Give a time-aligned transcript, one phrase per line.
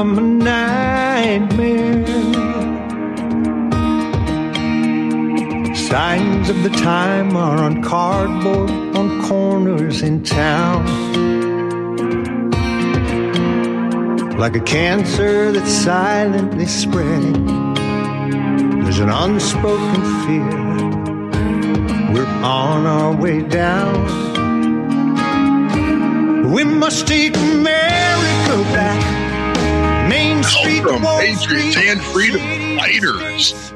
[0.00, 2.06] become a nightmare.
[5.74, 10.86] Signs of the time are on cardboard on corners in town.
[14.38, 17.74] Like a cancer that's silently spreading,
[18.82, 20.60] there's an unspoken fear.
[22.14, 23.98] We're on our way down.
[26.50, 29.09] We must take America back.
[30.10, 32.40] Main Street, From Patriots and freedom
[32.76, 33.72] fighters.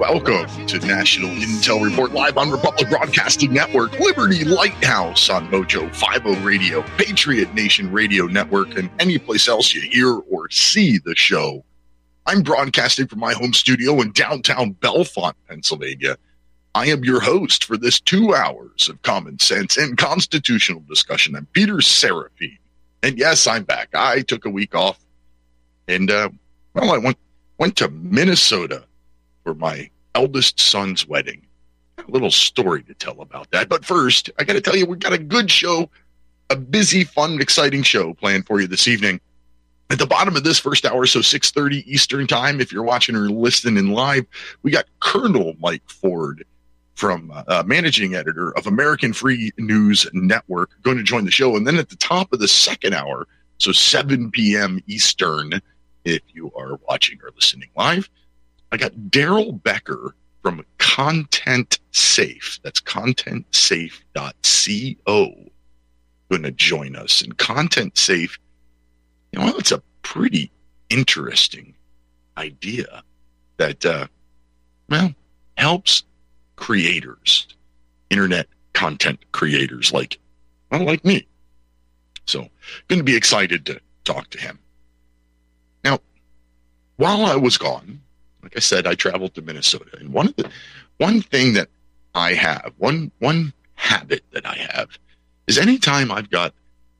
[0.00, 6.44] Welcome to National Intel Report live on Republic Broadcasting Network, Liberty Lighthouse on Mojo 50
[6.44, 11.64] Radio, Patriot Nation Radio Network, and any place else you hear or see the show.
[12.26, 16.16] I'm broadcasting from my home studio in downtown Bellefonte, Pennsylvania.
[16.74, 21.36] I am your host for this two hours of common sense and constitutional discussion.
[21.36, 22.58] I'm Peter Serafine.
[23.04, 23.90] And yes, I'm back.
[23.94, 24.98] I took a week off
[25.88, 26.28] and, uh,
[26.74, 27.18] well, I went,
[27.58, 28.84] went to Minnesota
[29.44, 31.46] for my eldest son's wedding.
[31.98, 33.68] A little story to tell about that.
[33.68, 35.90] But first, I got to tell you, we've got a good show,
[36.50, 39.20] a busy, fun, exciting show planned for you this evening.
[39.88, 43.30] At the bottom of this first hour, so 6:30 Eastern time, if you're watching or
[43.30, 44.26] listening live,
[44.62, 46.44] we got Colonel Mike Ford
[46.96, 51.54] from uh, managing editor of American Free News Network going to join the show.
[51.56, 54.80] And then at the top of the second hour, so 7 p.m.
[54.86, 55.60] Eastern,
[56.06, 58.08] if you are watching or listening live,
[58.72, 62.58] I got Darrell Becker from Content Safe.
[62.62, 65.50] That's contentsafe.co
[66.28, 67.22] going to join us.
[67.22, 68.38] And Content Safe,
[69.32, 70.50] you know, it's a pretty
[70.90, 71.74] interesting
[72.36, 73.02] idea
[73.56, 74.06] that, uh,
[74.88, 75.12] well,
[75.56, 76.04] helps
[76.56, 77.46] creators,
[78.10, 80.18] internet content creators like,
[80.70, 81.26] well, like me.
[82.26, 82.48] So,
[82.88, 84.58] going to be excited to talk to him.
[86.96, 88.00] While I was gone,
[88.42, 90.50] like I said, I traveled to Minnesota, and one of the
[90.98, 91.68] one thing that
[92.14, 94.98] I have, one one habit that I have,
[95.46, 96.54] is anytime I've got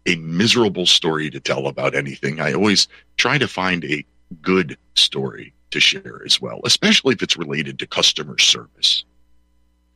[0.07, 4.05] a miserable story to tell about anything, I always try to find a
[4.43, 9.05] good story to share as well, especially if it's related to customer service.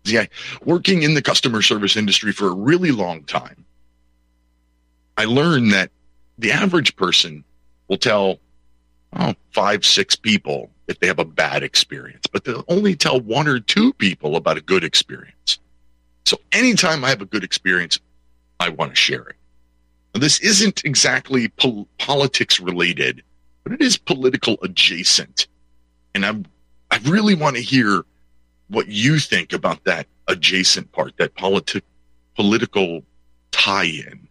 [0.05, 0.27] Yeah,
[0.65, 3.65] working in the customer service industry for a really long time,
[5.16, 5.91] I learned that
[6.39, 7.44] the average person
[7.89, 8.39] will tell
[9.15, 13.47] oh, five, six people if they have a bad experience, but they'll only tell one
[13.47, 15.59] or two people about a good experience.
[16.26, 18.00] So anytime I have a good experience,
[18.59, 19.37] I want to share it.
[20.15, 23.22] Now, this isn't exactly pol- politics related,
[23.62, 25.47] but it is political adjacent.
[26.15, 26.47] And I'm,
[26.91, 28.04] I really want to hear
[28.69, 31.82] what you think about that adjacent part, that politi-
[32.34, 33.03] political
[33.53, 34.28] tie in.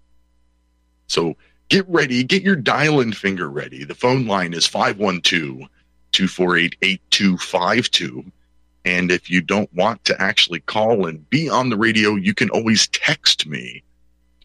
[1.07, 1.35] So
[1.69, 3.83] get ready, get your dial in finger ready.
[3.83, 5.69] The phone line is 512
[6.11, 8.31] 248 8252.
[8.85, 12.49] And if you don't want to actually call and be on the radio, you can
[12.49, 13.83] always text me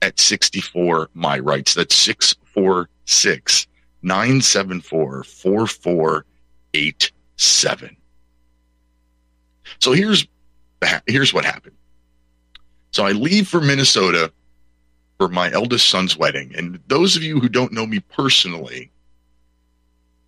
[0.03, 1.73] at 64 my rights.
[1.75, 3.67] That's 646
[4.03, 7.97] 974 4487.
[9.81, 10.27] So here's
[11.07, 11.77] here's what happened.
[12.91, 14.31] So I leave for Minnesota
[15.19, 16.53] for my eldest son's wedding.
[16.57, 18.91] And those of you who don't know me personally,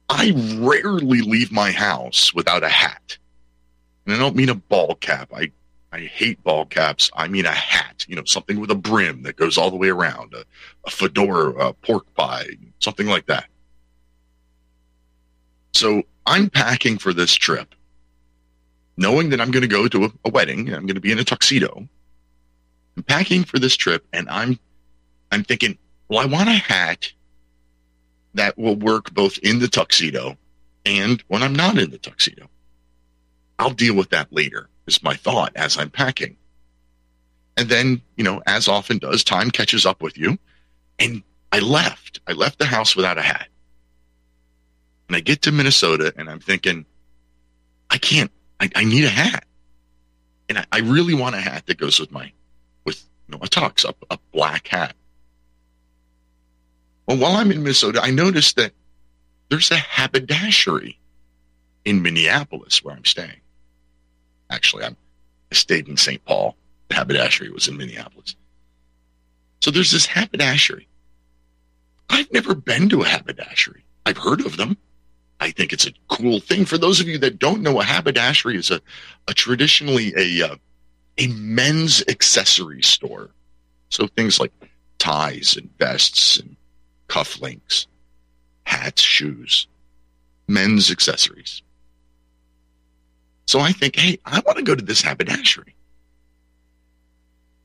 [0.08, 3.18] I rarely leave my house without a hat.
[4.04, 5.32] And I don't mean a ball cap.
[5.34, 5.50] I,
[5.92, 7.10] I hate ball caps.
[7.14, 9.88] I mean a hat, you know, something with a brim that goes all the way
[9.88, 10.44] around, a,
[10.84, 12.46] a fedora, a pork pie,
[12.78, 13.46] something like that.
[15.74, 17.74] So I'm packing for this trip,
[18.96, 20.72] knowing that I'm going to go to a, a wedding.
[20.72, 21.88] I'm going to be in a tuxedo.
[22.96, 24.58] I'm packing for this trip and I'm
[25.30, 25.78] I'm thinking,
[26.08, 27.12] well, I want a hat
[28.34, 30.36] that will work both in the tuxedo
[30.84, 32.48] and when I'm not in the tuxedo.
[33.58, 36.36] I'll deal with that later, is my thought as I'm packing.
[37.56, 40.38] And then, you know, as often does, time catches up with you.
[40.98, 42.20] And I left.
[42.26, 43.48] I left the house without a hat.
[45.08, 46.84] And I get to Minnesota and I'm thinking,
[47.90, 48.30] I can't,
[48.60, 49.44] I, I need a hat.
[50.48, 52.30] And I, I really want a hat that goes with my,
[52.84, 54.94] with you know, a tux, a, a black hat.
[57.06, 58.72] Well, while I'm in Minnesota, I noticed that
[59.48, 60.98] there's a haberdashery
[61.84, 63.40] in Minneapolis where I'm staying.
[64.50, 64.96] Actually, I'm,
[65.52, 66.24] I stayed in St.
[66.24, 66.56] Paul.
[66.88, 68.34] The haberdashery was in Minneapolis.
[69.60, 70.88] So there's this haberdashery.
[72.10, 73.84] I've never been to a haberdashery.
[74.04, 74.76] I've heard of them.
[75.40, 76.64] I think it's a cool thing.
[76.64, 78.80] For those of you that don't know, a haberdashery is a,
[79.28, 80.56] a traditionally a uh,
[81.18, 83.30] a men's accessory store.
[83.90, 84.52] So things like
[84.98, 86.55] ties and vests and
[87.08, 87.86] cufflinks.
[88.64, 89.68] hats, shoes,
[90.48, 91.62] men's accessories.
[93.46, 95.74] So I think, hey, I want to go to this haberdashery.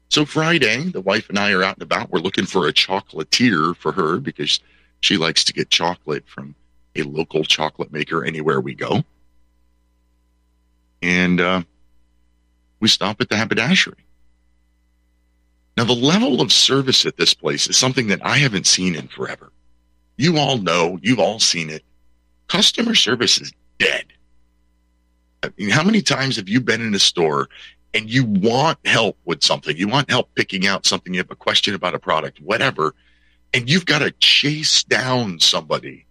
[0.10, 2.12] So Friday, the wife and I are out and about.
[2.12, 4.60] We're looking for a chocolatier for her because
[5.00, 6.54] she likes to get chocolate from
[6.96, 9.04] a local chocolate maker anywhere we go.
[11.02, 11.64] And uh,
[12.80, 14.06] we stop at the haberdashery.
[15.82, 19.08] Now, the level of service at this place is something that I haven't seen in
[19.08, 19.52] forever.
[20.16, 21.84] You all know, you've all seen it.
[22.48, 24.06] Customer service is dead.
[25.42, 27.50] I mean, how many times have you been in a store
[27.96, 31.36] and you want help with something, you want help picking out something, you have a
[31.36, 32.94] question about a product, whatever,
[33.52, 36.06] and you've got to chase down somebody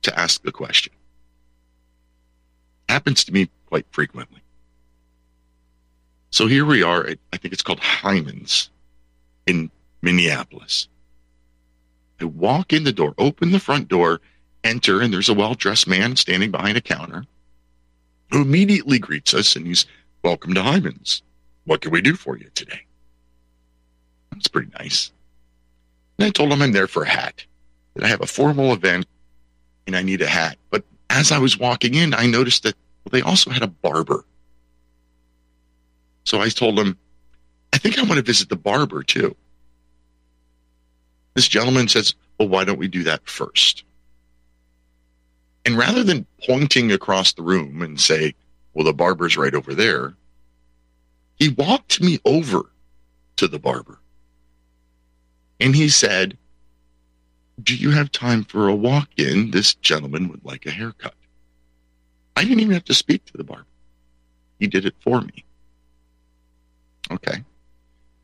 [0.00, 0.94] to ask the question.
[2.88, 4.41] Happens to me quite frequently.
[6.32, 7.06] So here we are.
[7.06, 8.70] At, I think it's called Hyman's
[9.46, 9.70] in
[10.00, 10.88] Minneapolis.
[12.20, 14.20] I walk in the door, open the front door,
[14.64, 17.26] enter, and there's a well dressed man standing behind a counter
[18.30, 19.86] who immediately greets us and he's,
[20.24, 21.22] Welcome to Hyman's.
[21.64, 22.80] What can we do for you today?
[24.30, 25.12] That's pretty nice.
[26.18, 27.44] And I told him I'm there for a hat,
[27.94, 29.06] that I have a formal event
[29.86, 30.56] and I need a hat.
[30.70, 32.74] But as I was walking in, I noticed that
[33.04, 34.24] well, they also had a barber.
[36.24, 36.96] So I told him,
[37.72, 39.34] I think I want to visit the barber too.
[41.34, 43.84] This gentleman says, Well, why don't we do that first?
[45.64, 48.34] And rather than pointing across the room and say,
[48.74, 50.14] well, the barber's right over there,
[51.36, 52.70] he walked me over
[53.36, 53.98] to the barber.
[55.60, 56.36] And he said,
[57.62, 59.50] Do you have time for a walk in?
[59.50, 61.14] This gentleman would like a haircut.
[62.36, 63.66] I didn't even have to speak to the barber,
[64.58, 65.44] he did it for me.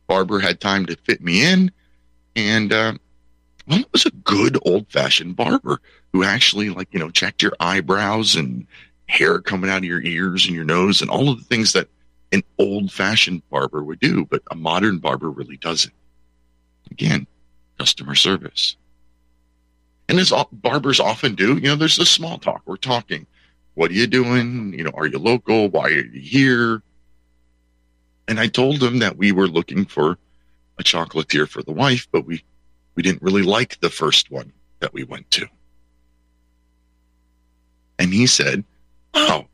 [0.09, 1.71] Barber had time to fit me in.
[2.35, 2.95] And, uh,
[3.69, 5.81] well, it was a good old fashioned barber
[6.13, 8.67] who actually like, you know, checked your eyebrows and
[9.07, 11.89] hair coming out of your ears and your nose and all of the things that
[12.33, 15.95] an old fashioned barber would do, but a modern barber really doesn't.
[16.91, 17.27] Again,
[17.79, 18.77] customer service.
[20.09, 22.63] And as barbers often do, you know, there's the small talk.
[22.65, 23.27] We're talking.
[23.75, 24.73] What are you doing?
[24.73, 25.69] You know, are you local?
[25.69, 26.83] Why are you here?
[28.29, 30.19] And I told him that we were looking for
[30.79, 32.45] a chocolatier for the wife, but we,
[32.95, 35.49] we didn't really like the first one that we went to.
[37.99, 38.65] And he said,
[39.15, 39.47] Oh,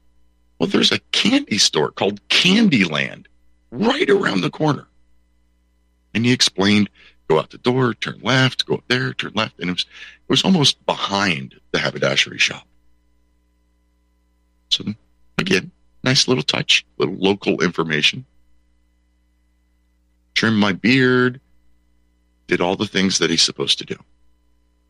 [0.59, 3.26] well, there's a candy store called Candyland
[3.71, 4.88] right around the corner.
[6.12, 6.91] And he explained,
[7.29, 9.59] go out the door, turn left, go up there, turn left.
[9.61, 12.67] And it was, it was almost behind the haberdashery shop.
[14.70, 14.85] So
[15.38, 15.70] again,
[16.03, 18.27] nice little touch, little local information.
[20.35, 21.41] Trim my beard,
[22.47, 23.97] did all the things that he's supposed to do.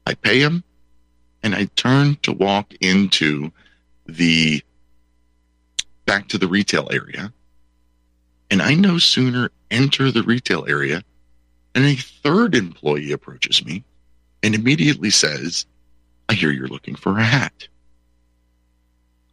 [0.06, 0.64] I pay him
[1.43, 3.52] and I turn to walk into
[4.06, 4.62] the
[6.06, 7.32] back to the retail area.
[8.50, 11.02] And I no sooner enter the retail area
[11.75, 13.85] and a third employee approaches me
[14.43, 15.67] and immediately says,
[16.29, 17.69] I hear you're looking for a hat.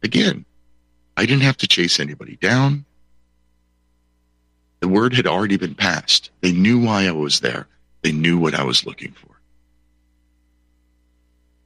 [0.02, 0.44] Again,
[1.16, 2.84] I didn't have to chase anybody down.
[4.82, 6.32] The word had already been passed.
[6.40, 7.68] They knew why I was there.
[8.02, 9.40] They knew what I was looking for.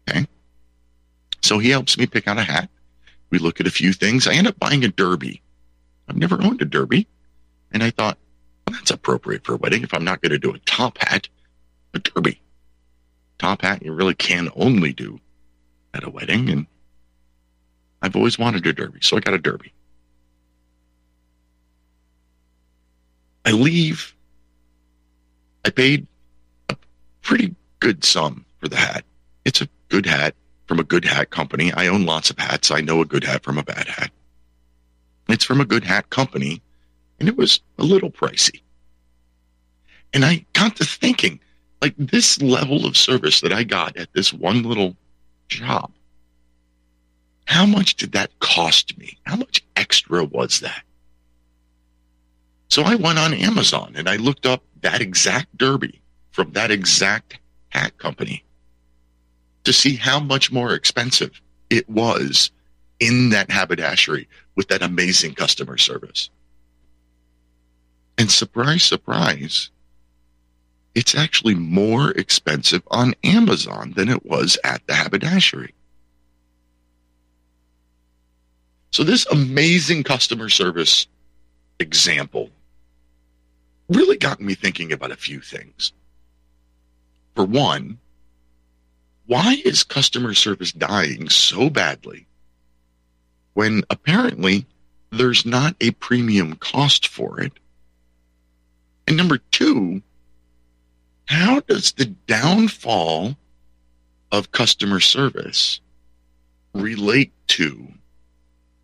[0.06, 0.26] Okay.
[1.42, 2.68] So he helps me pick out a hat.
[3.30, 4.28] We look at a few things.
[4.28, 5.40] I end up buying a derby.
[6.06, 7.08] I've never owned a derby.
[7.73, 8.18] And I thought,
[8.66, 9.82] well, that's appropriate for a wedding.
[9.82, 11.26] If I'm not going to do a top hat,
[11.94, 12.42] a derby.
[13.38, 15.20] Top hat you really can only do
[15.94, 16.50] at a wedding.
[16.50, 16.66] And
[18.02, 18.99] I've always wanted a derby.
[19.00, 19.73] So I got a derby.
[23.46, 24.14] I leave.
[25.64, 26.06] I paid
[26.68, 26.76] a
[27.22, 29.04] pretty good sum for the hat.
[29.44, 30.34] It's a good hat
[30.66, 31.72] from a good hat company.
[31.72, 32.72] I own lots of hats.
[32.72, 34.10] I know a good hat from a bad hat.
[35.28, 36.60] It's from a good hat company,
[37.18, 38.62] and it was a little pricey.
[40.12, 41.40] And I got to thinking,
[41.80, 44.96] like this level of service that I got at this one little
[45.48, 45.92] job,
[47.46, 49.18] how much did that cost me?
[49.24, 50.82] How much extra was that?
[52.68, 56.00] So I went on Amazon and I looked up that exact derby
[56.32, 58.44] from that exact hat company
[59.64, 62.50] to see how much more expensive it was
[63.00, 66.30] in that haberdashery with that amazing customer service.
[68.18, 69.70] And surprise, surprise,
[70.94, 75.75] it's actually more expensive on Amazon than it was at the haberdashery.
[78.92, 81.06] So, this amazing customer service
[81.78, 82.50] example
[83.88, 85.93] really got me thinking about a few things.
[87.35, 87.99] For one,
[89.26, 92.26] why is customer service dying so badly
[93.55, 94.66] when apparently
[95.11, 97.52] there's not a premium cost for it?
[99.07, 100.02] And number two,
[101.26, 103.37] how does the downfall
[104.33, 105.81] of customer service
[106.73, 107.88] relate to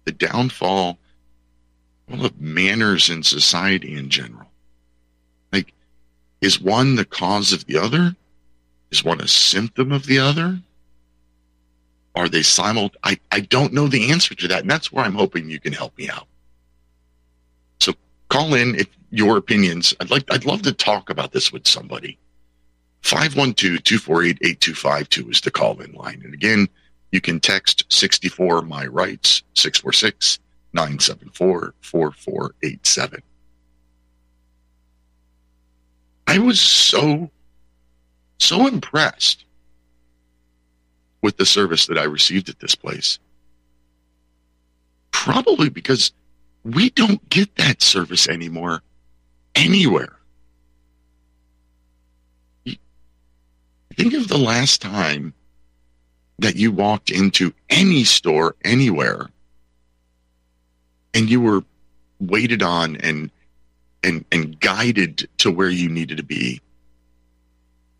[0.04, 0.98] the downfall
[2.08, 4.51] well, of manners in society in general?
[6.42, 8.16] Is one the cause of the other?
[8.90, 10.58] Is one a symptom of the other?
[12.14, 12.90] Are they simul?
[13.04, 14.60] I, I don't know the answer to that.
[14.62, 16.26] And that's where I'm hoping you can help me out.
[17.80, 17.94] So
[18.28, 19.94] call in if your opinions.
[20.00, 22.18] I'd like, I'd love to talk about this with somebody.
[23.02, 26.22] 512-248-8252 is the call in line.
[26.24, 26.68] And again,
[27.12, 30.38] you can text 64 my rights 646
[30.72, 33.22] 974 4487.
[36.26, 37.30] I was so
[38.38, 39.44] so impressed
[41.22, 43.18] with the service that I received at this place.
[45.12, 46.12] Probably because
[46.64, 48.82] we don't get that service anymore
[49.54, 50.16] anywhere.
[53.96, 55.34] Think of the last time
[56.38, 59.28] that you walked into any store anywhere
[61.14, 61.62] and you were
[62.18, 63.30] waited on and
[64.02, 66.60] and and guided to where you needed to be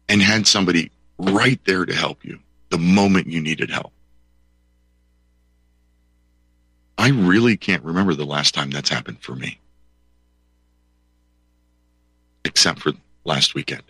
[0.08, 2.38] and had somebody right there to help you
[2.70, 3.92] the moment you needed help.
[6.98, 9.58] I really can't remember the last time that's happened for me.
[12.44, 12.92] Except for
[13.24, 13.82] last weekend.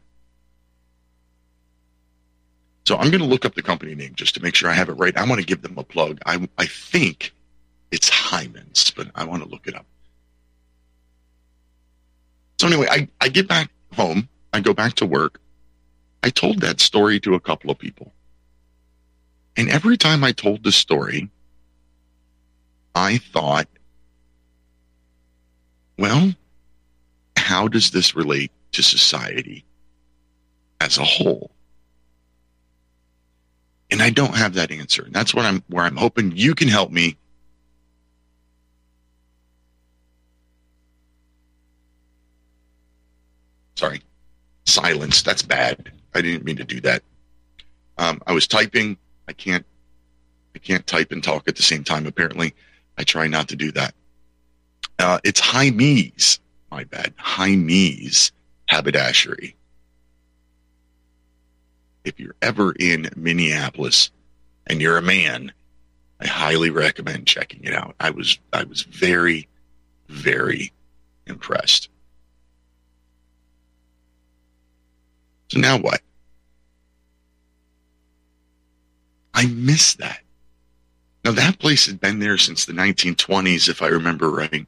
[2.87, 4.88] So I'm going to look up the company name just to make sure I have
[4.88, 5.16] it right.
[5.16, 6.21] I want to give them a plug.
[6.26, 7.33] I, I think
[7.90, 9.87] it's Hyman's, but I want to look it up.
[12.62, 14.28] So anyway, I, I get back home.
[14.52, 15.40] I go back to work.
[16.23, 18.12] I told that story to a couple of people.
[19.57, 21.28] And every time I told the story,
[22.95, 23.66] I thought,
[25.99, 26.33] well,
[27.37, 29.64] how does this relate to society
[30.81, 31.50] as a whole?
[33.90, 35.02] And I don't have that answer.
[35.02, 37.16] And that's what I'm where I'm hoping you can help me.
[43.74, 44.02] Sorry.
[44.64, 45.22] Silence.
[45.22, 45.92] That's bad.
[46.14, 47.02] I didn't mean to do that.
[47.98, 48.96] Um, I was typing.
[49.28, 49.64] I can't
[50.54, 52.54] I can't type and talk at the same time, apparently.
[52.98, 53.94] I try not to do that.
[54.98, 57.14] Uh, it's Heimie's, my bad.
[57.16, 58.32] High Heimie's
[58.68, 59.56] haberdashery
[62.04, 64.10] if you're ever in Minneapolis
[64.66, 65.52] and you're a man,
[66.20, 67.94] I highly recommend checking it out.
[68.00, 69.48] I was I was very,
[70.08, 70.72] very
[71.26, 71.88] impressed.
[75.52, 76.00] So now what?
[79.35, 80.21] I miss that.
[81.26, 84.66] Now that place had been there since the 1920s, if I remember right.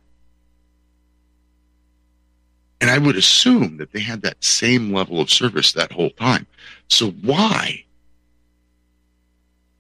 [2.83, 6.47] And I would assume that they had that same level of service that whole time.
[6.89, 7.87] So why?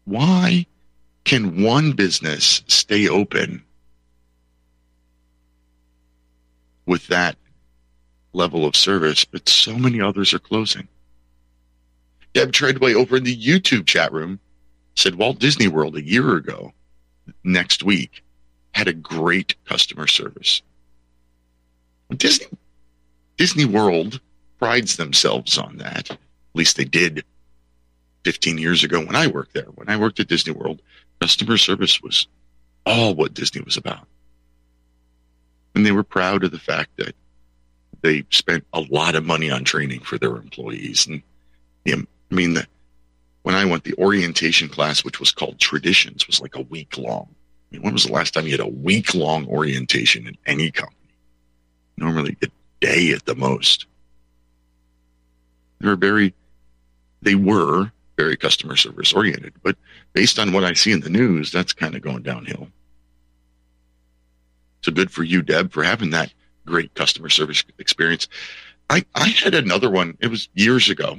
[0.06, 0.64] Why
[1.24, 3.62] can one business stay open
[6.86, 7.36] with that
[8.32, 10.88] level of service, but so many others are closing?
[12.34, 14.40] Deb Treadway over in the YouTube chat room
[14.96, 16.72] said Walt Disney World a year ago,
[17.42, 18.22] next week,
[18.72, 20.62] had a great customer service.
[22.16, 22.46] Disney
[23.36, 24.20] Disney World
[24.58, 26.10] prides themselves on that.
[26.10, 26.18] At
[26.54, 27.24] least they did
[28.24, 29.68] 15 years ago when I worked there.
[29.74, 30.82] When I worked at Disney World,
[31.20, 32.28] customer service was
[32.86, 34.06] all what Disney was about.
[35.74, 37.14] And they were proud of the fact that
[38.02, 41.06] they spent a lot of money on training for their employees.
[41.06, 41.22] And
[41.84, 42.66] know, I mean, the,
[43.42, 47.28] when I went, the orientation class, which was called Traditions, was like a week long.
[47.30, 50.70] I mean, when was the last time you had a week long orientation in any
[50.70, 50.96] company?
[51.96, 52.48] Normally, a
[52.80, 53.86] day at the most.
[55.80, 56.34] They were very,
[57.22, 59.76] they were very customer service oriented, but
[60.12, 62.68] based on what I see in the news, that's kind of going downhill.
[64.82, 66.32] So good for you, Deb, for having that
[66.66, 68.28] great customer service experience.
[68.90, 70.16] I, I had another one.
[70.20, 71.18] It was years ago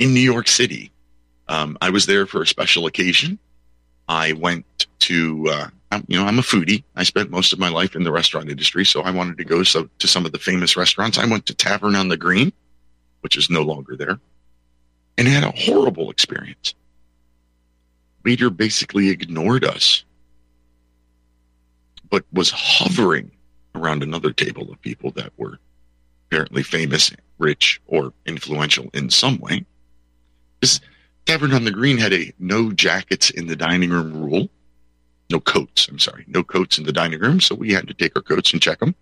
[0.00, 0.90] in New York City.
[1.46, 3.38] Um, I was there for a special occasion.
[4.08, 6.82] I went to, uh, I'm, you know, I'm a foodie.
[6.96, 9.62] I spent most of my life in the restaurant industry, so I wanted to go
[9.62, 11.18] so, to some of the famous restaurants.
[11.18, 12.50] I went to Tavern on the Green,
[13.20, 14.18] which is no longer there,
[15.18, 16.74] and had a horrible experience.
[18.24, 20.04] Waiter basically ignored us,
[22.08, 23.30] but was hovering
[23.74, 25.58] around another table of people that were
[26.26, 29.66] apparently famous, rich, or influential in some way.
[30.60, 30.80] This
[31.26, 34.48] Tavern on the Green had a no jackets in the dining room rule.
[35.30, 37.40] No coats, I'm sorry, no coats in the dining room.
[37.40, 38.94] So we had to take our coats and check them.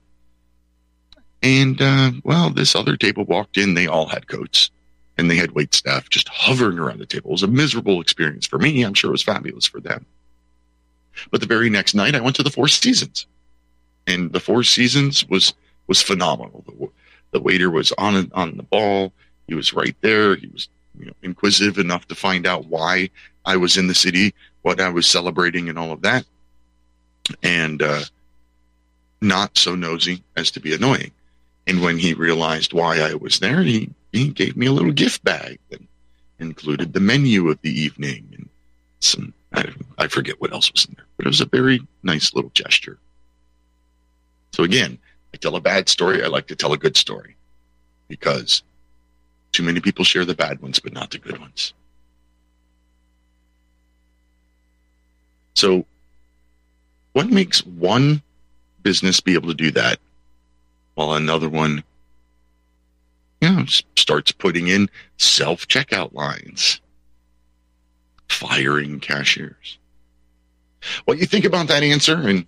[1.42, 4.70] And, uh, well, this other table walked in, they all had coats
[5.18, 7.30] and they had wait staff just hovering around the table.
[7.30, 8.82] It was a miserable experience for me.
[8.82, 10.06] I'm sure it was fabulous for them.
[11.30, 13.26] But the very next night, I went to the Four Seasons,
[14.06, 15.52] and the Four Seasons was
[15.88, 16.62] was phenomenal.
[16.66, 16.88] The,
[17.32, 19.12] the waiter was on on the ball.
[19.48, 20.36] He was right there.
[20.36, 20.68] He was
[20.98, 23.10] you know, inquisitive enough to find out why
[23.44, 26.24] I was in the city, what I was celebrating, and all of that,
[27.42, 28.02] and uh,
[29.20, 31.12] not so nosy as to be annoying.
[31.66, 35.22] And when he realized why I was there, he, he gave me a little gift
[35.24, 35.80] bag that
[36.38, 38.48] included the menu of the evening and
[39.00, 42.34] some, I, I forget what else was in there, but it was a very nice
[42.34, 42.98] little gesture.
[44.52, 44.98] So again,
[45.34, 46.22] I tell a bad story.
[46.22, 47.36] I like to tell a good story
[48.08, 48.62] because
[49.52, 51.72] too many people share the bad ones, but not the good ones.
[55.54, 55.84] So,
[57.12, 58.22] what makes one
[58.82, 59.98] business be able to do that
[60.94, 61.82] while another one
[63.40, 63.64] you know,
[63.96, 66.80] starts putting in self checkout lines,
[68.28, 69.78] firing cashiers.
[71.04, 72.46] What you think about that answer and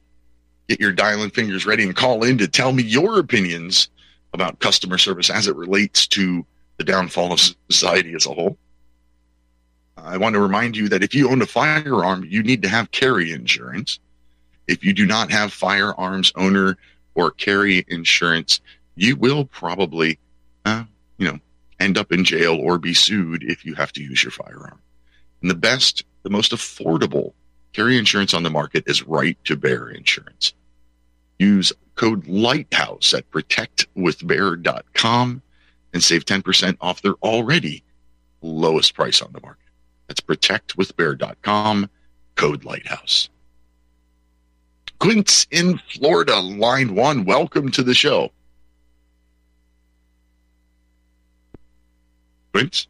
[0.68, 3.88] get your dialing fingers ready and call in to tell me your opinions
[4.32, 6.46] about customer service as it relates to
[6.80, 8.56] the downfall of society as a whole.
[9.98, 12.90] I want to remind you that if you own a firearm, you need to have
[12.90, 13.98] carry insurance.
[14.66, 16.78] If you do not have firearms owner
[17.14, 18.62] or carry insurance,
[18.96, 20.18] you will probably,
[20.64, 20.84] uh,
[21.18, 21.38] you know,
[21.80, 24.80] end up in jail or be sued if you have to use your firearm.
[25.42, 27.34] And the best, the most affordable
[27.74, 30.54] carry insurance on the market is right to bear insurance.
[31.38, 35.42] Use code Lighthouse at protectwithbear.com
[35.92, 37.82] and save 10% off their already
[38.42, 39.66] lowest price on the market.
[40.08, 41.90] That's protectwithbear.com,
[42.36, 43.28] code Lighthouse.
[44.98, 47.24] Quince in Florida, line one.
[47.24, 48.32] Welcome to the show.
[52.52, 52.86] Quince?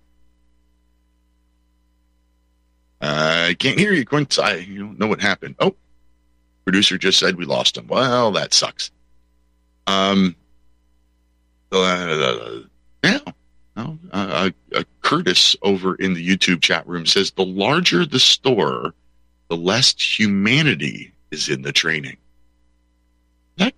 [3.00, 4.38] I can't hear you, Quince.
[4.38, 5.54] I don't know what happened.
[5.58, 5.74] Oh,
[6.64, 7.86] producer just said we lost him.
[7.86, 8.90] Well, that sucks.
[9.86, 10.36] Um,
[13.02, 13.18] yeah.
[14.12, 18.94] Uh, uh, Curtis over in the YouTube chat room says the larger the store,
[19.48, 22.16] the less humanity is in the training.
[23.56, 23.74] That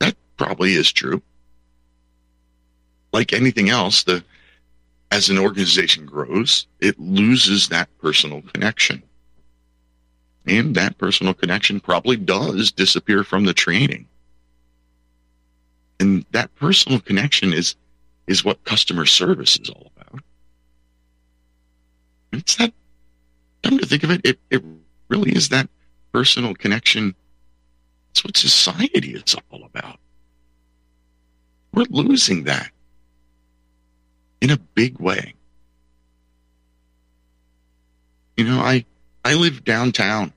[0.00, 1.22] that probably is true.
[3.12, 4.24] Like anything else, the
[5.10, 9.02] as an organization grows, it loses that personal connection.
[10.46, 14.06] And that personal connection probably does disappear from the training.
[15.98, 17.74] And that personal connection is
[18.26, 20.22] is what customer service is all about.
[22.32, 22.72] It's that
[23.62, 24.62] come to think of it, it, it
[25.08, 25.68] really is that
[26.12, 27.14] personal connection.
[28.08, 29.98] That's what society is all about.
[31.72, 32.70] We're losing that
[34.40, 35.34] in a big way.
[38.36, 38.84] You know, I
[39.24, 40.32] I live downtown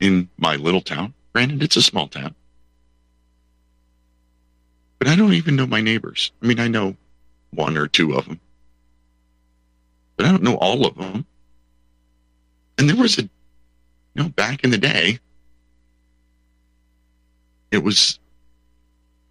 [0.00, 1.14] in my little town.
[1.32, 2.34] Granted, it's a small town.
[5.04, 6.32] But I don't even know my neighbors.
[6.42, 6.96] I mean, I know
[7.50, 8.40] one or two of them.
[10.16, 11.26] But I don't know all of them.
[12.78, 13.28] And there was a you
[14.14, 15.18] know, back in the day,
[17.70, 18.18] it was,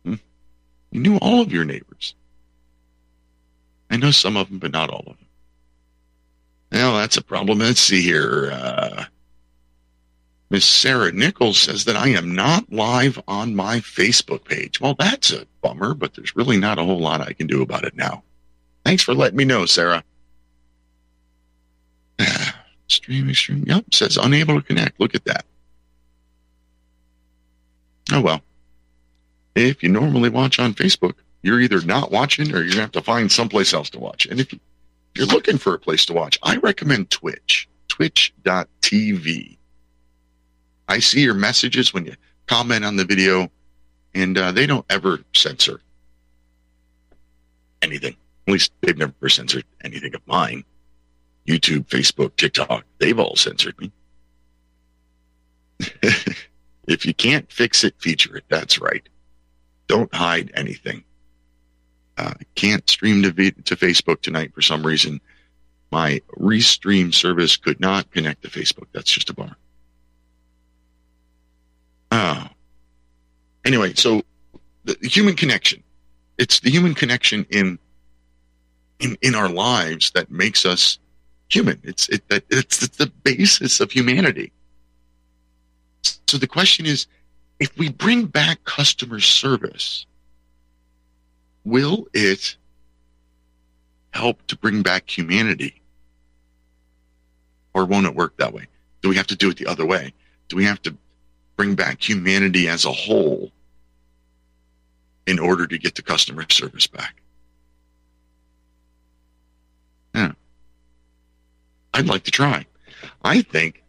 [0.06, 0.14] hmm,
[0.92, 2.14] you knew all of your neighbors.
[3.90, 5.28] I know some of them, but not all of them.
[6.72, 7.58] Well, that's a problem.
[7.58, 8.52] Let's see here.
[8.54, 9.06] Uh,
[10.54, 14.80] Miss Sarah Nichols says that I am not live on my Facebook page.
[14.80, 17.86] Well, that's a bummer, but there's really not a whole lot I can do about
[17.86, 18.22] it now.
[18.86, 20.04] Thanks for letting me know, Sarah.
[22.88, 23.64] Streaming, stream.
[23.66, 25.00] Yep, says unable to connect.
[25.00, 25.44] Look at that.
[28.12, 28.42] Oh well.
[29.56, 33.02] If you normally watch on Facebook, you're either not watching or you're gonna have to
[33.02, 34.28] find someplace else to watch.
[34.28, 34.54] And if
[35.16, 37.68] you're looking for a place to watch, I recommend Twitch.
[37.88, 39.58] Twitch.tv.
[40.94, 42.14] I see your messages when you
[42.46, 43.50] comment on the video,
[44.14, 45.82] and uh, they don't ever censor
[47.82, 48.16] anything.
[48.48, 50.64] At least they've never censored anything of mine.
[51.48, 53.92] YouTube, Facebook, TikTok, they've all censored me.
[56.88, 58.44] if you can't fix it, feature it.
[58.50, 59.10] That's right.
[59.88, 61.04] Don't hide anything.
[62.20, 65.20] Uh, can't stream to, to Facebook tonight for some reason.
[65.92, 68.86] My restream service could not connect to Facebook.
[68.94, 69.58] That's just a bummer.
[72.14, 72.48] Oh.
[73.66, 74.22] Anyway, so
[74.86, 75.82] the human connection.
[76.38, 77.80] It's the human connection in
[79.00, 81.00] in in our lives that makes us
[81.50, 81.82] human.
[81.84, 84.52] It's it, it's, it's the basis of humanity.
[86.28, 87.08] So the question is,
[87.60, 90.06] if we bring back customer service,
[91.64, 92.58] will it
[94.12, 95.82] help to bring back humanity?
[97.74, 98.68] Or won't it work that way?
[99.02, 100.14] Do we have to do it the other way?
[100.48, 100.96] Do we have to
[101.56, 103.52] bring back humanity as a whole
[105.26, 107.22] in order to get the customer service back?
[110.14, 110.34] Yeah.
[111.94, 112.66] I'd like to try.
[113.24, 113.84] I think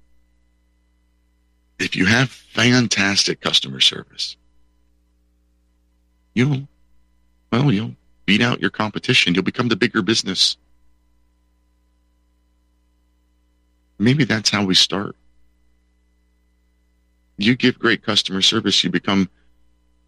[1.79, 4.37] if you have fantastic customer service,
[6.35, 6.69] you'll,
[7.51, 7.95] well, you'll
[8.27, 9.35] beat out your competition.
[9.35, 10.57] You'll become the bigger business.
[13.99, 15.17] Maybe that's how we start.
[17.37, 19.29] You give great customer service, you become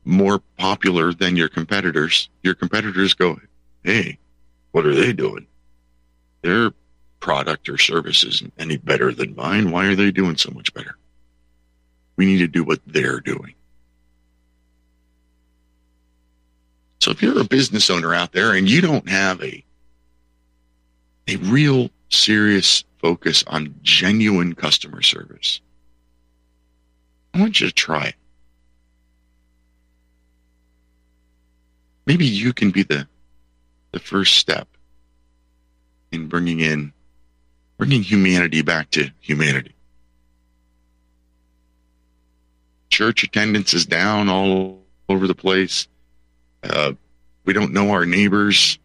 [0.04, 2.28] more popular than your competitors.
[2.42, 3.40] Your competitors go,
[3.82, 4.18] hey,
[4.70, 5.46] what are they doing?
[6.42, 6.70] Their
[7.18, 9.70] product or service isn't any better than mine.
[9.70, 10.96] Why are they doing so much better?
[12.16, 13.54] We need to do what they're doing.
[17.00, 19.64] So if you're a business owner out there and you don't have a
[21.28, 25.60] a real serious focus on genuine customer service,
[27.36, 28.14] I want you to try it.
[32.06, 33.06] Maybe you can be the
[33.92, 34.68] the first step
[36.12, 36.94] in bringing in
[37.76, 39.74] bringing humanity back to humanity.
[42.88, 45.88] Church attendance is down all over the place.
[46.62, 46.92] Uh,
[47.44, 48.78] we don't know our neighbors.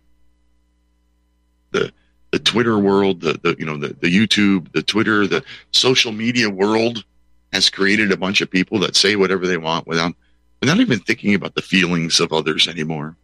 [1.72, 1.94] The
[2.32, 6.50] the Twitter world, the, the you know the, the YouTube, the Twitter, the social media
[6.50, 7.06] world
[7.54, 10.14] has created a bunch of people that say whatever they want without
[10.62, 13.16] without even thinking about the feelings of others anymore.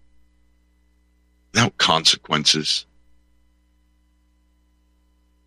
[1.54, 2.86] Without consequences.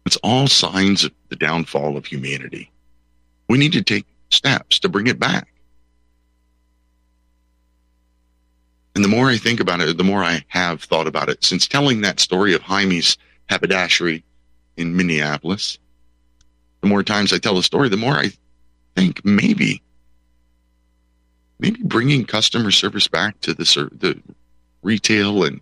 [0.06, 2.70] It's all signs of the downfall of humanity.
[3.48, 5.48] We need to take steps to bring it back.
[8.94, 11.66] And the more I think about it, the more I have thought about it since
[11.66, 13.16] telling that story of Heimie's
[13.48, 14.24] haberdashery
[14.76, 15.78] in Minneapolis.
[16.80, 18.32] The more times I tell the story, the more I
[18.96, 19.82] think maybe,
[21.58, 24.20] maybe bringing customer service back to the the
[24.82, 25.60] retail and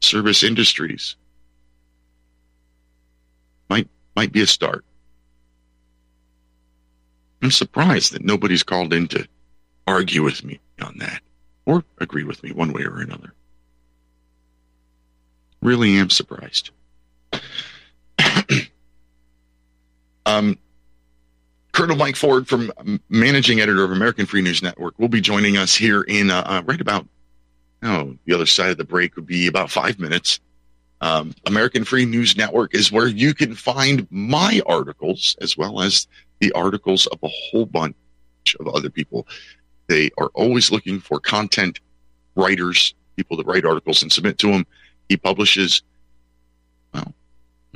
[0.00, 1.16] service industries
[3.68, 4.84] might might be a start.
[7.42, 9.26] I'm surprised that nobody's called in to
[9.86, 11.22] argue with me on that
[11.66, 13.32] or agree with me one way or another.
[15.62, 16.70] Really am surprised.
[20.26, 20.58] um,
[21.78, 22.72] Colonel Mike Ford from
[23.08, 26.62] managing editor of American Free News Network will be joining us here in uh, uh,
[26.66, 27.06] right about
[27.84, 30.40] oh the other side of the break would be about five minutes.
[31.00, 36.08] Um, American Free News Network is where you can find my articles as well as
[36.40, 37.94] the articles of a whole bunch
[38.58, 39.28] of other people.
[39.86, 41.78] They are always looking for content
[42.34, 44.66] writers, people that write articles and submit to him.
[45.08, 45.82] He publishes,
[46.92, 47.14] well,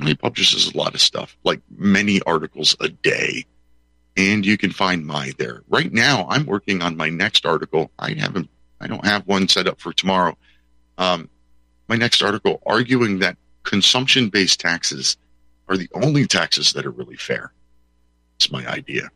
[0.03, 3.45] he publishes a lot of stuff, like many articles a day.
[4.15, 5.63] And you can find my there.
[5.67, 7.89] Right now, I'm working on my next article.
[7.97, 8.49] I haven't,
[8.79, 10.37] I don't have one set up for tomorrow.
[10.97, 11.29] Um,
[11.87, 15.17] my next article arguing that consumption based taxes
[15.67, 17.51] are the only taxes that are really fair.
[18.37, 19.09] It's my idea.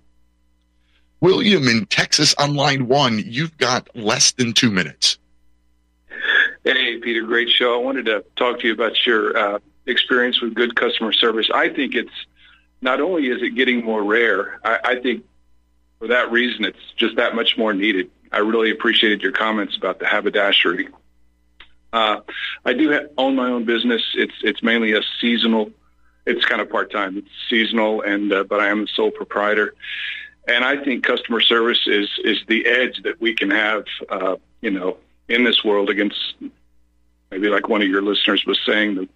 [1.19, 5.17] William in Texas on line one, you've got less than two minutes.
[6.63, 7.79] Hey, Peter, great show.
[7.79, 11.49] I wanted to talk to you about your uh, experience with good customer service.
[11.53, 12.11] I think it's
[12.81, 15.25] not only is it getting more rare, I, I think
[15.99, 18.09] for that reason, it's just that much more needed.
[18.31, 20.89] I really appreciated your comments about the haberdashery.
[21.93, 22.21] Uh,
[22.65, 24.03] I do ha- own my own business.
[24.13, 25.71] It's it's mainly a seasonal.
[26.25, 27.17] It's kind of part time.
[27.17, 29.73] It's seasonal, and uh, but I am the sole proprietor.
[30.47, 34.71] And I think customer service is is the edge that we can have, uh, you
[34.71, 34.97] know,
[35.29, 36.35] in this world against
[37.31, 39.07] maybe like one of your listeners was saying the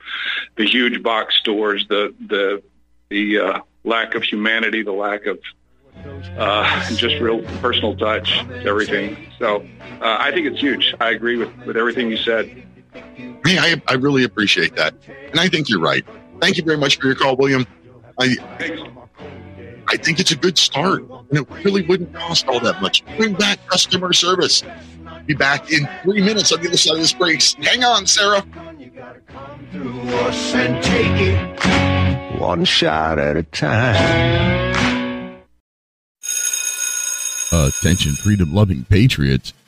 [0.56, 2.63] the huge box stores, the the
[3.12, 5.38] the uh, lack of humanity, the lack of
[6.38, 9.28] uh, just real personal touch, everything.
[9.38, 9.58] So
[10.02, 10.95] uh, I think it's huge.
[11.00, 12.47] I agree with with everything you said.
[13.45, 14.95] Hey, I, I really appreciate that,
[15.30, 16.06] and I think you're right.
[16.41, 17.67] Thank you very much for your call, William.
[18.19, 18.82] I, Thanks.
[19.88, 23.04] I think it's a good start, and it really wouldn't cost all that much.
[23.17, 24.63] Bring back customer service.
[25.26, 27.43] Be back in three minutes on the other side of this break.
[27.63, 28.43] Hang on, Sarah.
[32.41, 35.43] One shot at a time.
[37.51, 39.54] Attention, freedom loving patriots.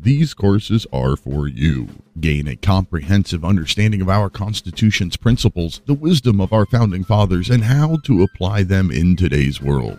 [0.00, 1.88] these courses are for you.
[2.20, 7.64] Gain a comprehensive understanding of our Constitution's principles, the wisdom of our founding fathers, and
[7.64, 9.98] how to apply them in today's world.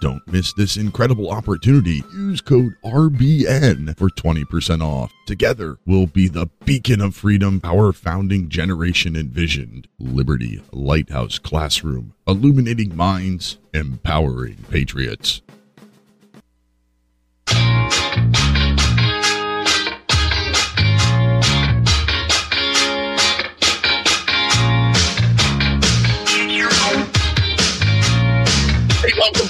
[0.00, 2.02] Don't miss this incredible opportunity.
[2.12, 5.12] Use code RBN for 20% off.
[5.26, 9.88] Together, we'll be the beacon of freedom our founding generation envisioned.
[9.98, 15.40] Liberty Lighthouse Classroom, illuminating minds, empowering patriots.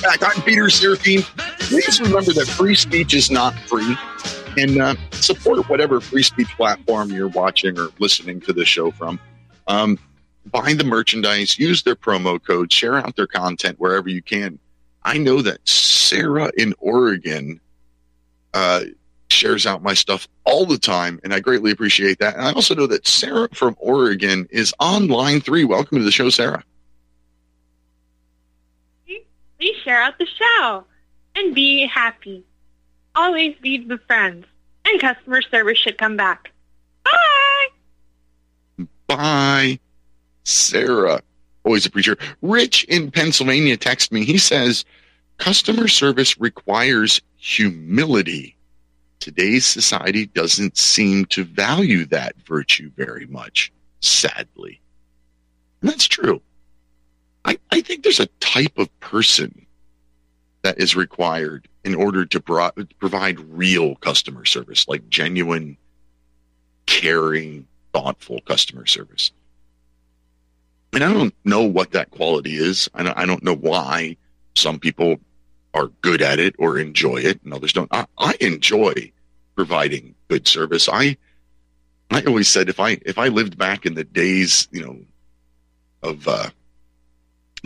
[0.06, 0.22] Back.
[0.22, 1.22] I'm Peter Serafine.
[1.58, 3.96] Please remember that free speech is not free.
[4.56, 9.18] And uh, support whatever free speech platform you're watching or listening to the show from.
[9.66, 9.98] Um,
[10.46, 14.60] buy the merchandise, use their promo code, share out their content wherever you can.
[15.02, 17.60] I know that Sarah in Oregon
[18.54, 18.84] uh,
[19.28, 22.36] shares out my stuff all the time, and I greatly appreciate that.
[22.36, 25.64] And I also know that Sarah from Oregon is on line three.
[25.64, 26.62] Welcome to the show, Sarah.
[29.58, 30.84] Please share out the show
[31.34, 32.44] and be happy.
[33.14, 34.44] Always lead with friends,
[34.84, 36.52] and customer service should come back.
[37.04, 38.86] Bye.
[39.06, 39.78] Bye,
[40.44, 41.20] Sarah.
[41.64, 42.16] Always a preacher.
[42.42, 44.24] Rich in Pennsylvania text me.
[44.24, 44.84] He says,
[45.38, 48.56] customer service requires humility.
[49.18, 54.80] Today's society doesn't seem to value that virtue very much, sadly.
[55.80, 56.40] And that's true.
[57.46, 59.66] I, I think there's a type of person
[60.62, 65.76] that is required in order to pro- provide real customer service, like genuine,
[66.86, 69.30] caring, thoughtful customer service.
[70.92, 72.90] And I don't know what that quality is.
[72.94, 74.16] I don't, I don't know why
[74.54, 75.20] some people
[75.72, 77.92] are good at it or enjoy it and others don't.
[77.92, 79.12] I, I enjoy
[79.54, 80.88] providing good service.
[80.90, 81.16] I
[82.10, 84.98] I always said if I if I lived back in the days, you know,
[86.02, 86.50] of uh,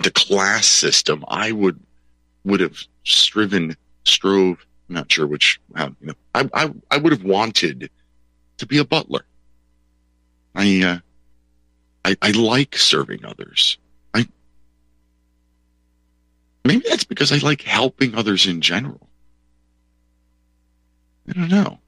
[0.02, 1.80] the class system, I would
[2.44, 4.64] would have striven, strove.
[4.88, 5.60] I'm not sure which.
[5.76, 7.90] You know, I, I I would have wanted
[8.58, 9.24] to be a butler.
[10.54, 10.98] I uh,
[12.04, 13.78] I, I like serving others.
[14.14, 14.26] I
[16.64, 19.08] maybe that's because I like helping others in general.
[21.28, 21.78] I don't know.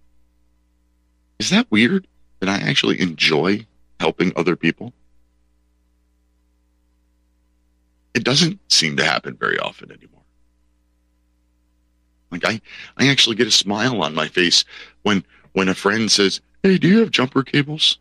[1.38, 2.06] Is that weird
[2.40, 3.66] that I actually enjoy
[3.98, 4.92] helping other people?
[8.14, 10.22] It doesn't seem to happen very often anymore.
[12.30, 12.60] Like I,
[12.96, 14.64] I actually get a smile on my face
[15.02, 17.98] when when a friend says, "Hey, do you have jumper cables?"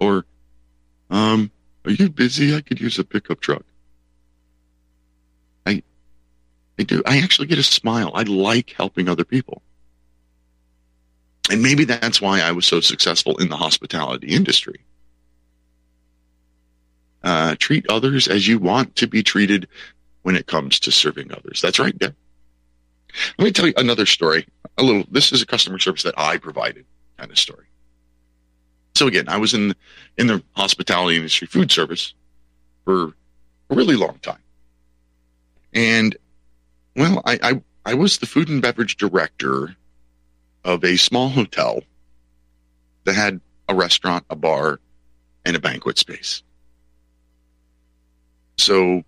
[0.00, 0.26] Or,
[1.10, 1.50] um,
[1.84, 2.54] "Are you busy?
[2.54, 3.64] I could use a pickup truck."
[5.66, 5.82] I,
[6.78, 7.02] I do.
[7.06, 8.10] I actually get a smile.
[8.14, 9.62] I like helping other people,
[11.50, 14.80] and maybe that's why I was so successful in the hospitality industry.
[17.24, 19.66] Uh, treat others as you want to be treated
[20.22, 21.60] when it comes to serving others.
[21.60, 22.14] That's right, Deb.
[23.38, 24.46] Let me tell you another story.
[24.76, 25.04] A little.
[25.10, 26.84] This is a customer service that I provided
[27.16, 27.66] kind of story.
[28.94, 29.74] So again, I was in
[30.16, 32.14] in the hospitality industry, food service,
[32.84, 33.14] for
[33.70, 34.42] a really long time,
[35.72, 36.16] and
[36.94, 39.74] well, I I, I was the food and beverage director
[40.64, 41.82] of a small hotel
[43.04, 44.80] that had a restaurant, a bar,
[45.44, 46.42] and a banquet space.
[48.58, 49.02] So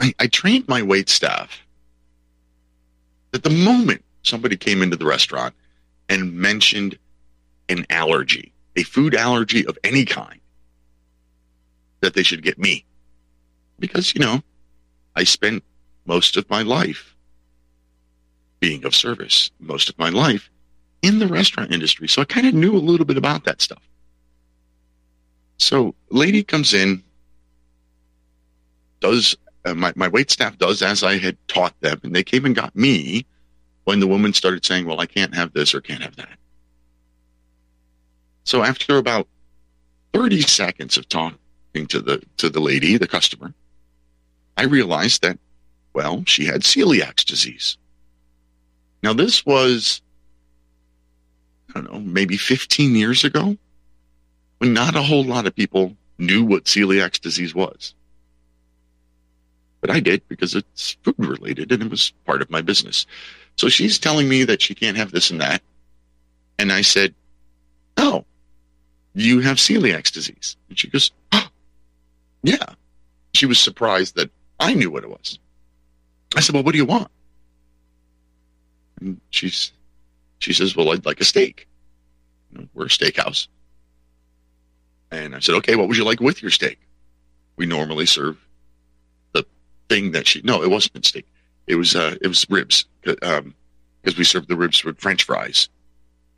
[0.00, 1.60] I, I trained my wait staff
[3.32, 5.54] that the moment somebody came into the restaurant
[6.08, 6.98] and mentioned
[7.68, 10.40] an allergy, a food allergy of any kind,
[12.00, 12.84] that they should get me.
[13.78, 14.42] Because, you know,
[15.16, 15.62] I spent
[16.06, 17.14] most of my life
[18.58, 20.50] being of service, most of my life
[21.02, 22.08] in the restaurant industry.
[22.08, 23.82] So I kind of knew a little bit about that stuff.
[25.58, 27.02] So, lady comes in,
[29.00, 32.44] does uh, my, my wait staff does as I had taught them, and they came
[32.44, 33.26] and got me
[33.84, 36.38] when the woman started saying, Well, I can't have this or can't have that.
[38.44, 39.28] So, after about
[40.14, 41.36] 30 seconds of talking
[41.88, 43.52] to the to the lady, the customer,
[44.56, 45.38] I realized that,
[45.92, 47.76] well, she had celiac disease.
[49.02, 50.02] Now, this was,
[51.70, 53.56] I don't know, maybe 15 years ago
[54.58, 57.94] when not a whole lot of people knew what celiac disease was.
[59.80, 63.06] But I did because it's food related and it was part of my business.
[63.56, 65.62] So she's telling me that she can't have this and that.
[66.58, 67.14] And I said,
[67.96, 68.24] Oh,
[69.14, 70.56] you have celiac disease.
[70.68, 71.48] And she goes, oh,
[72.42, 72.74] Yeah.
[73.32, 75.38] She was surprised that I knew what it was.
[76.36, 77.08] I said, Well, what do you want?
[79.00, 79.72] And she's
[80.38, 81.66] she says, Well, I'd like a steak.
[82.52, 83.48] You know, we're a steakhouse.
[85.10, 86.78] And I said, Okay, what would you like with your steak?
[87.56, 88.38] We normally serve
[89.90, 91.26] thing that she no, it wasn't steak.
[91.66, 92.86] It was uh it was ribs.
[93.22, 93.54] Um
[94.00, 95.68] because we serve the ribs with French fries.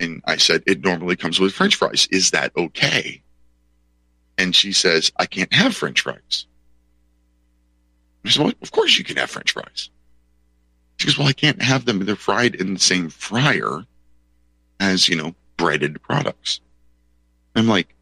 [0.01, 2.09] And I said, It normally comes with French fries.
[2.11, 3.23] Is that okay?
[4.39, 6.47] And she says, I can't have French fries.
[8.25, 9.91] I said, Well, of course you can have French fries.
[10.97, 12.05] She goes, Well, I can't have them.
[12.05, 13.85] They're fried in the same fryer
[14.81, 16.61] as, you know, breaded products.
[17.55, 17.95] I'm like,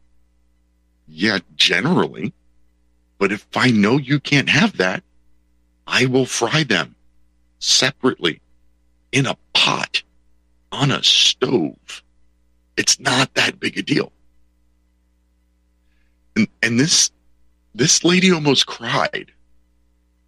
[1.07, 2.33] Yeah, generally.
[3.19, 5.03] But if I know you can't have that,
[5.87, 6.95] I will fry them
[7.59, 8.41] separately
[9.11, 10.03] in a pot
[10.71, 12.03] on a stove.
[12.77, 14.11] It's not that big a deal.
[16.35, 17.11] And, and this
[17.73, 19.31] this lady almost cried.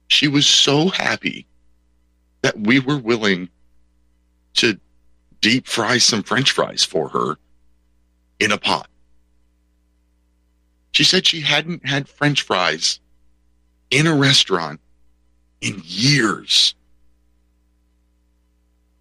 [0.08, 1.46] She was so happy
[2.42, 3.50] that we were willing
[4.56, 4.80] to
[5.42, 7.38] deep fry some french fries for her
[8.40, 8.88] in a pot.
[10.92, 13.00] She said she hadn't had french fries
[13.90, 14.80] in a restaurant
[15.64, 16.76] in years.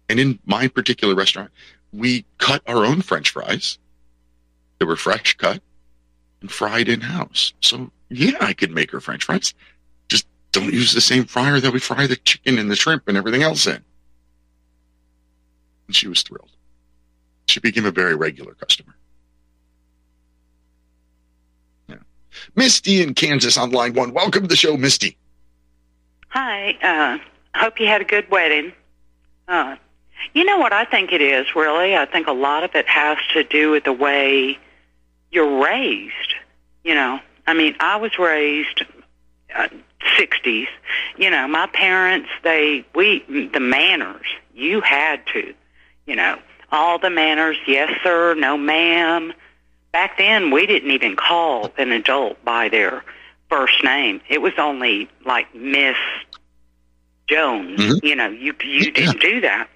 [0.09, 1.51] And in my particular restaurant,
[1.91, 3.77] we cut our own french fries.
[4.79, 5.61] They were fresh cut
[6.41, 7.53] and fried in house.
[7.59, 9.53] So, yeah, I could make her french fries.
[10.07, 13.17] Just don't use the same fryer that we fry the chicken and the shrimp and
[13.17, 13.83] everything else in.
[15.87, 16.51] And she was thrilled.
[17.47, 18.95] She became a very regular customer.
[21.89, 21.97] Yeah.
[22.55, 24.13] Misty in Kansas on line one.
[24.13, 25.17] Welcome to the show, Misty.
[26.33, 26.71] Hi.
[26.81, 27.19] Uh,
[27.55, 28.73] hope you had a good wedding.
[29.47, 29.75] Uh,
[30.33, 31.95] you know what I think it is, really?
[31.95, 34.57] I think a lot of it has to do with the way
[35.31, 36.33] you're raised.
[36.83, 38.83] You know, I mean, I was raised
[39.55, 39.67] uh,
[40.17, 40.65] 60s.
[41.17, 45.53] You know, my parents, they, we, the manners, you had to,
[46.07, 46.39] you know,
[46.71, 49.33] all the manners, yes, sir, no, ma'am.
[49.91, 53.03] Back then, we didn't even call an adult by their
[53.53, 54.19] first name.
[54.29, 55.97] It was only like Miss
[57.27, 57.79] Jones.
[57.79, 58.03] Mhm.
[58.03, 59.67] You know, you you didn't do that.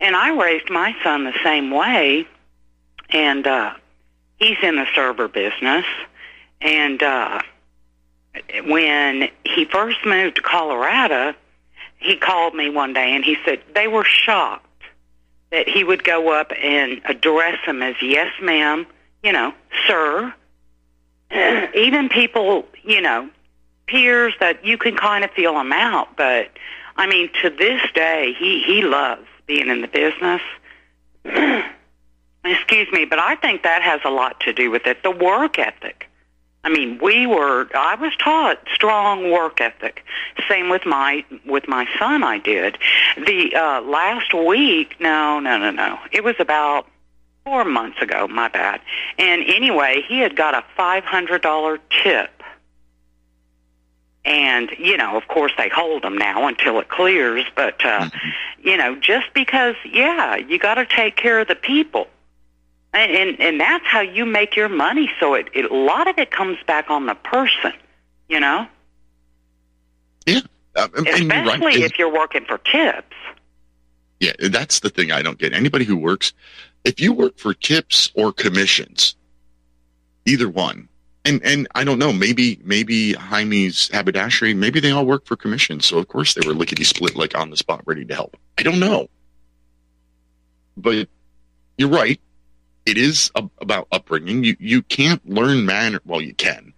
[0.00, 2.26] And I raised my son the same way,
[3.10, 3.74] and uh,
[4.38, 5.84] he's in the server business.
[6.60, 7.40] And uh,
[8.66, 11.34] when he first moved to Colorado,
[11.98, 14.66] he called me one day and he said they were shocked
[15.50, 18.86] that he would go up and address him as yes, ma'am,
[19.22, 19.52] you know,
[19.86, 20.32] sir.
[21.74, 23.28] Even people, you know,
[23.86, 26.50] peers that you can kind of feel him out, but
[26.96, 30.42] I mean, to this day, he he loves being in the business.
[32.44, 35.02] Excuse me, but I think that has a lot to do with it.
[35.02, 36.08] The work ethic.
[36.62, 37.68] I mean, we were.
[37.74, 40.04] I was taught strong work ethic.
[40.48, 42.22] Same with my with my son.
[42.22, 42.78] I did.
[43.16, 44.96] The uh, last week.
[45.00, 45.98] No, no, no, no.
[46.12, 46.86] It was about
[47.44, 48.26] four months ago.
[48.26, 48.80] My bad.
[49.18, 52.30] And anyway, he had got a five hundred dollar tip.
[54.24, 57.44] And you know, of course, they hold them now until it clears.
[57.54, 58.08] But uh,
[58.62, 62.08] you know, just because, yeah, you got to take care of the people.
[62.94, 65.10] And, and and that's how you make your money.
[65.20, 67.72] So it, it a lot of it comes back on the person,
[68.28, 68.66] you know,
[70.76, 71.46] Uh, and you're right.
[71.46, 73.14] especially if you're working for tips.
[74.20, 75.52] Yeah, that's the thing I don't get.
[75.52, 76.32] Anybody who works,
[76.84, 79.16] if you work for tips or commissions,
[80.26, 80.88] either one,
[81.24, 85.86] and and I don't know, maybe maybe Heimie's haberdashery, maybe they all work for commissions,
[85.86, 88.36] so of course they were lickety split, like on the spot, ready to help.
[88.58, 89.08] I don't know,
[90.76, 91.08] but
[91.78, 92.20] you're right.
[92.86, 94.44] It is a, about upbringing.
[94.44, 96.00] You you can't learn manner.
[96.04, 96.72] Well, you can.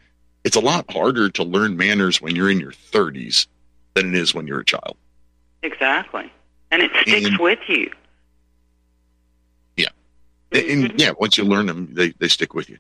[0.45, 3.49] It's a lot harder to learn manners when you're in your 30s
[3.95, 4.97] than it is when you're a child.
[5.65, 6.31] Exactly.
[6.71, 7.91] And it sticks And- with you.
[10.53, 10.61] Yeah.
[10.63, 10.91] Mhm.
[10.91, 12.79] And yeah, once you learn them, they, they stick with you.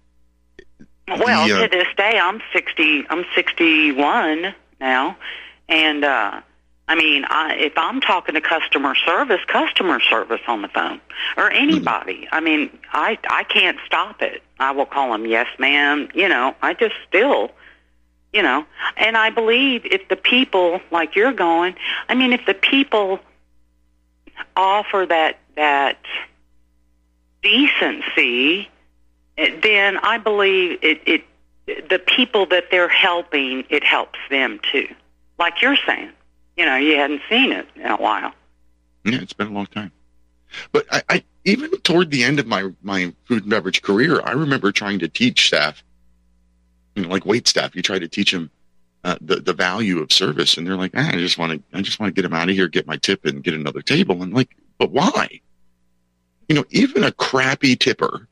[1.08, 3.04] Well, The, uh, to this day, I'm sixty.
[3.08, 5.16] I'm sixty-one now,
[5.68, 6.40] and uh,
[6.88, 11.00] I mean, I, if I'm talking to customer service, customer service on the phone,
[11.36, 14.42] or anybody, I mean, I I can't stop it.
[14.58, 16.08] I will call them yes, ma'am.
[16.14, 17.52] You know, I just still,
[18.32, 18.64] you know,
[18.96, 21.76] and I believe if the people like you're going,
[22.08, 23.20] I mean, if the people
[24.56, 25.98] offer that that
[27.47, 28.68] decency
[29.36, 31.24] then I believe it, it
[31.88, 34.88] the people that they're helping, it helps them too.
[35.38, 36.11] Like you're saying,
[36.57, 38.32] you know, you hadn't seen it in a while.
[39.05, 39.92] Yeah, it's been a long time.
[40.72, 44.32] But I, I even toward the end of my my food and beverage career, I
[44.32, 45.82] remember trying to teach staff,
[46.94, 47.74] you know, like wait staff.
[47.76, 48.51] You try to teach them
[49.05, 51.82] uh, the the value of service, and they're like, ah, I just want to I
[51.82, 54.22] just want to get them out of here, get my tip, and get another table.
[54.22, 55.40] And like, but why?
[56.49, 58.28] You know, even a crappy tipper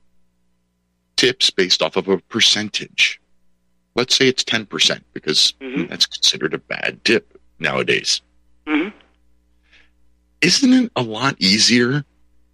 [1.17, 3.21] tips based off of a percentage.
[3.97, 5.89] Let's say it's ten percent because Mhm.
[5.89, 8.21] that's considered a bad tip nowadays
[8.67, 8.89] hmm
[10.41, 12.05] isn't it a lot easier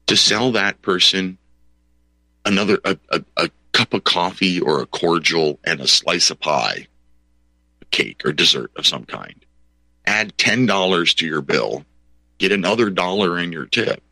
[0.06, 1.38] to sell that person
[2.44, 6.86] another a, a, a cup of coffee or a cordial and a slice of pie
[7.80, 9.44] a cake or dessert of some kind
[10.06, 11.84] add $10 to your bill
[12.38, 14.02] get another dollar in your tip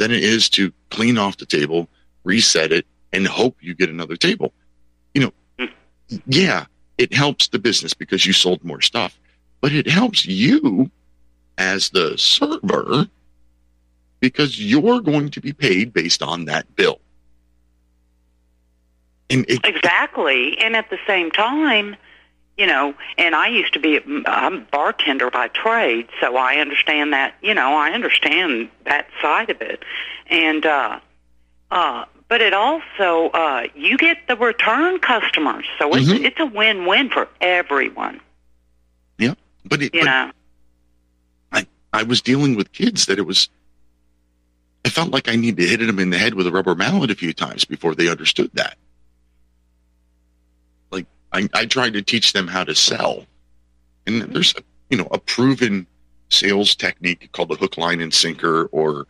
[0.00, 1.88] than it is to clean off the table
[2.24, 4.52] reset it and hope you get another table
[5.14, 5.68] you know
[6.26, 6.64] yeah
[6.98, 9.18] it helps the business because you sold more stuff
[9.60, 10.90] but it helps you
[11.58, 13.06] as the server
[14.20, 17.00] because you're going to be paid based on that bill.
[19.28, 20.58] And it, Exactly.
[20.58, 21.96] And at the same time,
[22.56, 27.12] you know, and I used to be I'm a bartender by trade, so I understand
[27.12, 29.82] that, you know, I understand that side of it.
[30.28, 31.00] And uh
[31.70, 35.64] uh but it also uh you get the return customers.
[35.78, 36.24] So it's Mhm.
[36.24, 38.20] it's a win-win for everyone,
[39.18, 39.34] Yeah.
[39.64, 40.30] but it, you but know.
[41.92, 43.48] I was dealing with kids that it was.
[44.84, 47.10] I felt like I needed to hit them in the head with a rubber mallet
[47.10, 48.78] a few times before they understood that.
[51.32, 53.24] I, I tried to teach them how to sell,
[54.06, 55.86] and there's a, you know a proven
[56.28, 59.06] sales technique called the hook, line, and sinker, or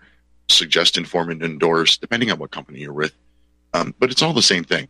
[0.49, 3.15] suggest, inform, and endorse, depending on what company you're with.
[3.73, 4.89] Um, but it's all the same thing.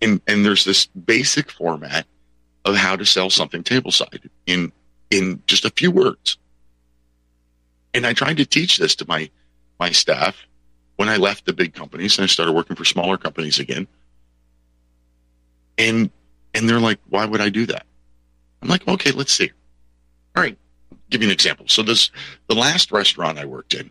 [0.00, 2.06] And and there's this basic format
[2.64, 4.72] of how to sell something tableside in
[5.10, 6.38] in just a few words.
[7.94, 9.30] And I tried to teach this to my
[9.78, 10.36] my staff
[10.96, 13.86] when I left the big companies and I started working for smaller companies again.
[15.78, 16.10] And
[16.54, 17.86] and they're like, why would I do that?
[18.62, 19.50] I'm like, okay, let's see.
[20.36, 20.58] All right,
[21.10, 21.66] give you an example.
[21.68, 22.10] So this
[22.48, 23.90] the last restaurant I worked in,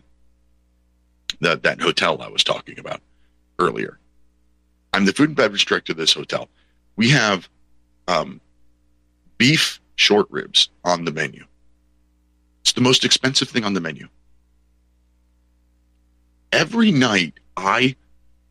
[1.40, 3.00] that that hotel I was talking about
[3.58, 3.98] earlier.
[4.92, 6.48] I'm the food and beverage director of this hotel.
[6.96, 7.48] We have
[8.06, 8.40] um,
[9.36, 11.44] beef short ribs on the menu.
[12.62, 14.08] It's the most expensive thing on the menu.
[16.52, 17.96] Every night I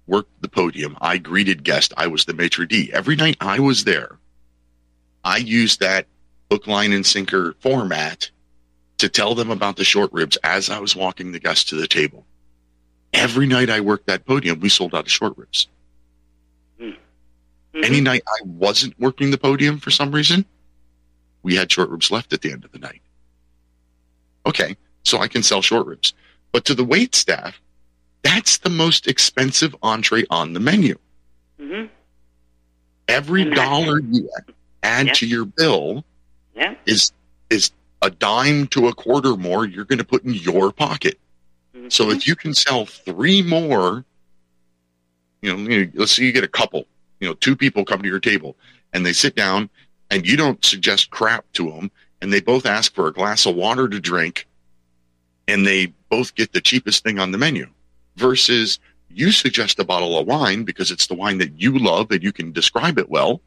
[0.08, 2.92] worked the podium, I greeted guests, I was the maitre d'.
[2.94, 4.18] Every night I was there,
[5.24, 6.08] I used that
[6.50, 8.30] hook, line, and sinker format
[8.98, 11.88] to tell them about the short ribs as I was walking the guests to the
[11.88, 12.26] table.
[13.14, 15.68] Every night I worked that podium, we sold out of short ribs.
[16.80, 16.98] Mhm.
[17.84, 20.46] Any night I wasn't working the podium for some reason,
[21.44, 23.02] we had short ribs left at the end of the night.
[24.46, 26.14] Okay, so I can sell short ribs.
[26.52, 27.60] But to the wait staff,
[28.28, 30.98] that's the most expensive entree on the menu.
[31.60, 31.90] Mhm.
[33.08, 34.30] Every dollar you
[34.84, 35.16] add Yep.
[35.16, 36.04] to your bill
[36.56, 36.76] Yeah.
[36.86, 37.12] is
[37.50, 37.72] is
[38.02, 41.18] a dime to a quarter more you're going to put in your pocket.
[41.88, 42.16] So Mhm.
[42.18, 44.04] if you can sell three more,
[45.42, 46.86] you know, you- let's say you get a couple,
[47.22, 48.58] you know, two people come to your table
[48.92, 49.70] and they sit down
[50.12, 51.90] and you don't suggest crap to them
[52.22, 54.46] and they both ask for a glass of water to drink
[55.48, 57.68] and they both get the cheapest thing on the menu
[58.18, 62.22] versus you suggest a bottle of wine because it's the wine that you love and
[62.24, 63.42] you can describe it well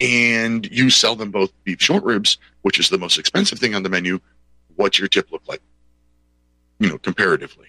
[0.00, 3.82] and you sell them both beef short ribs which is the most expensive thing on
[3.82, 4.18] the menu
[4.76, 5.62] what's your tip look like
[6.80, 7.68] you know comparatively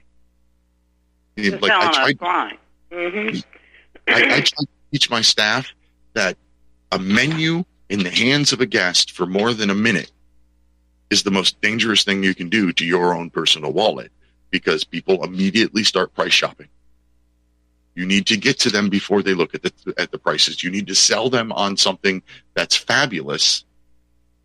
[1.37, 2.57] Just like i tried.
[2.91, 3.43] Mhm.
[4.07, 5.67] I, I try to teach my staff
[6.13, 6.37] that
[6.91, 10.11] a menu in the hands of a guest for more than a minute
[11.09, 14.11] is the most dangerous thing you can do to your own personal wallet
[14.53, 16.67] because people immediately start price shopping.
[17.95, 20.63] You need to get to them before they look at the at the prices.
[20.63, 22.21] You need to sell them on something
[22.53, 23.65] that's fabulous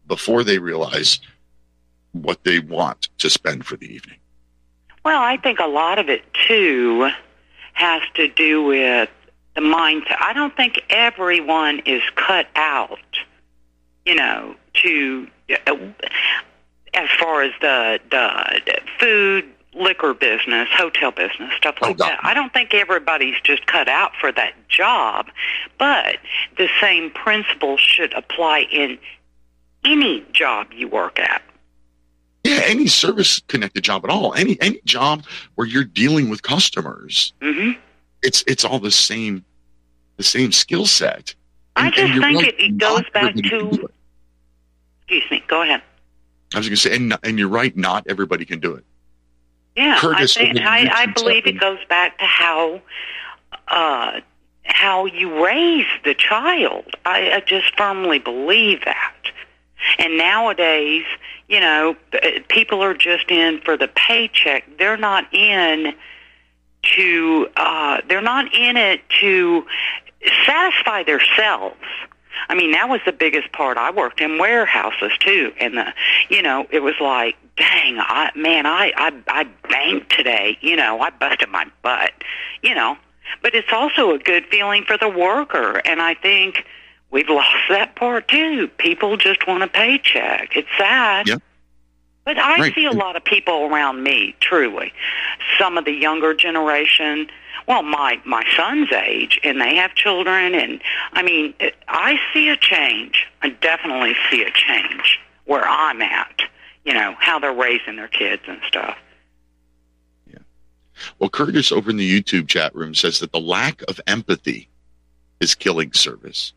[0.07, 1.21] before they realize
[2.13, 4.17] what they want to spend for the evening.
[5.05, 7.11] Well, I think a lot of it too
[7.75, 9.11] has to do with
[9.57, 10.17] the mindset.
[10.21, 12.99] I don't think everyone is cut out,
[14.07, 15.29] you know, to
[16.95, 19.45] as far as the the food,
[19.79, 22.19] liquor business, hotel business, stuff like Oh, that.
[22.23, 25.27] I don't think everybody's just cut out for that job,
[25.79, 26.17] but
[26.57, 28.99] the same principle should apply in
[29.85, 31.43] any job you work at.
[32.45, 35.25] Yeah, any service connected job at all, any any job
[35.55, 37.73] where you're dealing with customers, hmm
[38.23, 39.45] it's it's all the same
[40.17, 41.35] the same skill set.
[41.77, 43.89] I just think right, it, it goes back to.
[45.03, 45.45] Excuse me.
[45.47, 45.83] Go ahead.
[46.55, 48.85] I was going to say, and, and you're right, not everybody can do it.
[49.79, 52.81] Yeah, Curtis I think I, I believe it goes back to how
[53.69, 54.21] uh,
[54.65, 56.85] how you raise the child.
[57.05, 59.15] I, I just firmly believe that.
[60.01, 61.05] And nowadays,
[61.49, 61.97] you know,
[62.49, 64.65] people are just in for the paycheck.
[64.79, 65.95] They're not in
[66.97, 69.65] to uh, they're not in it to
[70.45, 71.77] satisfy themselves.
[72.49, 73.77] I mean, that was the biggest part.
[73.77, 75.93] I worked in warehouses too, and the,
[76.29, 80.59] you know, it was like, dang, I man, I I I banked today.
[80.61, 82.13] You know, I busted my butt.
[82.63, 82.97] You know,
[83.43, 86.65] but it's also a good feeling for the worker, and I think
[87.11, 88.69] we've lost that part too.
[88.79, 90.57] People just want a paycheck.
[90.57, 91.29] It's sad.
[91.29, 91.37] Yeah.
[92.25, 92.75] But I Right.
[92.75, 94.93] see a lot of people around me, truly.
[95.59, 97.31] Some of the younger generation,
[97.69, 100.81] well, my my son's age, and they have children, and
[101.13, 103.27] I mean, it, I see a change.
[103.43, 106.41] I definitely see a change where I'm at.
[106.85, 108.97] You know how they're raising their kids and stuff.
[110.27, 110.39] Yeah.
[111.19, 114.69] Well, Curtis over in the YouTube chat room says that the lack of empathy
[115.41, 116.55] is killing service.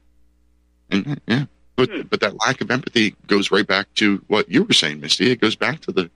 [0.89, 1.45] And yeah,
[1.75, 2.01] but Hmm.
[2.03, 5.29] but that lack of empathy goes right back to what you were saying, Misty.
[5.29, 6.09] It goes back to the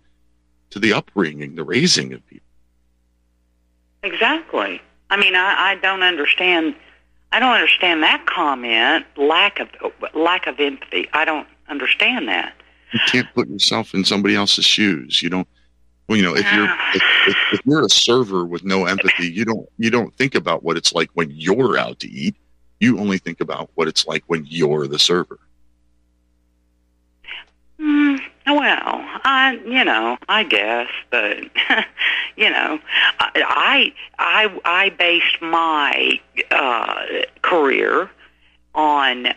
[0.70, 2.45] to the upbringing, the raising of people.
[4.06, 4.82] Exactly.
[5.10, 6.76] I mean, I, I don't understand.
[7.32, 9.06] I don't understand that comment.
[9.18, 9.70] Lack of
[10.14, 11.10] lack of empathy.
[11.12, 12.54] I don't understand that.
[12.94, 15.24] You can't put yourself in somebody else's shoes.
[15.24, 15.48] You don't.
[16.08, 19.44] Well, you know, if you're if, if, if you're a server with no empathy, you
[19.44, 22.36] don't you don't think about what it's like when you're out to eat.
[22.80, 25.40] You only think about what it's like when you're the server.
[27.80, 31.38] Mm, well, I, you know, I guess, but
[32.36, 32.80] you know,
[33.20, 36.20] I, I, I based my
[36.52, 37.06] uh,
[37.42, 38.10] career
[38.76, 39.34] on, uh,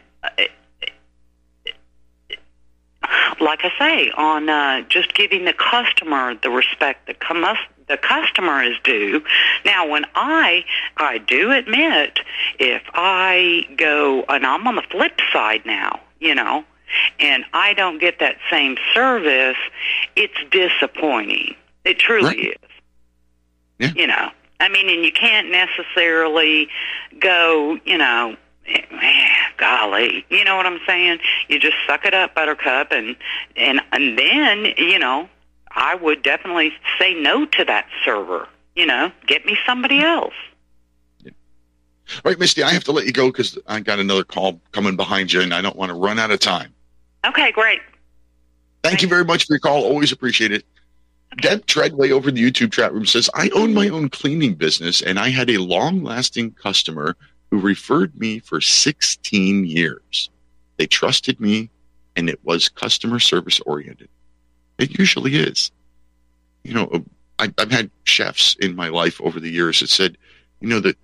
[3.41, 7.57] like I say, on uh, just giving the customer the respect the com-
[7.89, 9.23] the customer is due.
[9.65, 10.67] Now, when I,
[10.99, 12.21] I do admit,
[12.59, 16.65] if I go, and I'm on the flip side now, you know
[17.19, 19.57] and I don't get that same service,
[20.17, 21.55] it's disappointing.
[21.85, 22.39] It truly Right.
[22.39, 22.71] is.
[23.79, 23.93] Yeah.
[23.95, 24.31] You know,
[24.61, 26.69] I mean, and you can't necessarily
[27.21, 28.37] go, you know,
[28.67, 31.21] eh, man, golly, you know what I'm saying?
[31.49, 33.15] You just suck it up, Buttercup, and
[33.57, 35.29] and and then, you know,
[35.71, 38.49] I would definitely say no to that server.
[38.75, 40.35] You know, get me somebody else.
[41.25, 41.33] All
[42.25, 45.33] right, Misty, I have to let you go because I got another call coming behind
[45.33, 46.73] you, and I don't want to run out of time.
[47.25, 47.81] Okay, great.
[48.83, 49.85] Thank you very much for your call.
[49.85, 50.65] Always appreciate it.
[51.41, 55.03] Deb Treadway over in the YouTube chat room says, I own my own cleaning business
[55.03, 57.17] and I had a long lasting customer
[57.51, 60.31] who referred me for 16 years.
[60.79, 61.71] They trusted me
[62.17, 64.09] and it was customer service oriented.
[64.79, 65.71] It usually is.
[66.65, 70.17] You know, um, I, I've had chefs in my life over the years that said,
[70.61, 70.97] you know, that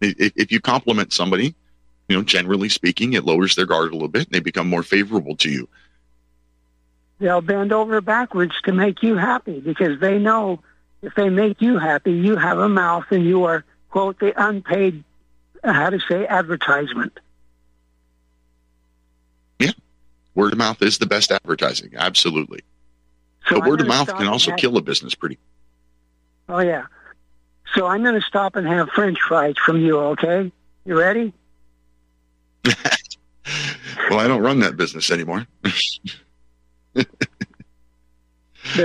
[0.00, 1.54] if, if you compliment somebody,
[2.08, 4.82] you know, generally speaking, it lowers their guard a little bit, and they become more
[4.82, 5.68] favorable to you.
[7.20, 10.60] They'll bend over backwards to make you happy because they know
[11.02, 15.04] if they make you happy, you have a mouth and you are, quote, the unpaid,
[15.62, 17.18] how to say, advertisement.
[19.58, 19.72] Yeah.
[20.34, 22.60] Word of mouth is the best advertising, absolutely.
[23.48, 25.38] So but I'm word of mouth can also kill a business pretty.
[26.48, 26.86] Oh, yeah.
[27.74, 30.50] So I'm going to stop and have French fries from you, okay?
[30.84, 31.32] You ready?
[34.10, 35.46] Well, I don't run that business anymore.
[36.94, 37.06] But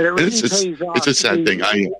[0.10, 0.96] really It's- it's- pays off.
[0.96, 1.62] It's a sad be- thing.
[1.62, 1.90] I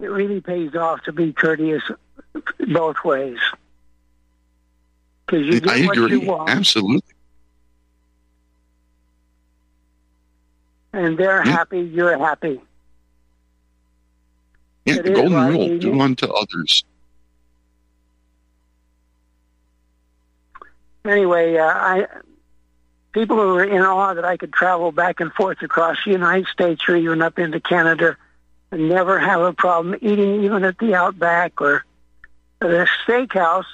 [0.00, 1.82] It really pays off to be courteous
[2.72, 3.38] both ways.
[5.26, 7.14] Because you get I what agree, you want, absolutely.
[10.92, 11.52] and they're Yeah.
[11.52, 12.60] happy, you're happy.
[14.86, 16.84] Yeah, It the golden rule: do unto others.
[21.04, 22.06] Anyway, uh, I
[23.12, 26.46] people who were in awe that I could travel back and forth across the United
[26.48, 28.16] States or even up into Canada
[28.70, 31.84] and never have a problem eating even at the Outback or
[32.60, 33.64] the steakhouse.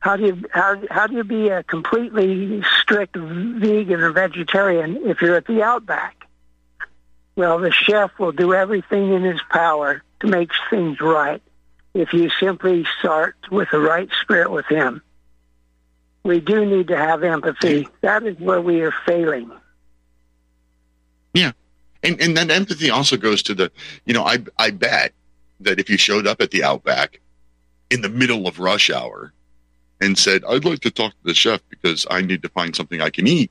[0.00, 5.20] How do you how how do you be a completely strict vegan or vegetarian if
[5.20, 6.14] you're at the Outback?
[7.34, 11.42] Well, the chef will do everything in his power to make things right
[11.94, 15.02] if you simply start with the right spirit with him
[16.24, 17.88] we do need to have empathy.
[18.00, 19.50] That is where we are failing.
[21.34, 21.52] Yeah.
[22.02, 23.72] And and that empathy also goes to the,
[24.04, 25.12] you know, I I bet
[25.60, 27.20] that if you showed up at the Outback
[27.90, 29.32] in the middle of rush hour
[30.00, 33.00] and said, "I'd like to talk to the chef because I need to find something
[33.00, 33.50] I can eat,"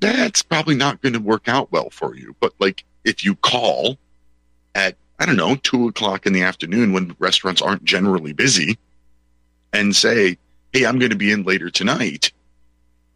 [0.00, 2.34] that's probably not going to work out well for you.
[2.40, 3.98] But like if you call
[4.74, 8.78] at I don't know two o'clock in the afternoon when restaurants aren't generally busy
[9.72, 10.38] and say,
[10.72, 12.32] "Hey, I'm going to be in later tonight,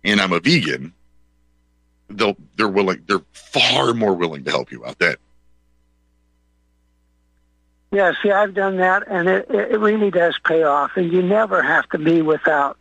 [0.05, 0.93] and I'm a vegan."
[2.17, 5.17] they'll they're willing they're far more willing to help you out then
[7.91, 11.63] Yeah, see, I've done that, and it, it really does pay off, and you never
[11.63, 12.79] have to be without.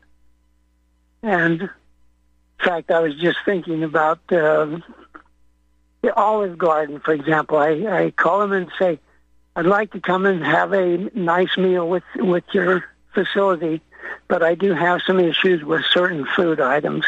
[1.22, 1.70] And in
[2.64, 4.80] fact, I was just thinking about uh,
[6.02, 7.58] the Olive Garden, for example.
[7.58, 7.72] I,
[8.06, 9.00] I call them and say,
[9.58, 13.82] I'd like to come and have a nice meal with, with your facility,
[14.28, 17.06] but I do have some issues with certain food items.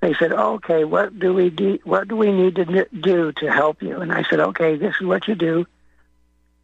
[0.00, 1.78] They said, "Okay, what do we do?
[1.84, 5.06] What do we need to do to help you?" And I said, "Okay, this is
[5.06, 5.66] what you do."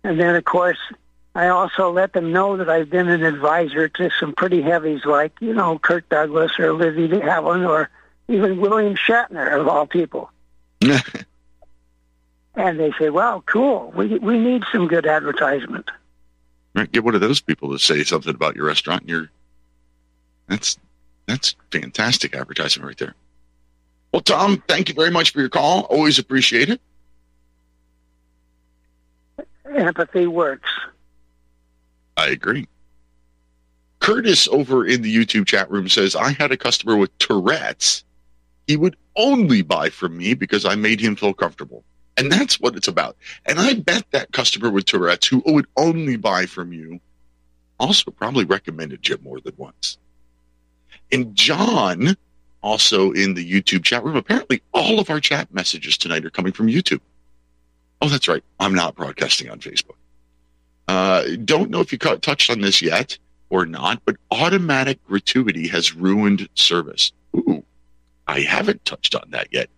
[0.05, 0.79] And then, of course,
[1.35, 5.33] I also let them know that I've been an advisor to some pretty heavies like,
[5.41, 7.91] you know, Kirk Douglas or Lizzie de Havilland or
[8.29, 10.31] even William Shatner, of all people.
[12.59, 13.93] And they say, "Wow, cool.
[13.95, 15.91] We we need some good advertisement."
[16.75, 19.31] right get one of those people to say something about your restaurant and you're
[20.49, 20.79] that's
[21.27, 23.15] that's fantastic advertising right there.
[24.13, 25.83] Well tom thank you very much for your call.
[25.83, 26.81] Always appreciate it.
[29.77, 30.71] Empathy works.
[32.17, 32.67] i agree.
[33.99, 38.05] Curtis over in the youtube chat room says i had a customer with tourette's.
[38.67, 41.85] He would only buy from me because i made him feel comfortable.
[42.19, 43.17] And that's what it's about.
[43.45, 47.01] And i bet that customer with tourette's who would only buy from you
[47.79, 49.99] also probably recommended you more than once
[51.13, 52.17] and john
[52.63, 56.53] also in the youtube chat room apparently all of our chat messages tonight are coming
[56.53, 57.01] from youtube.
[58.03, 58.45] Oh that's right.
[58.61, 59.97] I'm not broadcasting on facebook.
[60.87, 63.19] Uh, don't know if you touched on this yet
[63.51, 67.13] or not but automatic gratuity has ruined service.
[67.37, 67.63] Ooh
[68.27, 69.69] i haven't touched on that yet.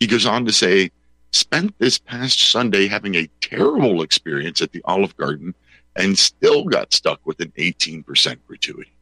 [0.00, 0.90] He goes on to say
[1.32, 5.54] spent this past Sunday having a terrible experience at the Olive Garden
[5.96, 8.92] and still got stuck with an 18% gratuity.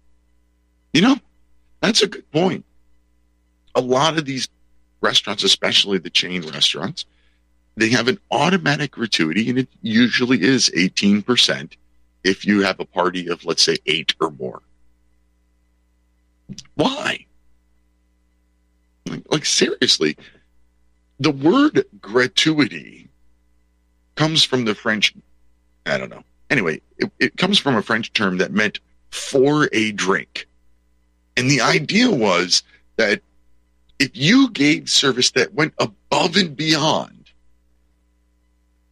[0.93, 1.17] You know,
[1.83, 2.65] that's a good point.
[3.75, 4.49] A lot of these
[5.01, 7.05] restaurants, especially the chain restaurants,
[7.77, 11.73] they have an automatic gratuity, and it usually is 18%
[12.23, 14.63] if you have a party of, let's say, eight or more.
[16.75, 17.27] Why?
[19.07, 20.17] Like, like seriously,
[21.19, 23.09] the word gratuity
[24.15, 25.15] comes from the French,
[25.87, 26.23] I don't know.
[26.49, 28.79] Anyway, it, it comes from a French term that meant
[29.11, 30.47] for a drink.
[31.37, 32.63] And the idea was
[32.97, 33.23] that
[33.99, 37.31] if you gave service that went above and beyond,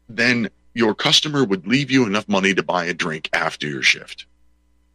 [0.08, 4.26] then your customer would leave you enough money to buy a drink after your shift.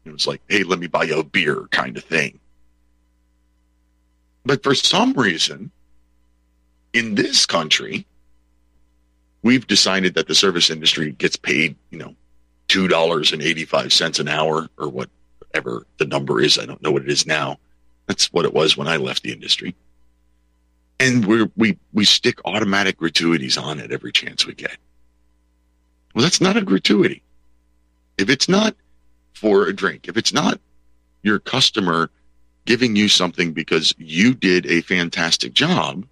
[0.06, 2.40] It was like, hey, let me buy you a beer kind of thing.
[4.46, 5.72] But for some reason,
[6.94, 8.06] in this country,
[9.42, 12.16] we've decided that the service industry gets paid, you know,
[12.68, 14.90] two dollars and eighty-five cents an hour or
[15.56, 16.60] whatever the number is.
[16.60, 17.58] I don't know what it is now.
[18.08, 19.74] That's what it was when I left the industry.
[21.00, 24.78] And we we we stick automatic gratuities on it every chance we get.
[26.14, 27.22] Well, that's not a gratuity.
[28.18, 28.76] If it's not
[29.34, 30.60] for a drink, if it's not
[31.24, 32.10] your customer
[32.66, 36.06] giving you something because you did a fantastic job,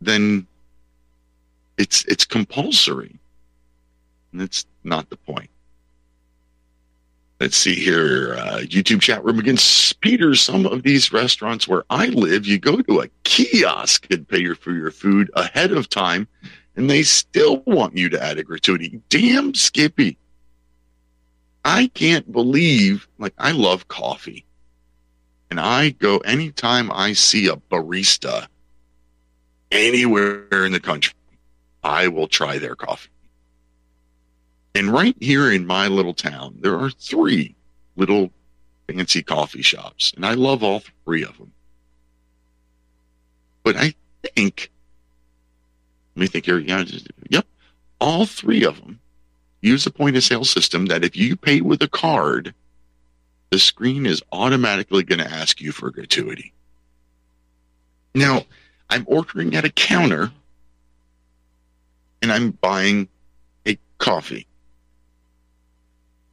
[0.00, 0.46] then
[1.76, 3.18] it's it's compulsory.
[4.32, 5.50] And that's not the point.
[7.40, 8.34] Let's see here.
[8.34, 9.58] Uh, YouTube chat room again.
[10.00, 14.52] Peter, some of these restaurants where I live, you go to a kiosk and pay
[14.54, 16.26] for your food ahead of time,
[16.74, 19.00] and they still want you to add a gratuity.
[19.08, 20.18] Damn, Skippy.
[21.64, 24.44] I can't believe, like, I love coffee.
[25.50, 28.48] And I go anytime I see a barista
[29.70, 31.14] anywhere in the country,
[31.84, 33.10] I will try their coffee.
[34.78, 37.56] And right here in my little town, there are three
[37.96, 38.30] little
[38.86, 41.50] fancy coffee shops, and I love all three of them.
[43.64, 44.70] But I think,
[46.14, 46.60] let me think here.
[46.60, 46.84] Yeah,
[47.28, 47.44] yep,
[48.00, 49.00] all three of them
[49.62, 52.54] use a point of sale system that if you pay with a card,
[53.50, 56.52] the screen is automatically going to ask you for gratuity.
[58.14, 58.44] Now,
[58.88, 60.30] I'm ordering at a counter
[62.22, 63.08] and I'm buying
[63.66, 64.47] a coffee.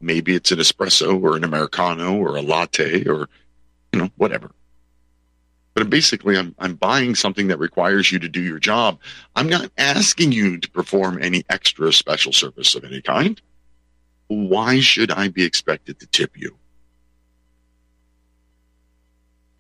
[0.02, 3.30] Maybe it's an espresso or an Americano or a latte or,
[3.92, 4.52] you know, whatever.
[5.74, 9.00] But basically, I'm, I'm buying something that requires you to do your job.
[9.36, 13.42] I'm not asking you to perform any extra special service of any kind.
[14.28, 16.58] Why should I be expected to tip you?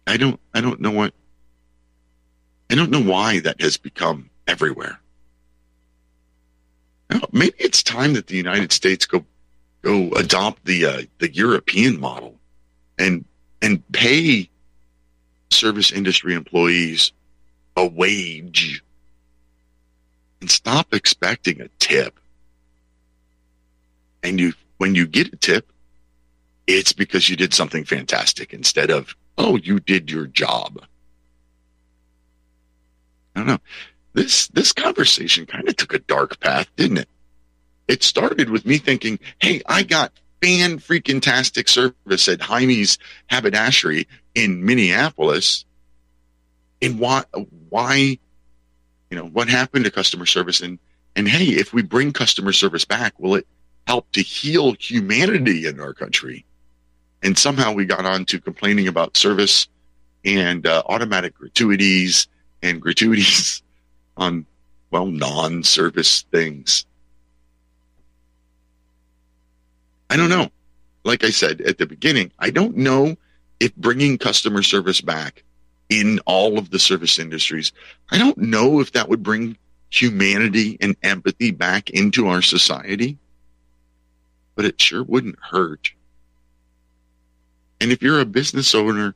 [0.07, 1.13] I don't I don't know what
[2.69, 4.99] I don't know why that has become everywhere.
[7.11, 9.25] Oh, maybe it's time that the United States go
[9.85, 12.35] go adopt the uh, the European model
[12.97, 13.23] and
[13.61, 14.49] and pay
[15.51, 17.13] service industry employees
[17.77, 18.83] a wage
[20.41, 22.19] and stop expecting a tip.
[24.23, 25.71] And you when you get a tip,
[26.65, 30.83] it's because you did something fantastic instead of oh you did your job.
[33.35, 33.59] I don't know.
[34.13, 37.09] This this conversation kind of took a dark path, didn't it?
[37.87, 42.97] It started with me thinking, "Hey, I got fan freaking tastic service at Heimie's
[43.29, 45.65] Haberdashery in Minneapolis."
[46.81, 47.23] And why
[47.69, 48.19] why
[49.09, 50.79] you know, what happened to customer service and
[51.15, 53.47] and hey, if we bring customer service back, will it
[53.87, 56.45] help to heal humanity in our country?
[57.23, 59.69] And somehow we got on to complaining about service
[60.25, 62.27] and uh, automatic gratuities
[62.61, 63.63] and gratuities
[64.17, 64.45] on,
[64.91, 66.85] well, non service things.
[70.09, 70.49] I don't know.
[71.03, 73.15] Like I said at the beginning, I don't know
[73.59, 75.43] if bringing customer service back
[75.89, 77.71] in all of the service industries,
[78.09, 79.57] I don't know if that would bring
[79.89, 83.17] humanity and empathy back into our society,
[84.55, 85.91] but it sure wouldn't hurt.
[87.79, 89.15] And if you're a business owner,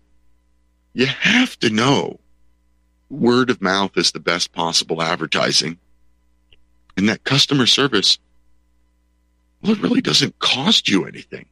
[0.94, 2.20] you have to know
[3.10, 5.78] word of mouth is the best possible advertising.
[6.98, 8.20] And that customer service,
[9.62, 11.46] well, it really doesn't cost you anything.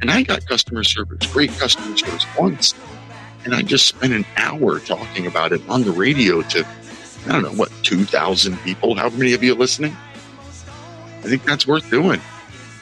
[0.00, 2.74] And I got customer service, great customer service once.
[3.44, 6.66] And I just spent an hour talking about it on the radio to,
[7.26, 8.94] I don't know, what, 2,000 people?
[8.94, 9.96] How many of you are listening?
[11.18, 12.20] I think that's worth doing.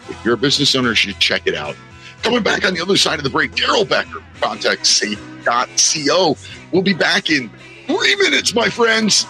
[0.08, 1.76] If you're a business owner, you should check it out.
[2.22, 6.36] Coming back on the other side of the break, Darrell Becker, ContentSafe.co.
[6.72, 7.50] We'll be back in
[7.86, 9.26] three minutes, my friends.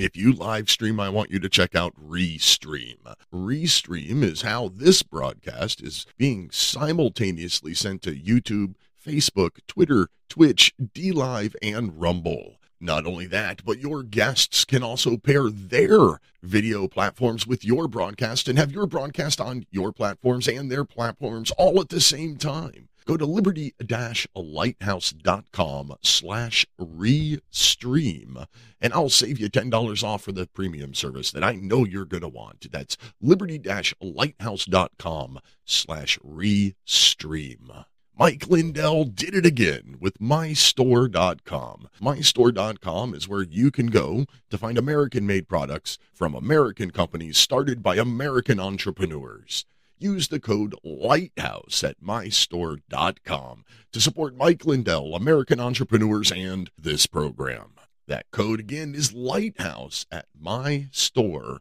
[0.00, 2.98] If you live stream, I want you to check out Restream.
[3.32, 8.74] Restream is how this broadcast is being simultaneously sent to YouTube,
[9.04, 12.58] Facebook, Twitter, Twitch, DLive, and Rumble.
[12.80, 18.46] Not only that, but your guests can also pair their video platforms with your broadcast
[18.46, 22.87] and have your broadcast on your platforms and their platforms all at the same time.
[23.08, 28.46] Go to liberty-lighthouse.com slash restream
[28.82, 32.20] and I'll save you $10 off for the premium service that I know you're going
[32.20, 32.70] to want.
[32.70, 37.84] That's liberty-lighthouse.com slash restream.
[38.18, 41.88] Mike Lindell did it again with mystore.com.
[42.02, 47.82] Mystore.com is where you can go to find American made products from American companies started
[47.82, 49.64] by American entrepreneurs.
[50.00, 57.72] Use the code LIGHTHOUSE at mystore.com to support Mike Lindell, American entrepreneurs, and this program.
[58.06, 61.60] That code again is LIGHTHOUSE at mystore.com.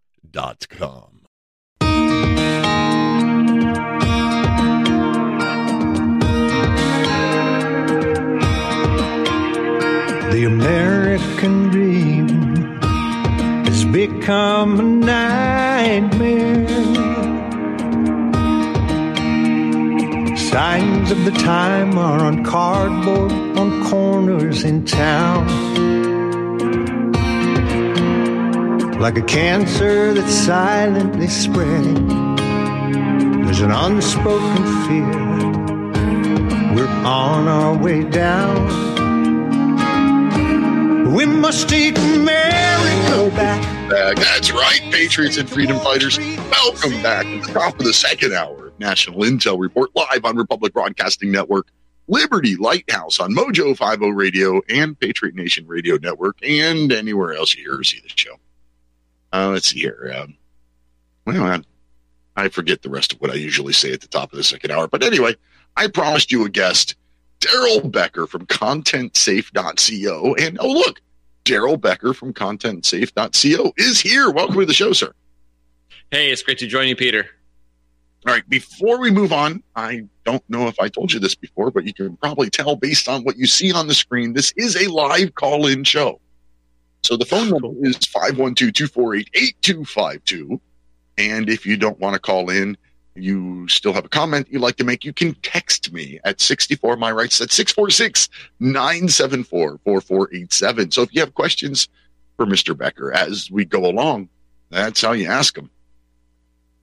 [10.32, 12.28] The American dream
[13.66, 16.68] has become a nightmare.
[20.58, 25.46] Signs of the time are on cardboard on corners in town.
[29.00, 32.08] Like a cancer that's silently spreading,
[33.46, 35.12] there's an unspoken fear.
[36.74, 38.66] We're on our way down.
[41.14, 43.62] We must take America back.
[44.16, 46.18] That's right, Patriots and Freedom Fighters.
[46.18, 50.74] Welcome back to the top of the second hour National Intel Report live on Republic
[50.74, 51.68] Broadcasting Network,
[52.08, 57.64] Liberty Lighthouse on Mojo 50 Radio and Patriot Nation Radio Network, and anywhere else you
[57.64, 58.36] hear or see the show.
[59.34, 60.14] Uh, let's see here.
[60.18, 60.36] Um,
[61.26, 61.62] well, I,
[62.46, 64.72] I forget the rest of what I usually say at the top of the second
[64.72, 64.88] hour.
[64.88, 65.36] But anyway,
[65.76, 66.96] I promised you a guest,
[67.40, 70.36] Darrell Becker from ContentSafe.co.
[70.36, 71.02] And oh, look,
[71.44, 74.32] Darrell Becker from ContentSafe.co is here.
[74.32, 75.12] Welcome to the show, sir.
[76.12, 77.30] Hey, it's great to join you, Peter.
[78.28, 81.72] All right, before we move on, I don't know if I told you this before,
[81.72, 84.76] but you can probably tell based on what you see on the screen, this is
[84.76, 86.20] a live call in show.
[87.04, 90.60] So the phone number is 512 248 8252.
[91.18, 92.76] And if you don't want to call in,
[93.16, 96.98] you still have a comment you'd like to make, you can text me at 64
[96.98, 98.28] my rights at 646
[98.60, 100.92] 974 4487.
[100.92, 101.88] So if you have questions
[102.36, 102.78] for Mr.
[102.78, 104.28] Becker as we go along,
[104.70, 105.70] that's how you ask them.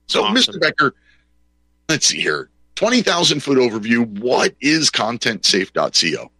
[0.06, 0.54] So, Awesome.
[0.54, 0.60] Mr.
[0.60, 0.94] Becker,
[1.88, 4.06] let's see here 20,000 foot overview.
[4.20, 6.30] What is contentsafe.co?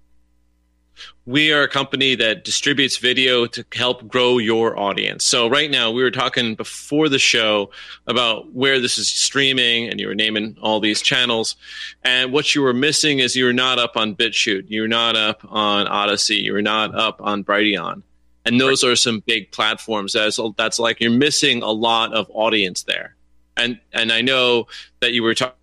[1.27, 5.25] We are a company that distributes video to help grow your audience.
[5.25, 7.71] So, right now, we were talking before the show
[8.07, 11.57] about where this is streaming, and you were naming all these channels.
[12.03, 15.17] And what you were missing is you were not up on BitChute, you were not
[15.17, 18.03] up on Odysee, you were not up on Brighteon.
[18.45, 20.13] And those are some big platforms.
[20.13, 23.17] That's, that's like you're missing a lot of audience there.
[23.57, 24.67] And, and I know
[25.01, 25.57] that you were talking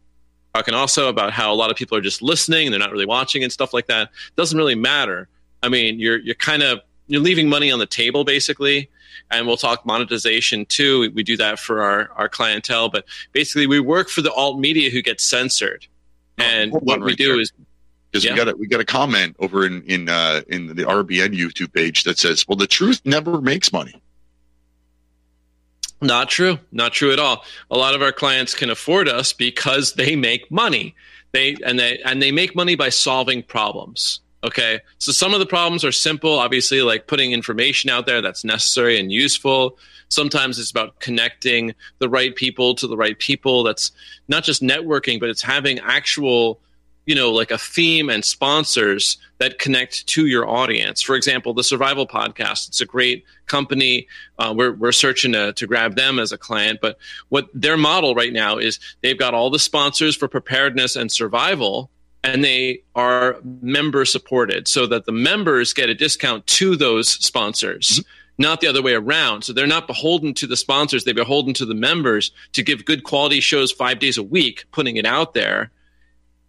[0.53, 3.05] talking also about how a lot of people are just listening and they're not really
[3.05, 4.09] watching and stuff like that.
[4.35, 5.29] Doesn't really matter.
[5.63, 8.89] I mean, you're you're kind of you're leaving money on the table basically.
[9.29, 10.99] And we'll talk monetization too.
[11.01, 14.59] We, we do that for our, our clientele, but basically we work for the alt
[14.59, 15.87] media who get censored.
[16.37, 17.39] And hold what on we do there.
[17.39, 17.53] is
[18.11, 18.31] because Yeah.
[18.31, 21.71] we got a, we got a comment over in in uh, in the RBN YouTube
[21.73, 24.01] page that says, "Well, the truth never makes money."
[26.01, 26.57] Not true.
[26.71, 27.43] Not true at all.
[27.69, 30.95] A lot of our clients can afford us because they make money.
[31.31, 34.19] They and they and they make money by solving problems.
[34.43, 34.79] Okay.
[34.97, 38.99] So some of the problems are simple, obviously, like putting information out there that's necessary
[38.99, 39.77] and useful.
[40.09, 43.63] Sometimes it's about connecting the right people to the right people.
[43.63, 43.91] That's
[44.27, 46.59] not just networking, but it's having actual,
[47.05, 51.01] you know, like a theme and sponsors that connect to your audience.
[51.01, 52.67] For example, the Survival Podcast.
[52.67, 54.07] It's a great company.
[54.37, 56.97] Uh, we're we're searching to, to grab them as a client, but
[57.29, 61.89] what their model right now is they've got all the sponsors for preparedness and survival,
[62.23, 68.03] and they are member supported, so that the members get a discount to those sponsors.
[68.37, 69.43] Not the other way around.
[69.43, 73.03] So they're not beholden to the sponsors; they're beholden to the members to give good
[73.03, 75.71] quality shows five days a week, putting it out there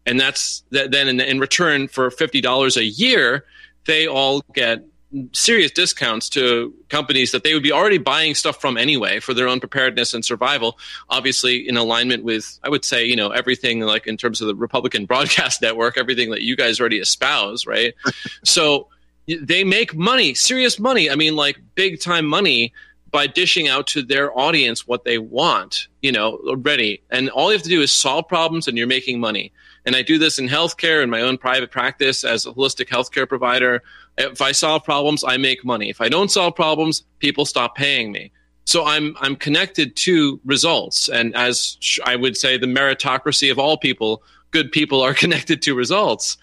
[0.07, 3.45] and that's that then in, in return for $50 a year
[3.87, 4.85] they all get
[5.33, 9.47] serious discounts to companies that they would be already buying stuff from anyway for their
[9.47, 10.79] own preparedness and survival
[11.11, 14.55] obviously in alignment with i would say you know everything like in terms of the
[14.55, 17.95] republican broadcast network everything that you guys already espouse right
[18.45, 18.89] so
[19.27, 22.73] they make money serious money i mean like big time money
[23.13, 27.03] by dishing out to their audience what they want, you know, already.
[27.11, 29.53] And all you have to do is solve problems and you're making money.
[29.85, 33.29] And I do this in healthcare in my own private practice as a holistic healthcare
[33.29, 33.83] provider.
[34.17, 35.91] If I solve problems, I make money.
[35.91, 38.31] If I don't solve problems, people stop paying me.
[38.65, 43.77] So I'm I'm connected to results, and as I would say, the meritocracy of all
[43.77, 44.23] people,
[44.53, 46.37] good people are connected to results.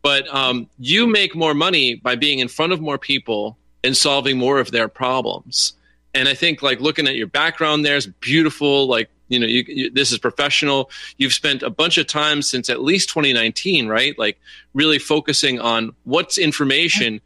[0.00, 4.38] But um, you make more money by being in front of more people and solving
[4.38, 5.74] more of their problems.
[6.14, 8.86] And I think like looking at your background there is beautiful.
[8.86, 10.90] Like you know, you, you, this is professional.
[11.16, 14.18] You've spent a bunch of time since at least 2019, right?
[14.18, 14.38] Like
[14.74, 17.20] really focusing on what's information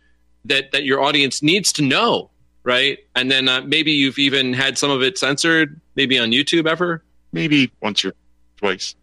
[0.44, 2.30] that that your audience needs to know
[2.64, 2.98] right?
[3.14, 7.02] And then uh, maybe you've even had some of it censored, maybe on YouTube ever.
[7.32, 8.14] Maybe once or
[8.56, 8.94] twice.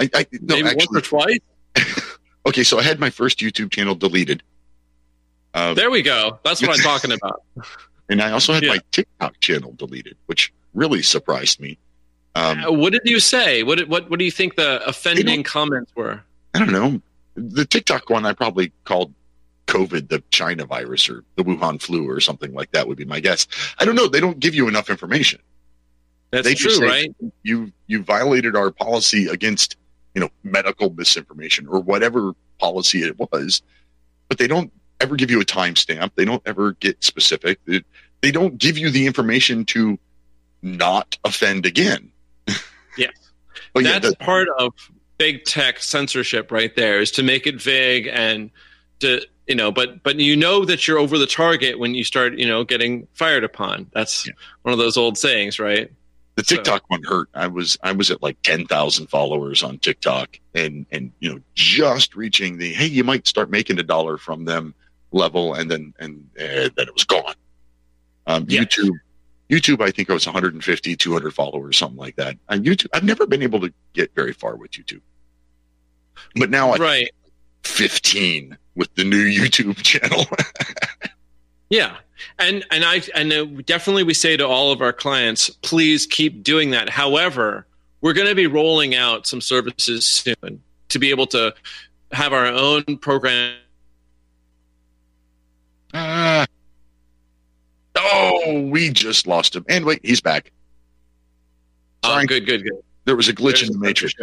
[0.00, 2.16] I, I no, maybe actually, once or twice.
[2.46, 4.42] okay, so I had my first YouTube channel deleted.
[5.54, 6.38] Uh, there we go.
[6.44, 7.42] That's what I'm talking about.
[8.08, 8.70] And I also had yeah.
[8.70, 11.78] my TikTok channel deleted, which really surprised me.
[12.36, 13.62] Um, uh, what did you say?
[13.62, 16.20] What what what do you think the offending comments were?
[16.52, 17.00] I don't know.
[17.34, 19.14] The TikTok one I probably called
[19.68, 23.20] COVID, the China virus or the Wuhan flu or something like that would be my
[23.20, 23.46] guess.
[23.78, 24.06] I don't know.
[24.06, 25.40] They don't give you enough information.
[26.30, 27.14] That's they true, right?
[27.42, 29.76] You you violated our policy against
[30.14, 33.62] you know medical misinformation or whatever policy it was,
[34.28, 34.70] but they don't
[35.00, 36.10] ever give you a timestamp.
[36.16, 37.60] They don't ever get specific.
[37.64, 37.82] They,
[38.20, 39.98] they don't give you the information to
[40.60, 42.12] not offend again.
[42.96, 43.12] Yes,
[43.72, 44.72] but that's yeah, the, part of
[45.18, 48.50] big tech censorship right there is to make it vague and
[49.00, 52.38] to you know but but you know that you're over the target when you start
[52.38, 54.32] you know getting fired upon that's yeah.
[54.62, 55.90] one of those old sayings right
[56.34, 56.86] the tiktok so.
[56.88, 61.32] one hurt i was i was at like 10,000 followers on tiktok and and you
[61.32, 64.74] know just reaching the hey you might start making a dollar from them
[65.12, 67.34] level and then and uh, then it was gone
[68.26, 68.62] um, yeah.
[68.62, 68.98] youtube
[69.50, 73.26] youtube i think i was 150 200 followers something like that on youtube i've never
[73.26, 75.00] been able to get very far with youtube
[76.34, 77.10] but now I, right
[77.66, 80.26] 15 with the new YouTube channel.
[81.70, 81.96] yeah.
[82.38, 86.70] And and I and definitely we say to all of our clients, please keep doing
[86.70, 86.88] that.
[86.88, 87.66] However,
[88.00, 91.54] we're going to be rolling out some services soon to be able to
[92.12, 93.56] have our own program.
[95.92, 96.46] Uh,
[97.96, 99.64] oh, we just lost him.
[99.68, 100.52] And wait, he's back.
[102.02, 102.24] Oh, Sorry.
[102.24, 102.82] Oh, good, good, good.
[103.04, 104.14] There was a glitch There's in the matrix.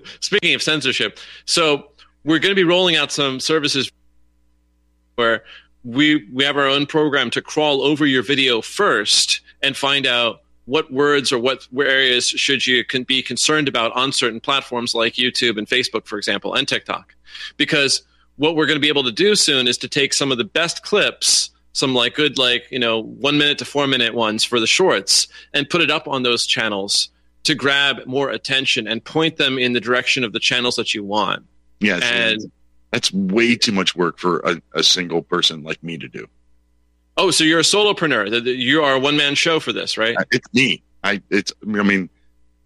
[0.20, 1.92] Speaking of censorship, so
[2.24, 3.90] we're going to be rolling out some services
[5.16, 5.44] where
[5.84, 10.42] we we have our own program to crawl over your video first and find out
[10.66, 15.14] what words or what areas should you can be concerned about on certain platforms like
[15.14, 17.14] YouTube and Facebook, for example, and TikTok,
[17.56, 18.02] because
[18.36, 20.44] what we're going to be able to do soon is to take some of the
[20.44, 24.60] best clips some like good like you know one minute to four minute ones for
[24.60, 27.08] the shorts and put it up on those channels
[27.44, 31.02] to grab more attention and point them in the direction of the channels that you
[31.02, 31.46] want
[31.82, 32.50] yeah, and
[32.90, 36.28] that's way too much work for a, a, single person like me to do.
[37.16, 38.56] Oh, so you're a solopreneur.
[38.56, 40.16] You are a one man show for this, right?
[40.16, 40.82] Uh, it's me.
[41.02, 42.08] I it's I mean,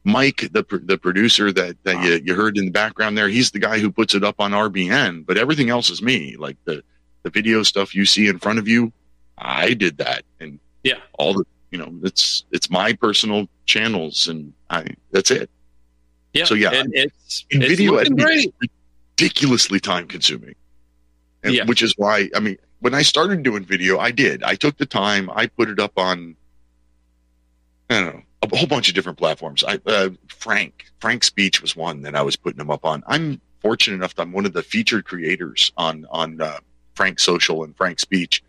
[0.07, 2.05] Mike, the the producer that that wow.
[2.05, 4.53] you, you heard in the background there, he's the guy who puts it up on
[4.53, 6.37] RBN, but everything else is me.
[6.37, 6.83] Like the
[7.25, 8.93] the video stuff you see in front of you,
[9.37, 14.53] I did that, and yeah, all the you know, it's it's my personal channels, and
[14.71, 15.51] I that's it.
[16.33, 16.45] Yeah.
[16.45, 18.55] So yeah, and it's, in it's video great
[19.17, 20.55] ridiculously time consuming.
[21.43, 21.65] And, yeah.
[21.65, 24.43] Which is why, I mean, when I started doing video, I did.
[24.43, 26.37] I took the time, I put it up on,
[27.89, 29.65] I don't know, a whole bunch of different platforms.
[29.65, 33.03] I, uh, Frank, Frank Speech was one that I was putting them up on.
[33.07, 36.59] I'm fortunate enough that I'm one of the featured creators on, on, uh,
[36.95, 38.43] Frank Social and Frank Speech.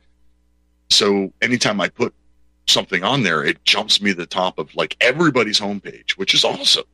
[0.90, 2.14] So anytime I put
[2.68, 6.44] something on there, it jumps me to the top of like everybody's homepage, which is
[6.44, 6.86] awesome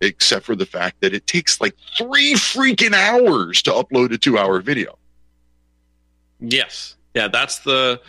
[0.00, 4.38] except for the fact that it takes like three freaking hours to upload a two
[4.38, 4.98] hour video.
[6.40, 6.96] Yes.
[7.14, 8.00] Yeah, that's the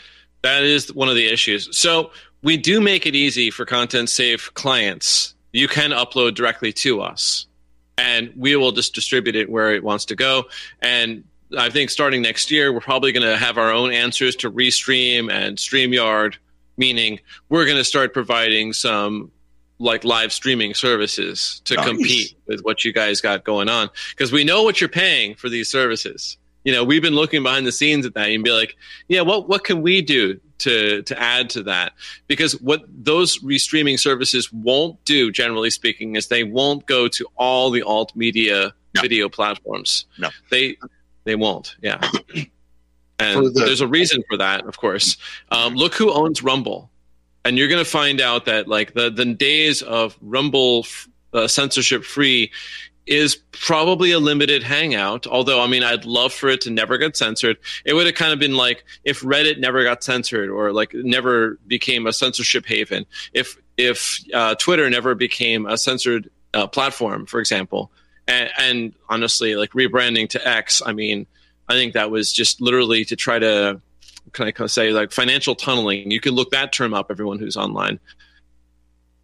[0.42, 1.76] that is one of the issues.
[1.78, 2.12] So
[2.44, 5.36] we do make it easy for content safe clients.
[5.54, 7.48] You can upload directly to us
[7.98, 10.46] and we will just distribute it where it wants to go.
[10.82, 11.24] And
[11.58, 15.32] I think starting next year, we're probably going to have our own answers to Restream
[15.32, 16.36] and StreamYard,
[16.78, 17.20] meaning
[17.50, 19.32] we're going to start providing some
[19.80, 21.88] like live streaming services to nice.
[21.88, 25.50] compete with what you guys got going on because we know what you're paying for
[25.50, 28.76] these services you know we've been looking behind the scenes at that and be like
[29.08, 31.94] yeah what what can we do to to add to that.
[32.28, 37.70] Because what those restreaming services won't do generally speaking is they won't go to all
[37.70, 39.02] the alt media no.
[39.02, 40.06] video platforms.
[40.18, 40.30] No.
[40.50, 40.78] They
[41.24, 42.02] they won't yeah.
[43.20, 45.18] And the- there's a reason for that, of course.
[45.50, 46.92] Um, look who owns Rumble,
[47.46, 50.86] and you're going to find out that like the the days of Rumble
[51.34, 52.52] uh, censorship free
[53.08, 55.26] is probably a limited hangout.
[55.28, 57.58] Although, I mean, I'd love for it to never get censored.
[57.86, 61.58] It would have kind of been like if Reddit never got censored or like never
[61.68, 63.06] became a censorship haven.
[63.34, 67.92] If if uh, Twitter never became a censored uh, platform, for example.
[68.28, 71.28] And, and honestly, like rebranding to X, I mean,
[71.70, 73.82] I think that was just literally to try to
[74.34, 76.12] can I say like financial tunneling.
[76.12, 78.00] You can look that term up, everyone who's online.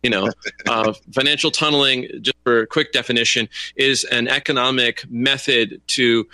[0.04, 0.30] You know,
[0.68, 6.28] uh, financial tunneling, just for a quick definition, is an economic method to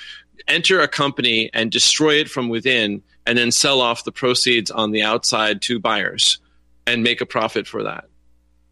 [0.47, 4.91] enter a company and destroy it from within, and then sell off the proceeds on
[4.91, 6.39] the outside to buyers
[6.87, 8.05] and make a profit for that.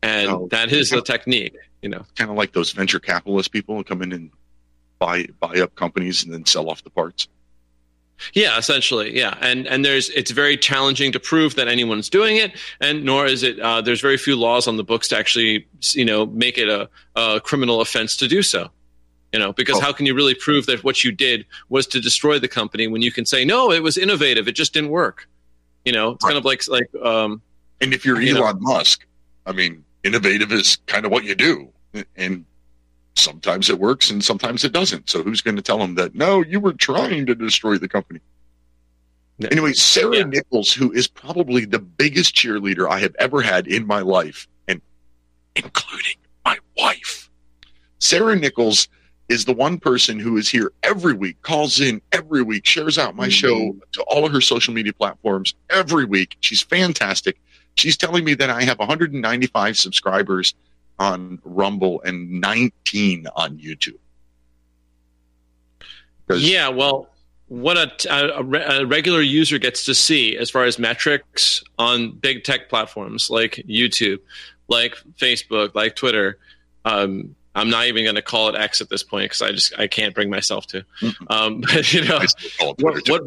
[0.02, 1.56] And oh, that is the technique.
[1.82, 4.32] You know, kind of like those venture capitalist people who come in and
[5.00, 7.28] buy buy up companies and then sell off the parts.
[8.34, 12.54] Yeah, essentially, yeah, and and there's it's very challenging to prove that anyone's doing it,
[12.82, 16.06] and nor is it uh, there's very few laws on the books to actually you
[16.06, 18.70] know make it a, a criminal offense to do so.
[19.34, 19.82] You know, because oh.
[19.82, 23.02] how can you really prove that what you did was to destroy the company when
[23.02, 25.28] you can say no, it was innovative, it just didn't work.
[25.86, 26.32] You know, it's right.
[26.32, 26.90] kind of like like.
[27.04, 27.42] Um,
[27.82, 29.06] and if you're you Elon know, Musk,
[29.46, 31.70] I mean, innovative is kind of what you do,
[32.16, 32.46] and
[33.18, 35.10] sometimes it works and sometimes it doesn't.
[35.10, 38.20] So who's going to tell them that no, you were trying to destroy the company?
[39.40, 39.50] Yeah.
[39.52, 40.24] Anyway, Sarah yeah.
[40.24, 44.82] Nichols, who is probably the biggest cheerleader I have ever had in my life, and
[45.56, 47.30] including my wife,
[48.00, 48.88] Sarah Nichols
[49.30, 53.16] is the one person who is here every week, calls in every week, shares out
[53.16, 53.32] my mm-hmm.
[53.32, 56.38] show to all of her social media platforms every week.
[56.40, 57.38] She's fantastic.
[57.76, 60.56] She's telling me that I have 195 subscribers
[61.00, 63.98] on Rumble and 19 on YouTube.
[66.30, 67.10] Yeah, well,
[67.48, 72.44] what a, a, a, regular user gets to see as far as metrics on big
[72.44, 74.20] tech platforms like YouTube,
[74.68, 76.38] like Facebook, like Twitter.
[76.84, 79.80] Um, I'm not even going to call it X at this point because I just
[79.80, 80.86] I can't bring myself to.
[81.30, 82.20] Um, but you know,
[82.80, 83.24] what, what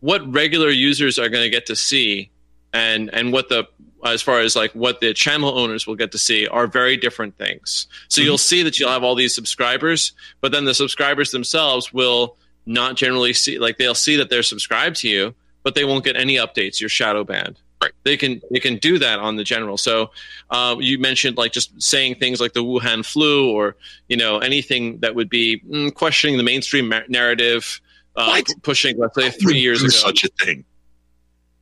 [0.00, 2.30] what regular users are going to get to see,
[2.74, 3.66] and and what the
[4.04, 7.38] as far as like what the channel owners will get to see are very different
[7.38, 7.86] things.
[8.08, 8.26] So mm-hmm.
[8.26, 10.12] you'll see that you'll have all these subscribers,
[10.42, 14.96] but then the subscribers themselves will not generally see like they'll see that they're subscribed
[14.96, 16.80] to you, but they won't get any updates.
[16.80, 17.56] You're shadow banned.
[17.82, 17.92] Right.
[18.02, 19.78] They can they can do that on the general.
[19.78, 20.10] So
[20.50, 23.76] uh, you mentioned like just saying things like the Wuhan flu or
[24.08, 27.80] you know anything that would be mm, questioning the mainstream ma- narrative,
[28.16, 29.90] uh, pushing let's say three years ago.
[29.90, 30.64] Such a thing.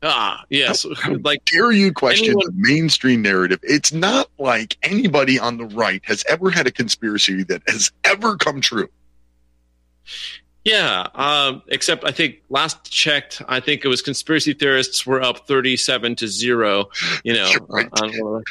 [0.02, 0.84] Ah, yes.
[1.00, 3.60] How, like, dare you question anyone, the mainstream narrative?
[3.62, 8.36] It's not like anybody on the right has ever had a conspiracy that has ever
[8.36, 8.88] come true.
[10.64, 15.46] Yeah, um, except I think last checked, I think it was conspiracy theorists were up
[15.48, 16.88] thirty-seven to zero.
[17.24, 17.88] You know, right.
[18.00, 18.44] on,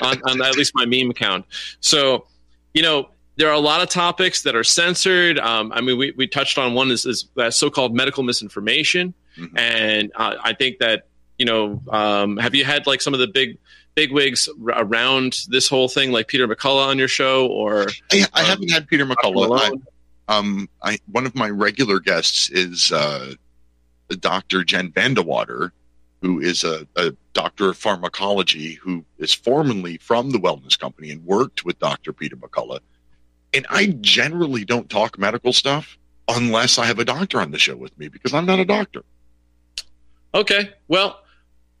[0.00, 1.44] on, on at least my meme count.
[1.80, 2.26] So,
[2.72, 5.38] you know, there are a lot of topics that are censored.
[5.40, 9.12] Um, I mean, we, we touched on one is, is so-called medical misinformation.
[9.38, 9.58] Mm-hmm.
[9.58, 11.06] And uh, I think that
[11.38, 13.58] you know, um, have you had like some of the big
[13.94, 18.26] big wigs r- around this whole thing, like Peter McCullough on your show, or I,
[18.32, 19.80] I um, haven't had Peter McCullough.
[20.28, 23.34] I, um, I one of my regular guests is uh,
[24.20, 24.64] Dr.
[24.64, 25.70] Jen Vandewater,
[26.22, 31.24] who is a, a doctor of pharmacology who is formerly from the Wellness Company and
[31.24, 32.12] worked with Dr.
[32.12, 32.80] Peter McCullough.
[33.52, 35.96] And I generally don't talk medical stuff
[36.28, 39.02] unless I have a doctor on the show with me because I'm not a doctor.
[40.34, 40.70] Okay.
[40.88, 41.20] Well,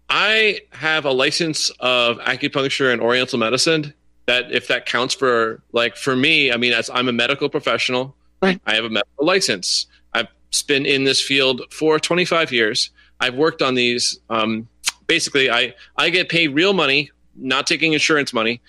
[0.08, 3.92] I have a license of acupuncture and oriental medicine.
[4.26, 8.16] That if that counts for like for me, I mean, as I'm a medical professional,
[8.42, 8.60] right.
[8.66, 9.86] I have a medical license.
[10.14, 10.26] I've
[10.66, 12.90] been in this field for 25 years.
[13.20, 14.18] I've worked on these.
[14.28, 14.68] Um,
[15.06, 18.60] basically, I I get paid real money, not taking insurance money,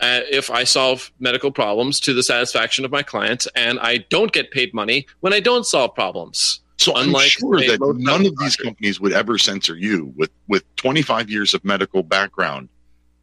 [0.00, 4.32] uh, if I solve medical problems to the satisfaction of my clients, and I don't
[4.32, 6.60] get paid money when I don't solve problems.
[6.78, 11.30] So I'm sure that none of these companies would ever censor you with with 25
[11.30, 12.68] years of medical background.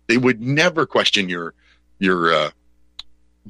[0.08, 1.54] They would never question your
[2.00, 2.52] your uh,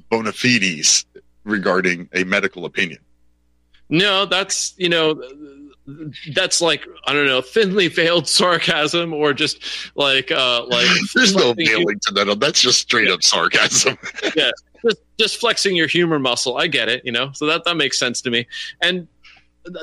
[0.09, 1.05] bona fides
[1.43, 2.99] regarding a medical opinion.
[3.89, 5.21] No, that's you know
[6.33, 9.63] that's like I don't know thinly veiled sarcasm or just
[9.95, 12.39] like uh like there's no veiling to that.
[12.39, 13.97] That's just straight up sarcasm.
[14.35, 14.51] yeah,
[14.83, 16.57] just just flexing your humor muscle.
[16.57, 17.31] I get it, you know.
[17.33, 18.47] So that that makes sense to me.
[18.81, 19.07] And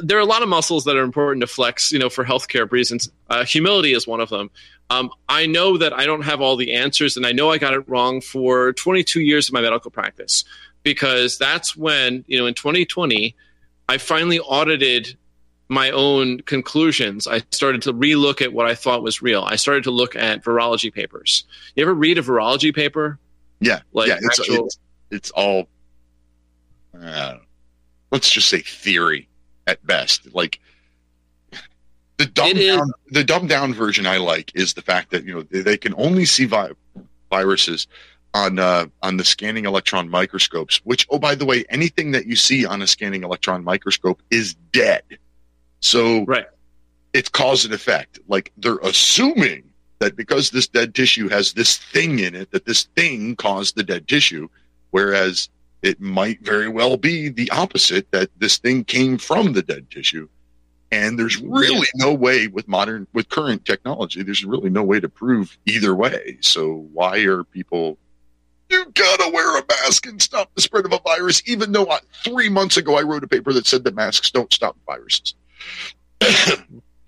[0.03, 2.71] there are a lot of muscles that are important to flex, you know, for healthcare
[2.71, 3.11] reasons.
[3.31, 4.51] Uh, humility is one of them.
[4.91, 7.75] Um, I know that I don't have all the answers, and I know I got
[7.75, 10.45] it wrong for 22 years of my medical practice
[10.83, 13.37] because that's when, you know, in 2020,
[13.89, 15.17] I finally audited
[15.69, 17.27] my own conclusions.
[17.27, 19.45] I started to relook at what I thought was real.
[19.45, 21.45] I started to look at virology papers.
[21.77, 23.19] You ever read a virology paper?
[23.61, 24.79] Yeah, Like yeah, it's, actual- it's
[25.11, 25.69] it's all
[27.01, 27.37] uh,
[28.11, 29.28] let's just say theory
[29.69, 30.35] at best.
[30.35, 30.59] Like
[32.17, 35.43] the dumbed down, the dumbed down version I like is the fact that you know
[35.43, 36.73] they, they can only see vi-
[37.31, 37.87] viruses
[38.35, 40.81] on uh, on the scanning electron microscopes.
[40.85, 44.55] Which, oh by the way, anything that you see on a scanning electron microscope is
[44.73, 45.03] dead.
[45.81, 46.47] So Right.
[47.13, 48.19] it's cause and effect.
[48.27, 49.65] Like they're assuming
[50.01, 53.83] that because this dead tissue has this thing in it, that this thing caused the
[53.83, 54.49] dead tissue,
[54.91, 55.49] whereas
[55.83, 60.29] it might very well be the opposite, that this thing came from the dead tissue.
[60.91, 65.09] And there's really no way with modern, with current technology, there's really no way to
[65.09, 66.39] prove either way.
[66.41, 67.99] So why are people,
[68.71, 71.99] you gotta wear a mask and stop the spread of a virus, even though I,
[72.25, 75.35] three months ago I wrote a paper that said that masks don't stop viruses.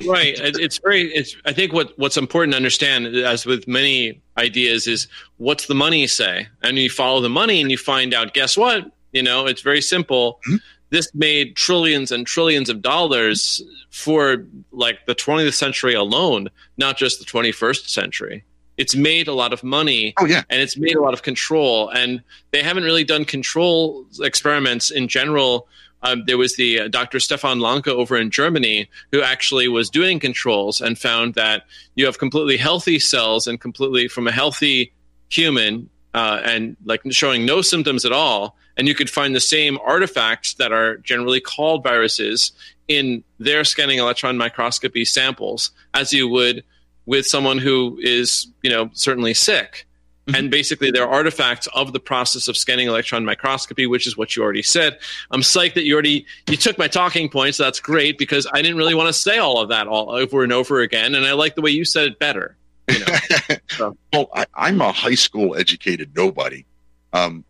[0.06, 4.86] right it's very it's i think what what's important to understand as with many ideas
[4.86, 5.06] is
[5.36, 6.48] what's the money say?
[6.62, 8.90] And you follow the money and you find out guess what?
[9.12, 10.40] You know it's very simple.
[10.48, 10.58] Mhm.
[10.90, 16.48] this made trillions and trillions of dollars for like the 20th century alone
[16.78, 18.42] not just the 21st century.
[18.76, 20.42] It's made a lot of money Oh yeah.
[20.50, 21.90] and it's made a lot of control.
[21.90, 25.68] And they haven't really done control experiments in general
[26.02, 30.18] um, there was the uh, dr stefan lanka over in germany who actually was doing
[30.18, 31.64] controls and found that
[31.94, 34.92] you have completely healthy cells and completely from a healthy
[35.28, 39.78] human uh, and like showing no symptoms at all and you could find the same
[39.84, 42.52] artifacts that are generally called viruses
[42.88, 46.64] in their scanning electron microscopy samples as you would
[47.06, 49.86] with someone who is you know certainly sick
[50.30, 50.38] Mhm.
[50.38, 54.42] and basically they're artifacts of the process of scanning electron microscopy which is what you
[54.42, 54.98] already said
[55.30, 58.76] i'm psyched that you already you took my talking points that's great because i didn't
[58.76, 61.54] really want to say all of that all over and over again and i like
[61.54, 62.56] the way you said it better
[62.88, 63.06] you know
[63.76, 66.64] So- well, I, I'm a high school educated nobody.
[67.12, 67.44] Um,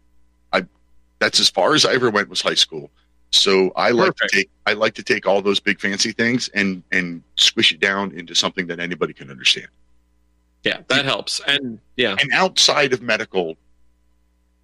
[0.53, 0.65] I
[1.19, 2.91] that's as far as I ever went was high school.
[3.31, 4.33] So I like Perfect.
[4.33, 7.81] to take I like to take all those big fancy things and and squish it
[7.81, 9.69] down into something that anybody can understand.
[10.65, 13.57] Yeah that helps and yeah And outside of medical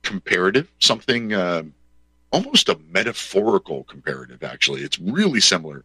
[0.06, 1.74] comparative, something um,
[2.30, 4.42] almost a metaphorical comparative.
[4.42, 5.84] Actually, it's really similar.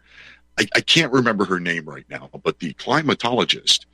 [0.60, 3.86] I, I can't remember her name right now, but the climatologist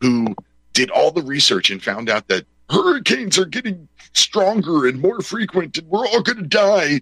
[0.00, 0.34] who
[0.72, 5.78] did all the research and found out that hurricanes are getting stronger and more frequent,
[5.78, 7.00] and we're all going to die.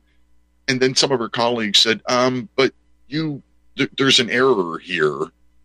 [0.68, 2.72] And then some of her colleagues said, um, "But
[3.08, 3.42] you,
[3.76, 5.18] th- there's an error here."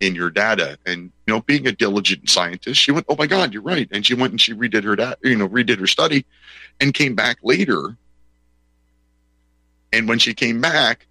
[0.03, 0.77] In your data.
[0.85, 3.87] And you know being a diligent scientist she went oh my god you're right.
[3.91, 6.25] And she went and she redid her data you know redid her study
[6.79, 7.97] and came back later.
[9.91, 11.07] And when she came back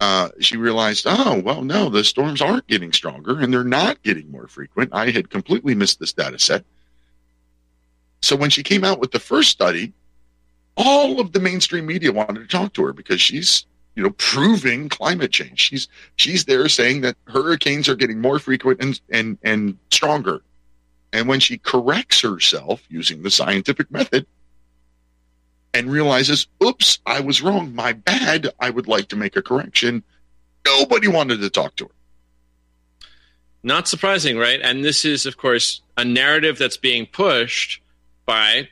[0.00, 4.30] uh, she realized oh well no the storms aren't getting stronger and they're not getting
[4.30, 4.90] more frequent.
[4.92, 6.64] I had completely missed this data set.
[8.22, 9.92] So when she came out with the first study
[10.76, 13.66] all of the mainstream media wanted to talk to her because she's
[13.98, 15.58] you know proving climate change.
[15.58, 20.40] She's she's there saying that hurricanes are getting more frequent and and and stronger.
[21.12, 24.24] And when she corrects herself using the scientific method
[25.74, 27.74] and realizes oops i was wrong.
[27.74, 28.50] My bad.
[28.60, 30.04] I would like to make a correction.
[30.64, 31.90] Nobody wanted to talk to her.
[33.64, 34.60] Not surprising, right?
[34.62, 37.82] And this is, of course, a narrative that's being pushed
[38.26, 38.68] by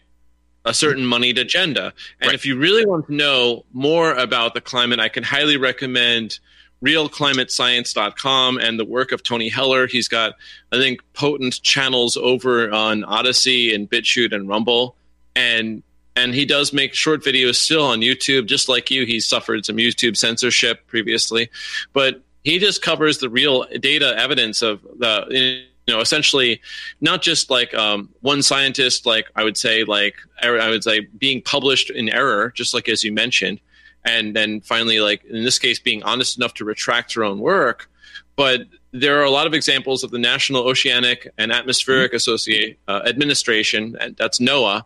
[0.67, 1.11] a certain mm-hmm.
[1.11, 1.95] moneyed agenda.
[2.21, 2.35] And Right.
[2.35, 6.39] if you really want to know more about the climate, I can highly recommend
[6.85, 9.87] realclimatescience.com and the work of Tony Heller.
[9.87, 10.35] He's got,
[10.73, 14.97] I think, potent channels over on Odysee and BitChute and Rumble.
[15.35, 15.83] And
[16.19, 19.05] and he does make short videos still on YouTube, just like you.
[19.05, 21.51] He suffered some YouTube censorship previously,
[21.93, 26.61] but he just covers the real data evidence of the you know essentially
[27.01, 31.01] not just like um, one scientist like i would say like er- i would say
[31.19, 33.61] being published in error just like as you mentioned
[34.07, 37.91] and then finally like in this case being honest enough to retract her own work.
[38.37, 43.03] But there are a lot of examples of the national oceanic and atmospheric associate uh,
[43.05, 44.85] administration and that's noaa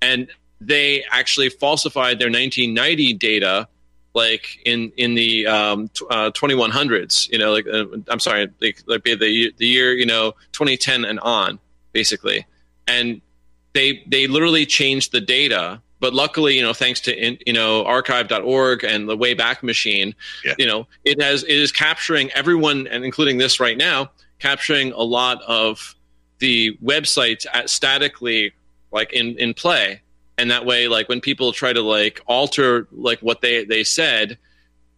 [0.00, 0.28] and
[0.62, 3.68] they actually falsified their 1990 data
[4.14, 8.82] like in in the um, t- uh, 2100s you know like uh, i'm sorry like,
[8.86, 11.58] like the the year you know 2010 and on
[11.92, 12.46] basically
[12.88, 13.20] and
[13.72, 17.84] they they literally changed the data but luckily you know thanks to in, you know
[17.84, 20.14] archive.org and the wayback machine
[20.44, 20.54] Yeah.
[20.58, 24.10] you know it has it is capturing everyone and including this right now
[24.40, 25.94] capturing a lot of
[26.38, 28.52] the websites at statically
[28.92, 30.00] like in in play
[30.40, 34.38] and that way like when people try to like alter like what they they said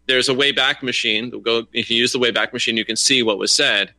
[0.07, 1.31] there's a Wayback Machine.
[1.31, 3.93] Go if you use the Wayback Machine, you can see what was said.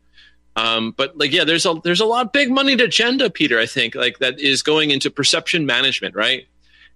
[0.55, 3.59] Um, but like, yeah, there's a there's a lot of big money to agenda, Peter.
[3.59, 6.47] I think like that is going into perception management, right?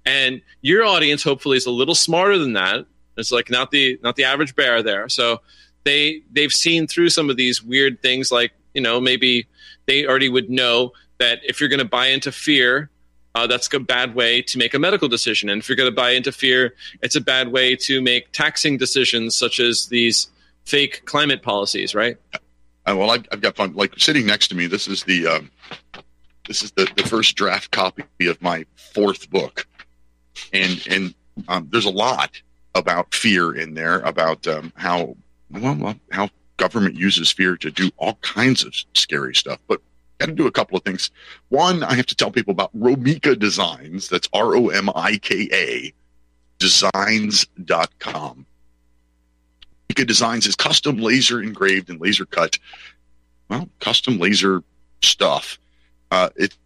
[0.06, 2.86] And your audience hopefully is a little smarter than that.
[3.18, 5.10] It's like not the not the average bear there.
[5.10, 5.42] So
[5.84, 9.48] they they've seen through some of these weird things, like you know maybe
[9.88, 12.92] they already would know that if you're going to buy into fear,
[13.38, 15.48] uh, that's a bad way to make a medical decision.
[15.48, 16.74] And if you're going to buy into fear,
[17.04, 20.30] it's a bad way to make taxing decisions, such as these
[20.66, 22.18] fake climate policies, right?
[22.34, 23.74] Uh, well, I've, I've, got fun.
[23.74, 25.52] Like sitting next to me, this is the um,
[26.48, 28.66] this is the, the first draft copy of my
[28.96, 29.68] fourth book,
[30.52, 31.14] and and
[31.48, 32.42] um, there's a lot
[32.74, 35.16] about fear in there, about um, how
[35.52, 39.60] well how government uses fear to do all kinds of scary stuff.
[39.68, 39.80] But
[40.18, 41.12] got to do a couple of things.
[41.50, 44.10] One, I have to tell people about Romika Designs.
[44.10, 45.94] That's R O M I K A
[46.60, 48.46] designs.com.
[49.90, 52.58] Romika Designs is custom laser engraved and laser cut,
[53.50, 54.64] well, custom laser
[55.02, 55.58] stuff.
[56.12, 56.58] Uh, it's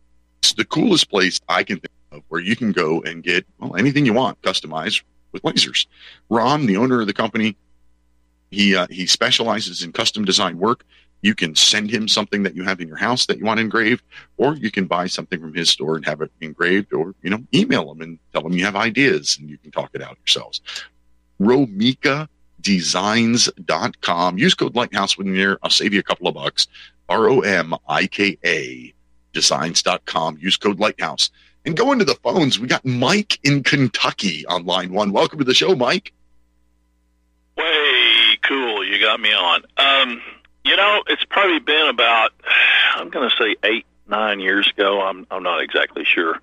[0.55, 4.05] the coolest place I can think of where you can go and get well anything
[4.05, 5.85] you want customized with lasers.
[6.29, 7.55] Ron, the owner of the company,
[8.49, 10.83] he uh, he specializes in custom design work.
[11.21, 14.03] You can send him something that you have in your house that you want engraved,
[14.37, 17.43] or you can buy something from his store and have it engraved, or you know,
[17.53, 20.61] email him and tell him you have ideas and you can talk it out yourselves.
[21.39, 22.27] Romika
[22.61, 24.37] designs.com.
[24.37, 26.67] Use code Lighthouse when you're I'll save you a couple of bucks.
[27.09, 28.93] R O M I K A
[29.33, 30.37] designs.com.
[30.39, 31.29] Use code Lighthouse.
[31.65, 32.59] And go into the phones.
[32.59, 35.11] We got Mike in Kentucky on line one.
[35.11, 36.11] Welcome to the show, Mike.
[37.55, 38.83] Way cool.
[38.83, 39.63] You got me on.
[39.77, 40.21] Um,
[40.63, 42.31] you know, it's probably been about,
[42.95, 45.01] I'm going to say eight, nine years ago.
[45.01, 46.39] I'm, I'm not exactly sure.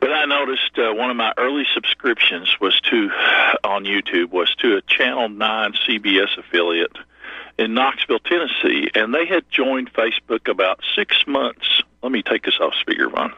[0.00, 3.10] But I noticed uh, one of my early subscriptions was to,
[3.64, 6.96] on YouTube, was to a Channel 9 CBS affiliate
[7.58, 8.90] in Knoxville, Tennessee.
[8.94, 11.82] And they had joined Facebook about six months.
[12.02, 13.32] Let me take this off speakerphone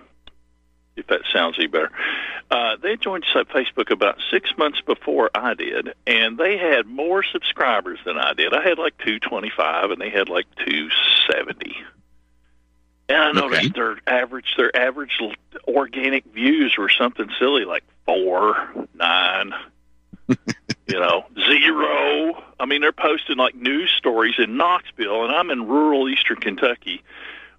[0.96, 1.90] if that sounds any better.
[2.50, 7.98] Uh, they joined Facebook about six months before I did, and they had more subscribers
[8.04, 8.52] than I did.
[8.52, 11.76] I had like 225, and they had like 270.
[13.08, 13.72] And I noticed okay.
[13.74, 15.20] their average their average
[15.68, 18.56] organic views were something silly like four,
[18.94, 19.52] nine,
[20.28, 22.42] you know, zero.
[22.58, 27.02] I mean, they're posting like news stories in Knoxville, and I'm in rural eastern Kentucky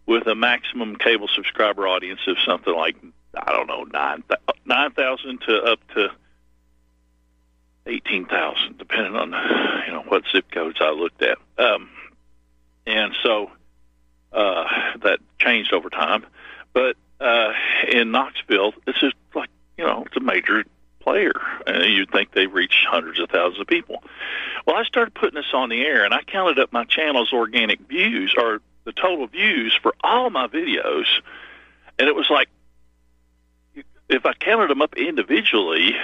[0.07, 2.95] with a maximum cable subscriber audience of something like
[3.37, 4.23] I don't know nine
[4.65, 6.09] nine thousand to up to
[7.85, 9.31] eighteen thousand, depending on
[9.87, 11.37] you know what zip codes I looked at.
[11.57, 11.89] Um,
[12.85, 13.51] and so
[14.31, 14.65] uh,
[15.01, 16.25] that changed over time.
[16.73, 17.53] But uh,
[17.87, 20.63] in Knoxville, this is like you know it's a major
[20.99, 21.33] player,
[21.67, 24.03] and you'd think they reach hundreds of thousands of people.
[24.65, 27.79] Well, I started putting this on the air, and I counted up my channel's organic
[27.81, 31.05] views or the total views for all my videos,
[31.97, 32.49] and it was like
[34.09, 35.95] if I counted them up individually,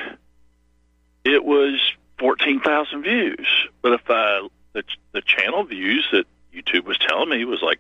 [1.24, 1.80] it was
[2.18, 3.48] fourteen thousand views.
[3.82, 4.84] But if I the
[5.14, 7.80] the channel views that YouTube was telling me was like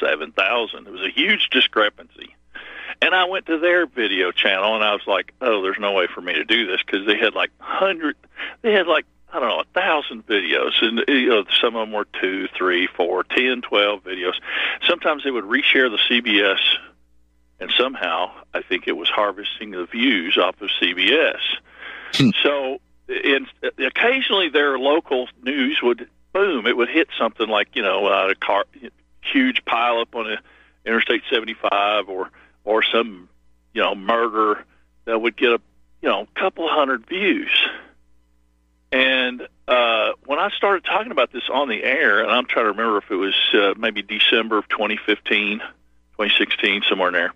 [0.00, 2.34] seven thousand, it was a huge discrepancy.
[3.00, 6.08] And I went to their video channel and I was like, oh, there's no way
[6.12, 8.16] for me to do this because they had like hundred,
[8.62, 11.92] they had like I don't know, a thousand videos, and you know, some of them
[11.92, 14.34] were two, three, four, ten, twelve videos.
[14.88, 16.58] Sometimes they would reshare the CBS
[17.60, 21.40] and somehow I think it was harvesting the views off of CBS.
[22.14, 22.30] Hmm.
[22.42, 22.78] so,
[23.08, 23.46] in,
[23.78, 28.34] occasionally their local news would boom, it would hit something like you know uh, a
[28.34, 28.64] car,
[29.22, 30.38] huge pile up on a
[30.84, 32.30] Interstate 75 or
[32.64, 33.28] or some
[33.74, 34.64] you know murder
[35.04, 35.60] that would get a
[36.00, 37.50] you know couple hundred views.
[38.90, 42.70] And uh, when I started talking about this on the air, and I'm trying to
[42.70, 47.32] remember if it was uh, maybe December of 2015, 2016, somewhere in there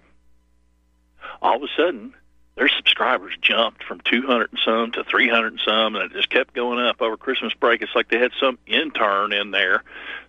[1.40, 2.14] all of a sudden
[2.54, 6.52] their subscribers jumped from 200 and some to 300 and some, and it just kept
[6.54, 7.80] going up over Christmas break.
[7.80, 9.82] It's like they had some intern in there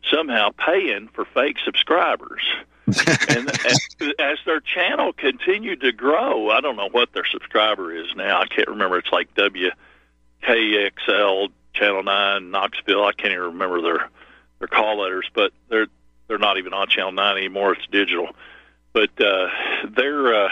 [0.10, 2.42] somehow paying for fake subscribers.
[2.88, 3.78] and as,
[4.20, 8.40] as their channel continued to grow, I don't know what their subscriber is now.
[8.40, 9.00] I can't remember.
[9.00, 13.04] It's like WKXL Channel Nine Knoxville.
[13.04, 14.10] I can't even remember their
[14.60, 15.88] their call letters, but they're
[16.28, 17.74] they're not even on Channel Nine anymore.
[17.74, 18.30] It's digital.
[18.94, 19.50] But uh,
[19.90, 20.50] they're uh,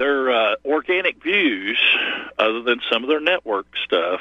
[0.00, 1.78] their uh, organic views,
[2.38, 4.20] other than some of their network stuff,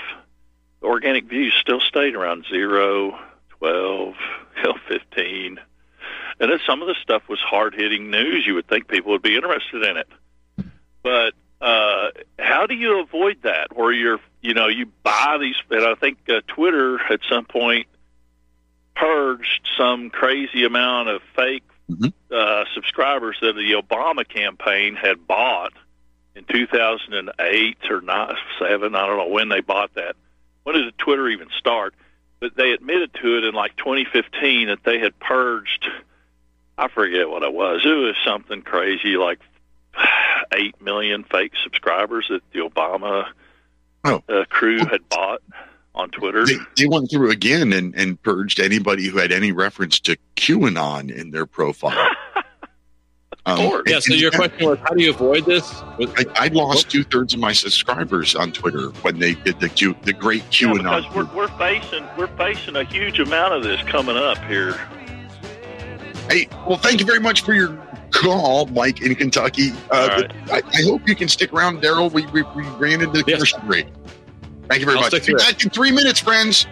[0.82, 4.16] the organic views still stayed around zero, twelve,
[4.90, 5.58] fifteen,
[6.38, 8.46] and then some of the stuff was hard hitting news.
[8.46, 10.08] You would think people would be interested in it,
[11.02, 13.74] but uh, how do you avoid that?
[13.74, 17.88] Where your you know, you buy these, and I think uh, Twitter at some point
[18.98, 22.08] purged some crazy amount of fake Mm-hmm.
[22.32, 25.74] uh, subscribers that the Obama campaign had bought
[26.36, 28.96] in 2008 or not seven.
[28.96, 30.16] I don't know when they bought that.
[30.64, 31.96] When did Twitter even start?
[32.40, 35.88] But they admitted to it in like 2015 that they had purged.
[36.78, 37.82] I forget what it was.
[37.84, 39.40] It was something crazy like
[40.54, 43.26] eight million fake subscribers that the Obama
[44.06, 44.24] Oh.
[44.30, 45.42] uh, crew had bought
[45.96, 46.46] on Twitter.
[46.46, 51.12] They, they went through again and, and purged anybody who had any reference to QAnon
[51.14, 51.98] in their profile.
[53.46, 53.84] Um, course.
[53.88, 54.00] Yeah.
[54.00, 55.82] So and- your question was, how do you avoid this?
[55.98, 59.70] With- I, I lost two thirds of my subscribers on Twitter when they did the
[59.70, 61.08] Q, the great Yeah, QAnon.
[61.08, 64.74] because we're, we're facing we're facing a huge amount of this coming up here.
[66.30, 67.70] Hey, well, thank you very much for your
[68.12, 69.72] call, Mike in Kentucky.
[69.90, 70.32] Uh, All right.
[70.52, 72.10] I, I hope you can stick around, Darrell.
[72.10, 73.36] We, we, we ran into the Yes.
[73.38, 73.88] commercial break.
[74.70, 75.12] Thank you very I'll much.
[75.12, 75.40] stick Be to it.
[75.40, 76.68] back in three minutes, friends.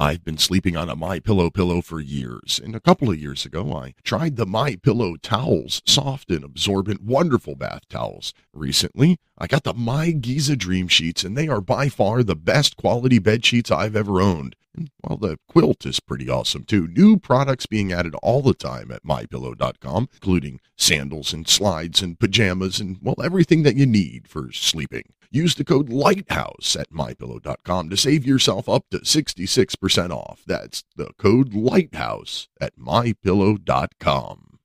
[0.00, 3.44] I've been sleeping on a My Pillow pillow for years, and a couple of years
[3.44, 8.32] ago I tried the My Pillow towels, soft and absorbent, wonderful bath towels.
[8.52, 12.76] Recently, I got the My Giza Dream Sheets, and they are by far the best
[12.76, 14.54] quality bed sheets I've ever owned.
[14.76, 18.90] And while the quilt is pretty awesome too, new products being added all the time
[18.90, 24.52] at mypillow.com, including sandals and slides and pajamas and well everything that you need for
[24.52, 25.12] sleeping.
[25.30, 30.42] Use the code LIGHTHOUSE at mypillow.com to save yourself up to 66% off.
[30.46, 34.58] That's the code LIGHTHOUSE at mypillow.com.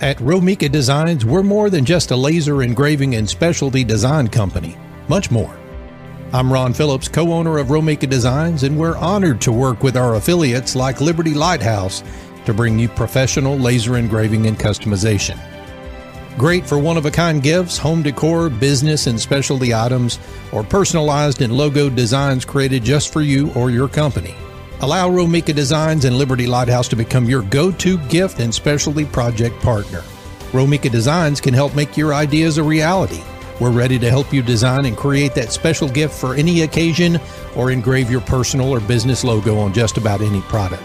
[0.00, 4.76] At Romika Designs, we're more than just a laser engraving and specialty design company,
[5.08, 5.56] much more.
[6.32, 10.16] I'm Ron Phillips, co owner of Romika Designs, and we're honored to work with our
[10.16, 12.02] affiliates like Liberty Lighthouse
[12.46, 15.38] to bring you professional laser engraving and customization.
[16.36, 20.18] Great for one of a kind gifts, home decor, business and specialty items,
[20.50, 24.34] or personalized and logo designs created just for you or your company.
[24.80, 29.62] Allow Romika Designs and Liberty Lighthouse to become your go to gift and specialty project
[29.62, 30.00] partner.
[30.50, 33.22] Romika Designs can help make your ideas a reality.
[33.60, 37.18] We're ready to help you design and create that special gift for any occasion
[37.54, 40.82] or engrave your personal or business logo on just about any product.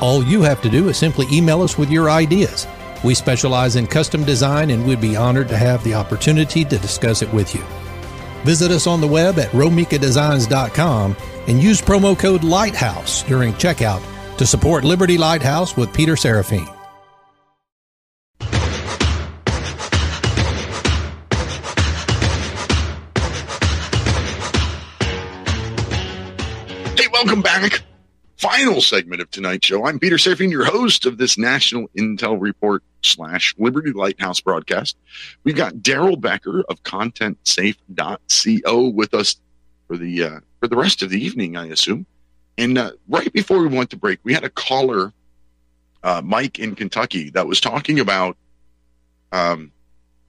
[0.00, 2.66] All you have to do is simply email us with your ideas.
[3.04, 7.22] We specialize in custom design and we'd be honored to have the opportunity to discuss
[7.22, 7.62] it with you.
[8.44, 11.16] Visit us on the web at romikadesigns.com
[11.46, 14.02] and use promo code LIGHTHOUSE during checkout
[14.36, 16.77] to support Liberty Lighthouse with Peter Serafine.
[27.20, 27.82] Welcome back.
[28.36, 29.84] Final segment of tonight's show.
[29.84, 34.96] I'm Peter Serafine, your host of this National Intel Report slash Liberty Lighthouse broadcast.
[35.42, 39.34] We've got Darrell Becker of ContentSafe.co with us
[39.88, 42.06] for the uh, for the rest of the evening, I assume.
[42.56, 45.12] And uh, right before we went to break, we had a caller,
[46.04, 48.36] uh, Mike in Kentucky, that was talking about,
[49.32, 49.72] um,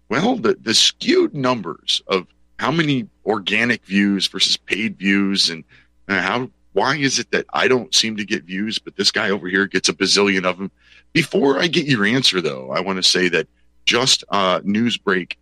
[0.10, 2.26] well, the the skewed numbers of
[2.57, 5.64] how many organic views versus paid views, and
[6.07, 9.29] uh, how why is it that I don't seem to get views, but this guy
[9.29, 10.71] over here gets a bazillion of them?
[11.13, 13.47] Before I get your answer, though, I want to say that
[13.85, 15.37] just uh, news break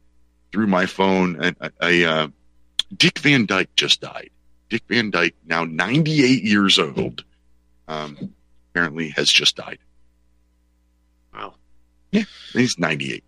[0.52, 2.28] through my phone, a, a, uh,
[2.96, 4.30] Dick Van Dyke just died.
[4.70, 7.24] Dick Van Dyke, now 98 years old,
[7.88, 8.34] um,
[8.72, 9.80] apparently has just died.
[11.34, 11.56] Wow.
[12.12, 12.24] Yeah,
[12.54, 13.24] he's 98.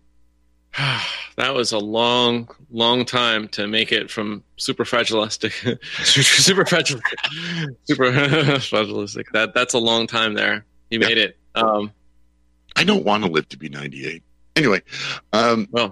[1.36, 5.52] that was a long, long time to make it from super fragilistic,
[6.04, 8.12] super fragilistic, super
[8.60, 9.30] fragilistic.
[9.32, 10.64] That that's a long time there.
[10.90, 11.36] You made it.
[11.54, 11.92] Um,
[12.76, 14.22] I don't want to live to be 98.
[14.56, 14.82] Anyway,
[15.32, 15.90] um, well,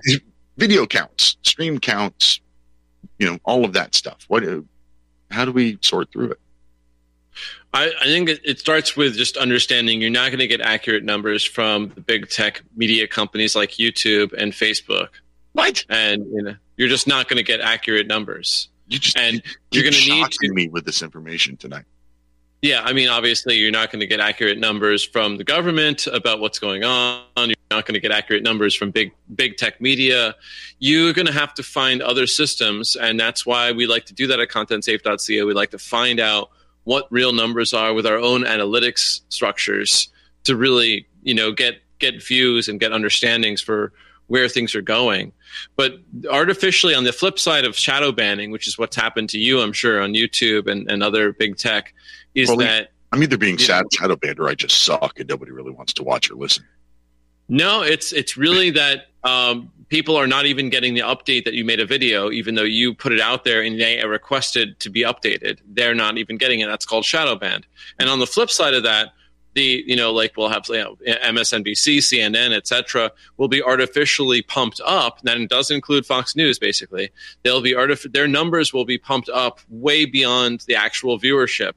[0.56, 2.40] video counts, stream counts,
[3.18, 4.24] you know, all of that stuff.
[4.28, 4.44] What?
[5.30, 6.40] How do we sort through it?
[7.74, 11.44] I, I think it, starts with just understanding you're not going to get accurate numbers
[11.44, 15.08] from the big tech media companies like YouTube and Facebook.
[15.52, 15.84] What?
[15.88, 18.68] And you know, you're just not going to get accurate numbers.
[18.86, 19.42] You just and you
[19.72, 21.84] you're going to need shocking me with this information tonight.
[22.62, 26.40] Yeah, I mean, obviously, you're not going to get accurate numbers from the government about
[26.40, 27.22] what's going on.
[27.36, 30.34] You're not going to get accurate numbers from big big tech media.
[30.80, 34.26] You're going to have to find other systems, and that's why we like to do
[34.28, 35.46] that at ContentSafe.co.
[35.46, 36.50] We like to find out
[36.88, 40.08] what real numbers are with our own analytics structures
[40.44, 43.92] to really, you know, get get views and get understandings for
[44.28, 45.32] where things are going.
[45.76, 45.98] But
[46.30, 49.74] artificially, on the flip side of shadow banning, which is what's happened to you, I'm
[49.74, 51.92] sure, on YouTube and, and other big tech,
[52.34, 55.52] is Well, that I'm either being sad shadow banned or I just suck and nobody
[55.52, 56.64] really wants to watch or listen.
[57.50, 61.64] No, it's it's really that um, people are not even getting the update that you
[61.64, 64.90] made a video, even though you put it out there and they are requested to
[64.90, 65.58] be updated.
[65.66, 66.66] They're not even getting it.
[66.66, 67.66] That's called shadow banned.
[67.98, 69.12] And on the flip side of that,
[69.54, 73.10] the you know like we'll have you know, MSNBC, CNN, etc.
[73.38, 75.18] will be artificially pumped up.
[75.18, 76.58] And That does include Fox News.
[76.58, 77.10] Basically,
[77.42, 81.72] they'll be artif- their numbers will be pumped up way beyond the actual viewership,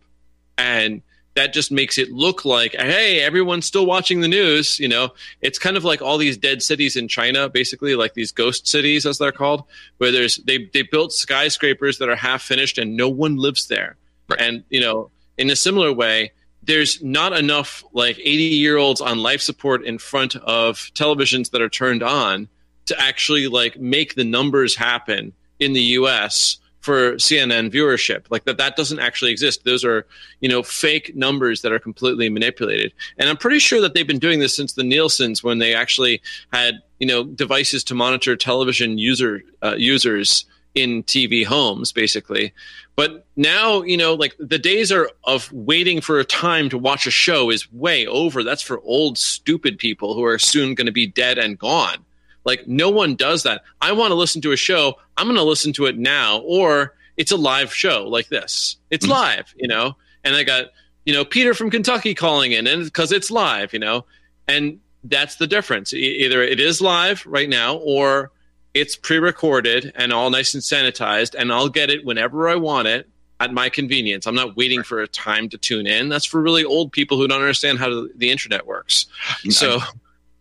[0.57, 1.01] and
[1.35, 5.09] that just makes it look like hey everyone's still watching the news you know
[5.41, 9.05] it's kind of like all these dead cities in china basically like these ghost cities
[9.05, 9.63] as they're called
[9.97, 13.97] where there's they they built skyscrapers that are half finished and no one lives there
[14.29, 14.41] right.
[14.41, 16.31] and you know in a similar way
[16.63, 21.61] there's not enough like 80 year olds on life support in front of televisions that
[21.61, 22.47] are turned on
[22.85, 28.25] to actually like make the numbers happen in the US for CNN viewership.
[28.29, 29.63] Like that that doesn't actually exist.
[29.63, 30.05] Those are,
[30.39, 32.91] you know, fake numbers that are completely manipulated.
[33.17, 36.21] And I'm pretty sure that they've been doing this since the Nielsen's when they actually
[36.51, 42.53] had, you know, devices to monitor television user uh, users in TV homes basically.
[42.95, 47.05] But now, you know, like the days are of waiting for a time to watch
[47.07, 48.43] a show is way over.
[48.43, 52.05] That's for old stupid people who are soon going to be dead and gone.
[52.43, 53.63] Like no one does that.
[53.81, 54.95] I want to listen to a show.
[55.17, 58.77] I'm going to listen to it now, or it's a live show like this.
[58.89, 59.13] It's mm-hmm.
[59.13, 59.95] live, you know.
[60.23, 60.67] And I got
[61.05, 64.05] you know Peter from Kentucky calling in, and because it's live, you know,
[64.47, 65.93] and that's the difference.
[65.93, 68.31] either it is live right now, or
[68.73, 73.09] it's pre-recorded and all nice and sanitized, and I'll get it whenever I want it
[73.39, 74.27] at my convenience.
[74.27, 76.09] I'm not waiting for a time to tune in.
[76.09, 79.07] That's for really old people who don't understand how the internet works.
[79.49, 79.79] So.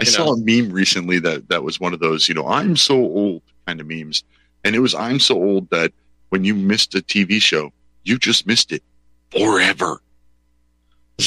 [0.01, 2.77] I- I saw a meme recently that that was one of those, you know, I'm
[2.77, 4.24] so old kind of memes.
[4.64, 5.93] And it was I'm so old that
[6.31, 7.72] when you missed a TV show,
[8.05, 8.82] you just missed it
[9.31, 10.01] forever.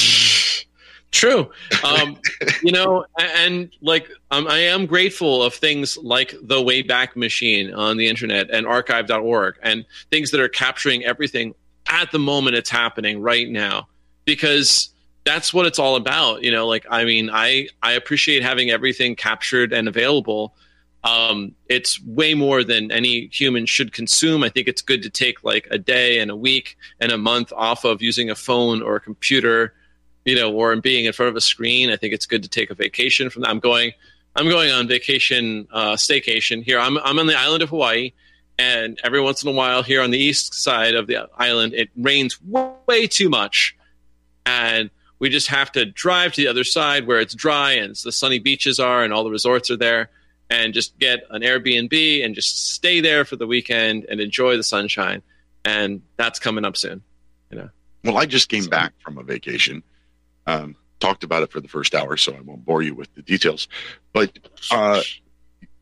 [1.11, 1.51] True.
[1.83, 2.17] Um,
[2.63, 7.97] you know, and like um, I am grateful of things like the Wayback Machine on
[7.97, 11.53] the internet and archive.org and things that are capturing everything
[11.87, 13.87] at the moment it's happening right now
[14.25, 14.89] because
[15.25, 19.15] that's what it's all about you know like i mean i i appreciate having everything
[19.15, 20.55] captured and available.
[21.05, 24.41] Um, it's way more than any human should consume.
[24.41, 27.51] I think it's good to take like a day and a week and a month
[27.51, 29.73] off of using a phone or a computer
[30.23, 31.89] you know or being in front of a screen.
[31.89, 33.49] I think it's good to take a vacation from that.
[33.49, 33.91] I'm going
[34.35, 36.79] i'm going on vacation uh, staycation here.
[36.79, 38.13] I'm, I'm on the island of hawaii
[38.57, 41.89] and every once in a while here on the east side of the island it
[41.97, 43.75] rains way too much.
[44.45, 44.89] And
[45.23, 48.39] we just have to drive to the other side where it's dry and the sunny
[48.39, 50.09] beaches are and all the resorts are there
[50.49, 54.63] and just get an Airbnb and just stay there for the weekend and enjoy the
[54.63, 55.21] sunshine.
[55.63, 57.03] And that's coming up soon,
[57.49, 57.69] you know.
[58.03, 58.69] Well, I just came so.
[58.69, 59.81] back from a vacation.
[60.45, 63.21] Um, talked about it for the first hour, so I won't bore you with the
[63.21, 63.69] details.
[64.11, 64.37] But
[64.71, 65.03] uh,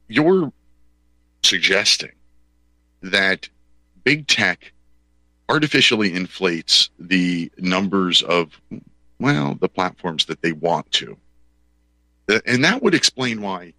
[0.07, 0.53] you're
[1.41, 2.11] suggesting
[3.01, 3.49] that
[4.03, 4.71] big tech
[5.49, 8.61] artificially inflates the numbers of
[9.21, 11.17] well, the platforms that they want to.
[12.45, 13.73] And that would explain why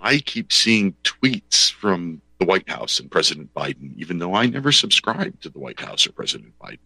[0.00, 4.72] I keep seeing tweets from the White House and President Biden, even though I never
[4.72, 6.78] subscribed to the White House or President Biden.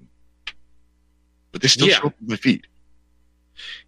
[1.53, 1.97] But they still yeah.
[1.97, 2.67] show up in my feed.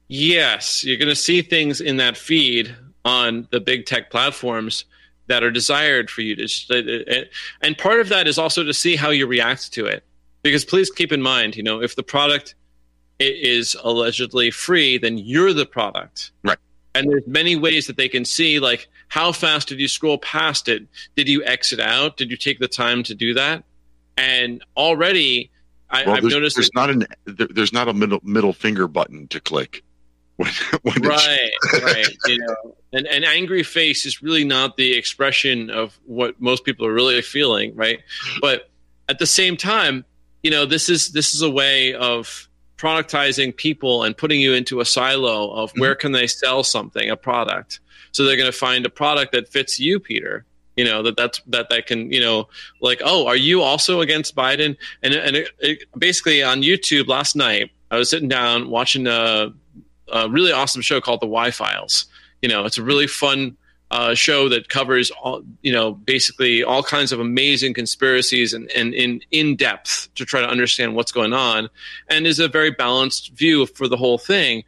[0.09, 2.75] Yes, you're going to see things in that feed
[3.05, 4.85] on the big tech platforms
[5.29, 6.45] that are desired for you to.
[6.71, 7.25] Uh, uh, uh,
[7.61, 10.05] and part of that is also to see how you react to it.
[10.43, 12.57] Because please keep in mind, you know, if the product
[13.23, 16.33] it is allegedly free, then you're the product.
[16.43, 16.59] Right.
[16.95, 20.69] And there's many ways that they can see, like, how fast did you scroll past
[20.69, 20.87] it?
[21.17, 22.17] Did you exit out?
[22.17, 23.65] Did you take the time to do that?
[24.19, 25.51] And already,
[25.89, 29.41] I, well, have noticed there's not an there's not a middle middle finger button to
[29.41, 29.83] click.
[30.37, 30.51] When,
[30.83, 31.51] when right,
[31.83, 32.09] right.
[32.27, 36.87] You know, an, an angry face is really not the expression of what most people
[36.87, 38.01] are really feeling, right?
[38.41, 38.71] But
[39.09, 40.05] at the same time,
[40.43, 42.49] you know, this is this is a way of
[42.83, 45.81] productizing people and putting you into a silo of mm-hmm.
[45.81, 47.79] where can they sell something, a product.
[48.11, 50.45] So they're going to find a product that fits you, Peter.
[50.77, 52.49] You know that that's that they can you know
[52.81, 57.37] like oh are you also against Biden and and it, it, basically on YouTube last
[57.37, 59.53] night I was sitting down watching a,
[60.11, 62.07] a really awesome show called The Why Files.
[62.41, 63.55] You know it's a really fun
[63.93, 68.95] uh, show that covers all, you know basically all kinds of amazing conspiracies and, and
[68.95, 71.69] in in depth to try to understand what's going on,
[72.09, 74.65] and is a very balanced view for the whole thing.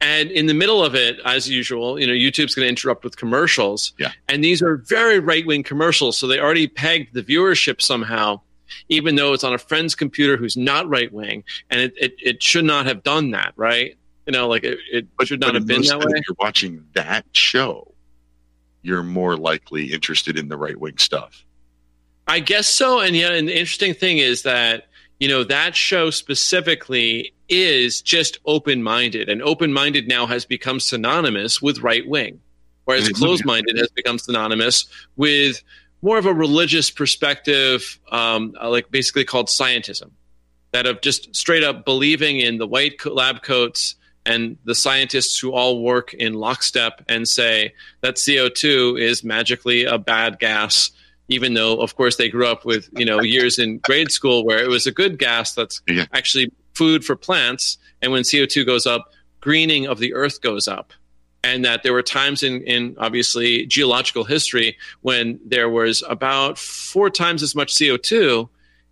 [0.00, 3.16] And in the middle of it, as usual, you know, YouTube's going to interrupt with
[3.16, 3.92] commercials.
[4.00, 4.10] Yeah.
[4.28, 8.40] And these are very right wing commercials, so they already pegged the viewership somehow,
[8.88, 12.42] even though it's on a friend's computer who's not right wing, and it, it, it
[12.42, 13.96] should not have done that, right?
[14.26, 16.12] You know, like it, it But, should not have been that way.
[16.14, 17.91] You're watching that show,
[18.82, 21.44] you're more likely interested in the right wing stuff.
[22.28, 23.00] I guess so.
[23.00, 24.86] And yeah, and the interesting thing is that
[25.20, 30.80] you know that show specifically is just open minded, and open minded now has become
[30.80, 32.40] synonymous with right wing,
[32.84, 33.14] whereas Mhm.
[33.14, 34.86] closed minded has become synonymous
[35.16, 35.62] with
[36.00, 40.10] more of a religious perspective, um, uh, like basically called scientism,
[40.72, 43.94] that of just straight up believing in the white lab coats
[44.24, 49.98] and the scientists who all work in lockstep and say that CO2 is magically a
[49.98, 50.90] bad gas
[51.28, 54.62] even though of course they grew up with you know years in grade school where
[54.62, 56.06] it was a good gas that's Yeah.
[56.12, 60.92] actually food for plants and when co2 goes up greening of the earth goes up
[61.44, 67.08] and that there were times in, in obviously geological history when there was about four
[67.10, 68.48] times as much co2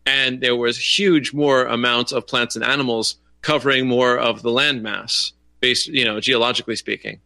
[0.07, 5.33] and there was huge more amounts of plants and animals covering more of the landmass,
[5.61, 7.21] based you know geologically speaking.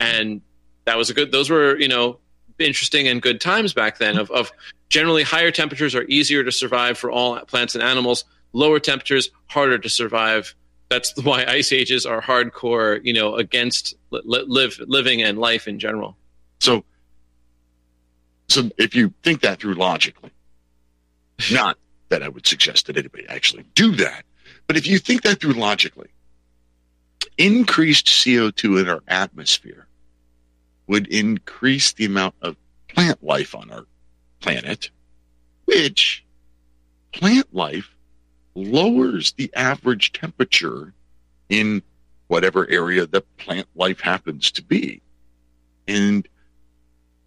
[0.00, 0.40] And
[0.84, 2.18] that was a good those were you know
[2.58, 4.50] interesting and good times back then of, of
[4.88, 8.24] generally higher temperatures are easier to survive for all plants and animals.
[8.52, 10.54] Lower temperatures harder to survive.
[10.88, 15.68] That's why ice ages are hardcore you know against li- li- live living and life
[15.68, 16.16] in general.
[16.60, 16.84] So,
[18.48, 20.30] so if you think that through logically,
[21.52, 21.78] not
[22.08, 24.24] that I would suggest that anybody actually do that,
[24.68, 26.08] but if you think that through logically,
[27.36, 29.88] increased CO2 in our atmosphere
[30.86, 32.56] would increase the amount of
[32.88, 33.86] plant life on our
[34.40, 34.90] planet,
[35.64, 36.24] which
[37.12, 37.90] plant life
[38.54, 40.92] lowers the average temperature
[41.48, 41.82] in
[42.26, 45.00] whatever area the plant life happens to be.
[45.86, 46.28] And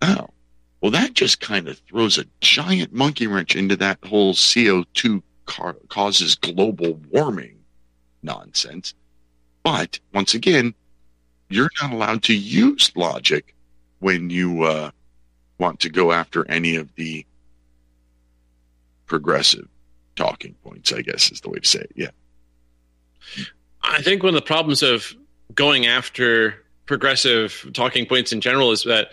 [0.01, 0.29] oh,
[0.81, 5.73] well, that just kind of throws a giant monkey wrench into that whole CO2 ca-
[5.89, 7.57] causes global warming
[8.23, 8.93] nonsense.
[9.63, 10.73] But once again,
[11.49, 13.55] you're not allowed to use logic
[13.99, 14.91] when you uh,
[15.59, 17.25] want to go after any of the
[19.05, 19.67] progressive
[20.15, 21.91] talking points, I guess is the way to say it.
[21.95, 22.09] Yeah.
[23.83, 25.13] I think one of the problems of
[25.53, 26.55] going after
[26.85, 29.11] progressive talking points in general is that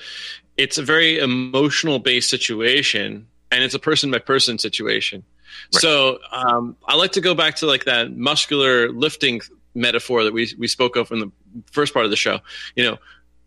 [0.56, 5.22] it's a very emotional based situation and it's a person by person situation.
[5.70, 9.40] So um, I like to go back to like that muscular lifting
[9.74, 11.30] metaphor that we we spoke of in the
[11.70, 12.40] first part of the show.
[12.74, 12.98] You know,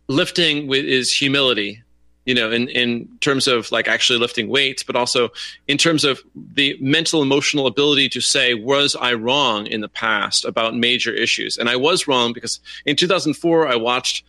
[0.07, 1.83] lifting with, is humility.
[2.25, 5.29] You know, in in terms of like actually lifting weights, but also
[5.67, 10.45] in terms of the mental emotional ability to say, was I wrong in the past
[10.45, 11.57] about major issues?
[11.57, 14.23] And I was wrong because in 2004 I watched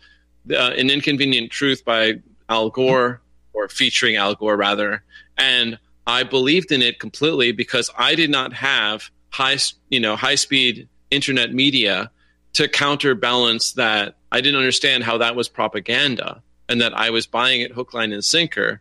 [0.51, 2.15] uh, An Inconvenient Truth by
[2.49, 3.21] Al Gore,
[3.53, 5.03] or featuring Al Gore rather,
[5.37, 9.57] and I believed in it completely because I did not have high,
[9.89, 12.11] you know, high speed internet media
[12.55, 14.17] to counterbalance that.
[14.31, 18.13] I didn't understand how that was propaganda and that I was buying it hook, line,
[18.13, 18.81] and sinker.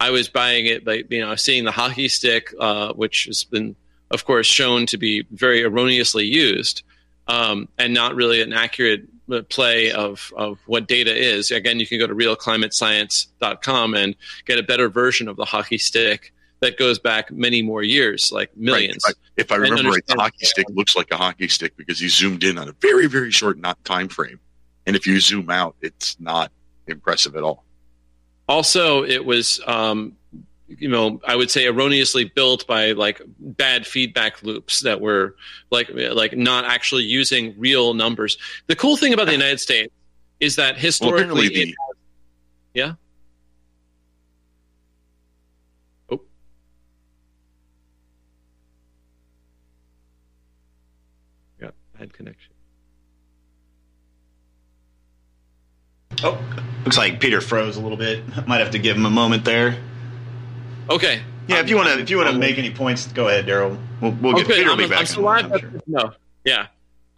[0.00, 3.76] I was buying it by, you know, seeing the hockey stick, uh, which has been,
[4.10, 6.82] of course, shown to be very erroneously used
[7.28, 11.50] um, and not really an accurate uh, play of, of what data is.
[11.50, 16.32] Again, you can go to realclimatescience.com and get a better version of the hockey stick
[16.60, 19.04] that goes back many more years, like millions.
[19.06, 19.14] Right.
[19.36, 21.98] If I, if I remember right, the hockey stick looks like a hockey stick because
[22.00, 24.40] he zoomed in on a very, very short not time frame.
[24.86, 26.50] And if you zoom out, it's not
[26.86, 27.64] impressive at all.
[28.48, 30.12] also it was um,
[30.68, 35.36] you know i would say erroneously built by like bad feedback loops that were
[35.70, 39.92] like like not actually using real numbers the cool thing about the united states
[40.40, 41.74] is that Well, historically it, the
[42.74, 42.94] yeah
[46.10, 46.20] oh
[51.60, 52.52] got bad connection
[56.22, 56.38] Oh,
[56.84, 58.22] looks like Peter froze a little bit.
[58.46, 59.76] Might have to give him a moment there.
[60.88, 63.44] okay Yeah, if you want to, if you want to make any points, go ahead,
[63.46, 63.76] Darrell.
[64.00, 65.06] We'll, we'll get Okay, Peter will I'm, be I'm back.
[65.06, 65.52] still in a live.
[65.52, 65.70] I'm sure.
[65.86, 66.12] No,
[66.44, 66.66] yeah.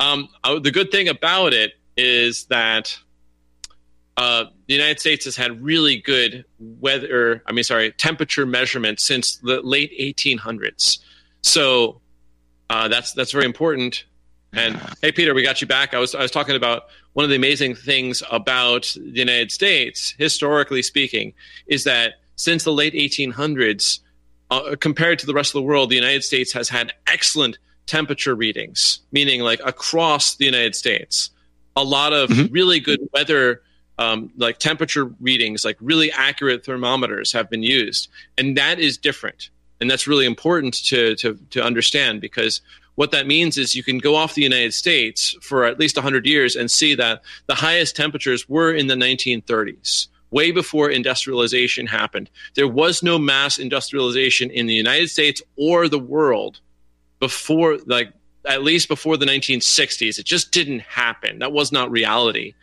[0.01, 2.99] Um, uh, the good thing about it is that
[4.17, 7.43] uh, the United States has had really good weather.
[7.47, 10.99] I mean, sorry, temperature measurements since the late 1800s.
[11.43, 12.01] So
[12.69, 14.05] uh, that's that's very important.
[14.53, 15.95] And hey, Peter, we got you back.
[15.95, 20.15] I was I was talking about one of the amazing things about the United States,
[20.19, 21.35] historically speaking,
[21.67, 24.01] is that since the late 1800s,
[24.51, 28.35] uh, compared to the rest of the world, the United States has had excellent temperature
[28.35, 31.31] readings, meaning like across the United States,
[31.77, 32.49] a lot of Mhm.
[32.51, 33.63] really good weather.
[34.01, 38.07] Um, like temperature readings, like really accurate thermometers have been used,
[38.39, 39.51] and that is different,
[39.81, 42.61] and that's really important to to to understand because
[42.99, 46.27] what that means is you can go off the United States for at least 100
[46.27, 52.29] years and see that the highest temperatures were in the 1930s, way before industrialization happened.
[52.57, 56.59] There was no mass industrialization in the United States or the world
[57.21, 58.13] before, like,
[58.45, 60.19] at least before the 1960s.
[60.19, 61.39] It just didn't happen.
[61.39, 62.55] That was not reality.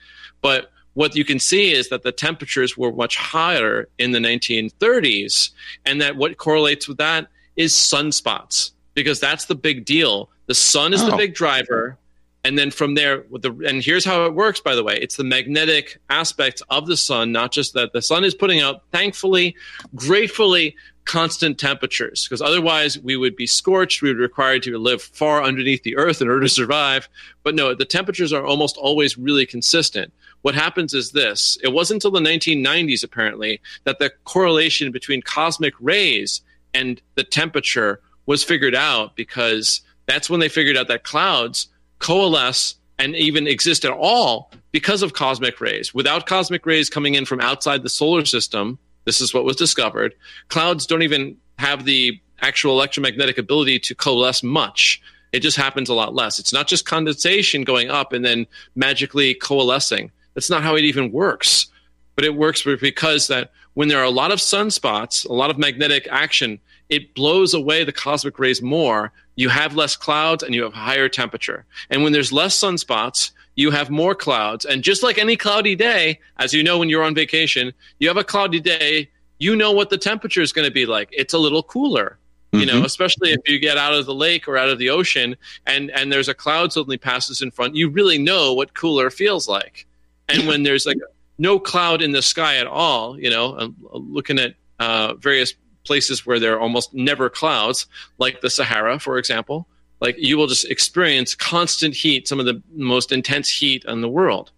[0.41, 5.51] But what you can see is that the temperatures were much higher in the 1930s,
[5.85, 10.29] and that what correlates with that is sunspots because that's the big deal.
[10.47, 11.11] The sun is oh.
[11.11, 11.97] the big driver.
[12.43, 14.59] And then from there, with the and here's how it works.
[14.59, 18.23] By the way, it's the magnetic aspects of the sun, not just that the sun
[18.23, 18.83] is putting out.
[18.91, 19.55] Thankfully,
[19.95, 24.03] gratefully, constant temperatures, because otherwise we would be scorched.
[24.03, 27.09] We would require to live far underneath the earth in order to survive.
[27.41, 30.13] But no, the temperatures are almost always really consistent.
[30.43, 35.73] What happens is this: it wasn't until the 1990s, apparently, that the correlation between cosmic
[35.79, 36.41] rays
[36.75, 41.67] and the temperature was figured out because that's when they figured out that clouds
[41.99, 45.93] coalesce and even exist at all because of cosmic rays.
[45.93, 50.15] Without cosmic rays coming in from outside the solar system, this is what was discovered.
[50.49, 55.01] Clouds don't even have the actual electromagnetic ability to coalesce much.
[55.31, 56.39] It just happens a lot less.
[56.39, 60.11] It's not just condensation going up and then magically coalescing.
[60.33, 61.67] That's not how it even works.
[62.15, 65.57] But it works because that when there are a lot of sunspots, a lot of
[65.57, 69.11] magnetic action, it blows away the cosmic rays more.
[69.35, 71.65] You have less clouds and you have higher temperature.
[71.89, 74.65] And when there's less sunspots, you have more clouds.
[74.65, 78.17] And just like any cloudy day, as you know when you're on vacation, you have
[78.17, 79.09] a cloudy day,
[79.39, 81.09] you know what the temperature is going to be like.
[81.11, 82.17] It's a little cooler.
[82.51, 82.59] Mm-hmm.
[82.59, 82.85] You know, mm-hmm.
[82.85, 85.35] especially if you get out of the lake or out of the ocean
[85.65, 89.47] and and there's a cloud suddenly passes in front, you really know what cooler feels
[89.47, 89.85] like.
[90.29, 90.97] And when there's like
[91.37, 95.53] no cloud in the sky at all, you know, looking at uh, various
[95.85, 97.87] places where there are almost never clouds,
[98.17, 99.67] like the Sahara, for example,
[100.01, 104.09] like you will just experience constant heat, some of the most intense heat in the
[104.09, 104.51] world.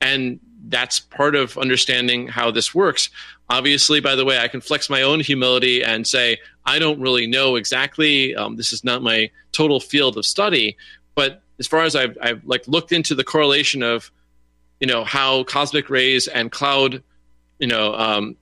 [0.00, 3.10] And that's part of understanding how this works.
[3.50, 7.26] Obviously, by the way, I can flex my own humility and say, I don't really
[7.26, 8.34] know exactly.
[8.34, 10.76] Um, this is not my total field of study.
[11.14, 14.10] But as far as I've, I've like looked into the correlation of,
[14.80, 17.02] you know, how cosmic rays and cloud,
[17.58, 18.36] you know, um,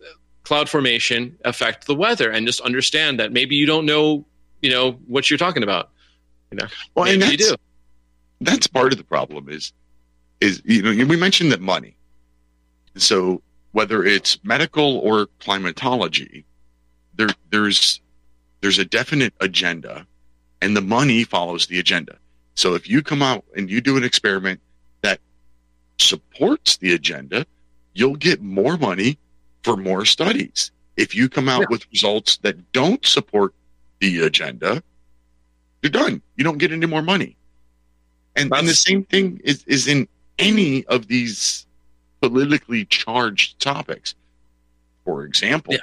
[0.52, 2.30] cloud formation affect the weather?
[2.30, 4.26] And just understand that maybe you don't know
[4.60, 5.88] you know what you're talking about.
[6.50, 7.54] You know well maybe you do.
[8.42, 9.72] that's part of the problem is
[10.42, 11.96] is you know we mentioned that money.
[12.96, 16.44] So whether it's medical or climatology
[17.14, 18.02] there there's
[18.60, 20.06] there's a definite agenda
[20.60, 22.18] and the money follows the agenda.
[22.56, 24.60] So if you come out and you do an experiment
[25.00, 25.18] that
[25.96, 27.46] supports the agenda
[27.94, 29.18] you'll get more money
[29.62, 30.70] for more studies.
[30.96, 31.66] If you come out yeah.
[31.70, 33.54] with results that don't support
[34.00, 34.82] the agenda,
[35.82, 36.22] you're done.
[36.36, 37.36] You don't get any more money.
[38.36, 40.08] And, and the same thing is, is in
[40.38, 41.66] any of these
[42.20, 44.14] politically charged topics.
[45.04, 45.80] For example, yeah.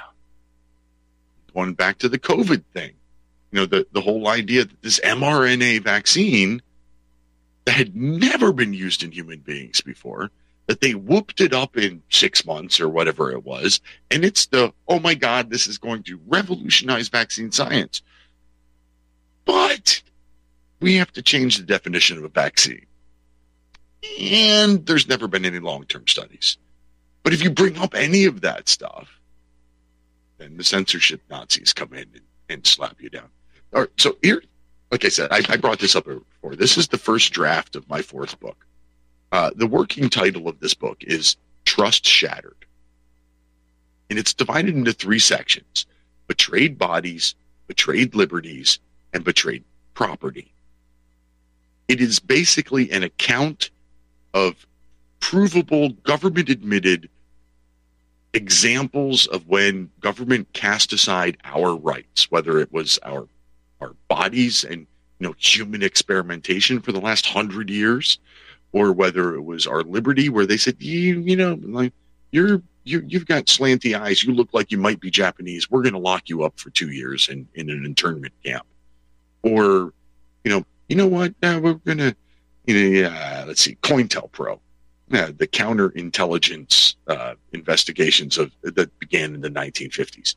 [1.54, 2.92] going back to the COVID thing,
[3.52, 6.62] you know, the, the whole idea that this mRNA vaccine
[7.64, 10.30] that had never been used in human beings before
[10.70, 13.80] that they whooped it up in six months or whatever it was.
[14.08, 18.02] And it's the, oh my God, this is going to revolutionize vaccine science.
[19.44, 20.00] But
[20.78, 22.86] we have to change the definition of a vaccine.
[24.20, 26.56] And there's never been any long term studies.
[27.24, 29.10] But if you bring up any of that stuff,
[30.38, 33.28] then the censorship Nazis come in and, and slap you down.
[33.74, 34.40] All right, so here,
[34.92, 36.54] like I said, I, I brought this up before.
[36.54, 38.64] This is the first draft of my fourth book.
[39.32, 42.56] Uh, the working title of this book is Trust Shattered.
[44.08, 45.86] And it's divided into three sections
[46.26, 47.34] betrayed bodies,
[47.66, 48.78] betrayed liberties,
[49.12, 50.52] and betrayed property.
[51.88, 53.70] It is basically an account
[54.32, 54.66] of
[55.18, 57.08] provable, government admitted
[58.32, 63.28] examples of when government cast aside our rights, whether it was our
[63.80, 64.86] our bodies and
[65.18, 68.18] you know human experimentation for the last hundred years,
[68.72, 71.92] or whether it was our liberty where they said you you know like
[72.30, 74.22] you're you you've got slanty eyes.
[74.22, 75.70] You look like you might be japanese.
[75.70, 78.66] We're going to lock you up for two years in in an internment camp.
[79.42, 79.92] Or
[80.44, 81.34] you know you know what?
[81.42, 82.16] Now we're going to
[82.66, 84.60] you know yeah let's see cointelpro
[85.10, 90.36] yeah, the counterintelligence uh, investigations of that began in the 1950s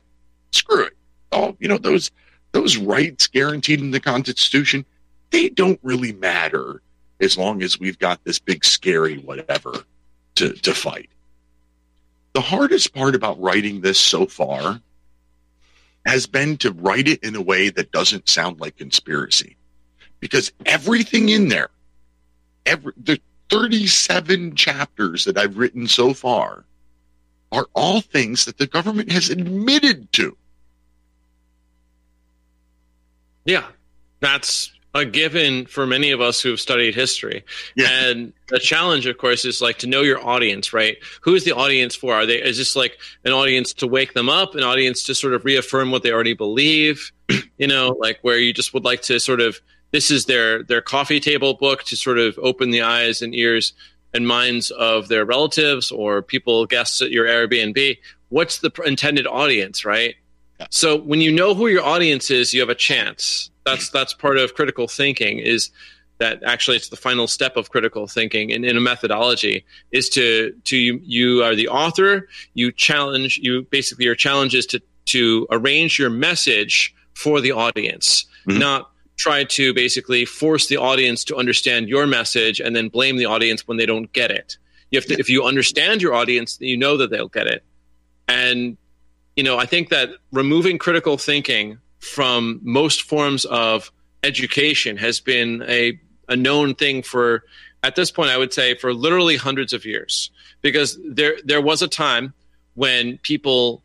[0.50, 0.94] screw it.
[1.32, 2.10] Oh you know those
[2.52, 4.84] those rights guaranteed in the constitution
[5.30, 6.82] they don't really matter
[7.20, 9.84] as long as we've got this big scary whatever
[10.36, 11.10] to, to fight.
[12.32, 14.80] The hardest part about writing this so far
[16.04, 19.56] has been to write it in a way that doesn't sound like conspiracy.
[20.20, 21.70] because everything in there,
[22.66, 23.20] every the
[23.50, 26.64] 37 chapters that I've written so far
[27.52, 30.36] are all things that the government has admitted to.
[33.44, 33.66] Yeah,
[34.20, 37.44] that's a given for many of us who have studied history.
[37.74, 37.88] Yeah.
[37.90, 40.96] And the challenge, of course, is like to know your audience, right?
[41.22, 42.14] Who is the audience for?
[42.14, 45.34] Are they is this like an audience to wake them up, an audience to sort
[45.34, 47.10] of reaffirm what they already believe?
[47.58, 49.60] you know, like where you just would like to sort of
[49.90, 53.72] this is their their coffee table book to sort of open the eyes and ears
[54.12, 57.98] and minds of their relatives or people guests at your Airbnb.
[58.28, 60.14] What's the intended audience, right?
[60.70, 63.50] So when you know who your audience is, you have a chance.
[63.64, 65.38] That's that's part of critical thinking.
[65.38, 65.70] Is
[66.18, 70.54] that actually it's the final step of critical thinking in, in a methodology is to
[70.64, 72.28] to you, you are the author.
[72.54, 78.26] You challenge you basically your challenge is to to arrange your message for the audience,
[78.46, 78.58] mm-hmm.
[78.58, 83.26] not try to basically force the audience to understand your message and then blame the
[83.26, 84.56] audience when they don't get it.
[84.90, 87.62] You have to, if you understand your audience, you know that they'll get it.
[88.28, 88.76] And
[89.36, 93.90] you know, I think that removing critical thinking from most forms of
[94.22, 95.98] education has been a,
[96.28, 97.44] a known thing for,
[97.82, 100.30] at this point, I would say for literally hundreds of years.
[100.62, 102.32] Because there, there was a time
[102.74, 103.82] when people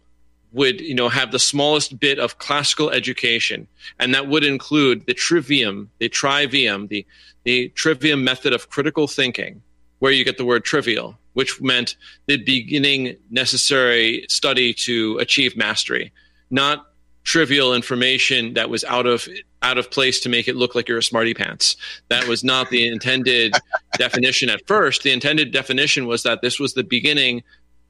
[0.51, 3.67] would, you know, have the smallest bit of classical education,
[3.99, 7.05] and that would include the trivium, the trivium, the,
[7.43, 9.61] the trivium method of critical thinking,
[9.99, 16.11] where you get the word trivial which meant the beginning necessary study to achieve mastery,
[16.49, 16.87] not
[17.29, 19.27] trivial information that was out of
[19.61, 21.75] out of place to make it look like you're a smarty pants.
[22.07, 23.53] That was not the intended
[23.99, 25.03] definition at first.
[25.03, 27.43] The intended definition was that this was the beginning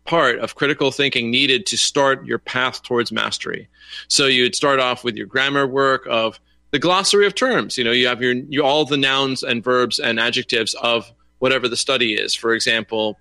[0.03, 3.69] part of critical thinking needed to start your path towards mastery.
[4.09, 6.37] So you'd start off with your grammar work of
[6.71, 7.77] the glossary of terms.
[7.77, 11.69] You know, you have your you, all the nouns and verbs and adjectives of whatever
[11.69, 12.35] the study is.
[12.35, 13.17] For example,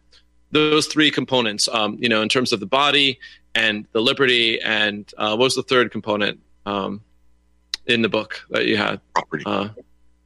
[0.51, 3.21] those three components, um, you know, in terms of the body
[3.55, 7.01] and the liberty, and uh, what was the third component um,
[7.87, 9.01] in the book that you had?
[9.15, 9.45] Property.
[9.47, 9.69] Uh,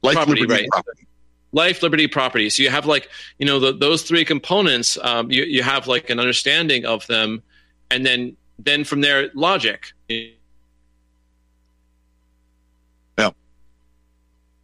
[0.03, 0.69] Life, property, liberty, right?
[0.69, 1.07] property.
[1.53, 2.49] Life, liberty, property.
[2.49, 3.09] So you have like,
[3.39, 4.97] you know, the, those three components.
[5.01, 7.41] Um, you you have like an understanding of them,
[7.89, 9.93] and then then from there, logic.
[10.09, 10.27] Yeah.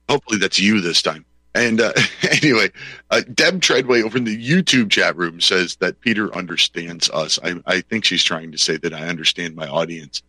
[0.10, 1.24] Hopefully that's you this time.
[1.56, 1.94] And uh,
[2.44, 2.70] anyway,
[3.10, 7.40] uh, Deb Treadway over in the YouTube chat room says that Peter understands us.
[7.44, 10.22] I, I think she's trying to say that I understand my audience.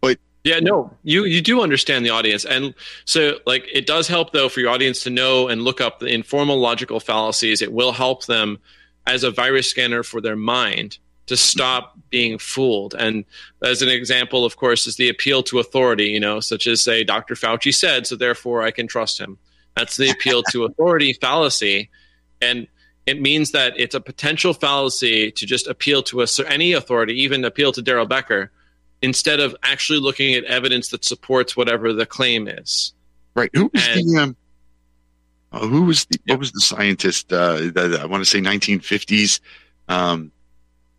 [0.00, 2.74] But Yeah, no, you you do understand the audience, and
[3.04, 6.06] so like it does help though for your audience to know and look up the
[6.06, 7.62] informal logical fallacies.
[7.62, 8.58] It will help them
[9.06, 12.94] as a virus scanner for their mind to stop being fooled.
[12.94, 13.24] And
[13.62, 16.06] as an example, of course, is the appeal to authority.
[16.06, 17.34] You know, such as say Dr.
[17.34, 19.38] Fauci said, so therefore I can trust him.
[19.80, 21.88] That's the appeal to authority fallacy,
[22.42, 22.66] and
[23.06, 27.44] it means that it's a potential fallacy to just appeal to a, any authority, even
[27.46, 28.50] appeal to Darrell Becker,
[29.00, 32.92] instead of actually looking at evidence that supports whatever the claim is.
[33.34, 34.36] right, who was And- the um,
[35.52, 37.32] uh, who was the what was the scientist?
[37.32, 39.40] Uh, that I want to say 1950s.
[39.88, 40.30] Um,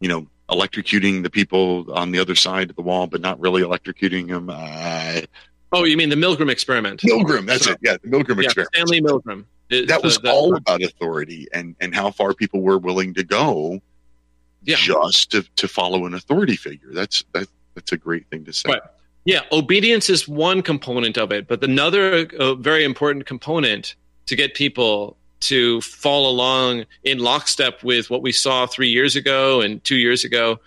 [0.02, 3.62] you know, electrocuting the people on the other side of the wall, but not really
[3.62, 4.50] electrocuting them.
[4.50, 5.22] Uh,
[5.74, 7.02] Oh, you mean the Milgram experiment?
[7.02, 7.78] Milgram, that's it.
[7.82, 8.76] Yeah, the Milgram Yeah, experiment.
[8.76, 9.46] Stanley Milgram.
[9.70, 13.82] It- that was all about authority and and how far people were willing to go
[14.66, 14.76] Yeah.
[14.76, 18.70] just to, to follow an authority figure that's that, that's a great thing to say
[18.70, 18.82] Right.
[19.24, 23.96] Yeah, obedience is one component of it, but another uh, very important component
[24.26, 29.62] to get people to fall along in lockstep with what we saw three years ago
[29.62, 30.60] and two years ago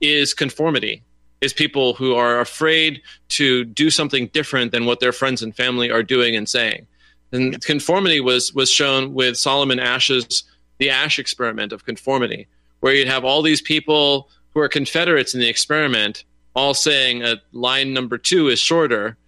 [0.00, 1.02] is conformity.
[1.40, 5.90] Is people who are afraid to do something different than what their friends and family
[5.90, 6.86] are doing and saying.
[7.32, 10.44] And conformity was was shown with Solomon Asch's
[10.78, 12.46] the Asch experiment of conformity,
[12.80, 17.36] where you'd have all these people who are Confederates in the experiment all saying uh,
[17.52, 19.18] line number two is shorter,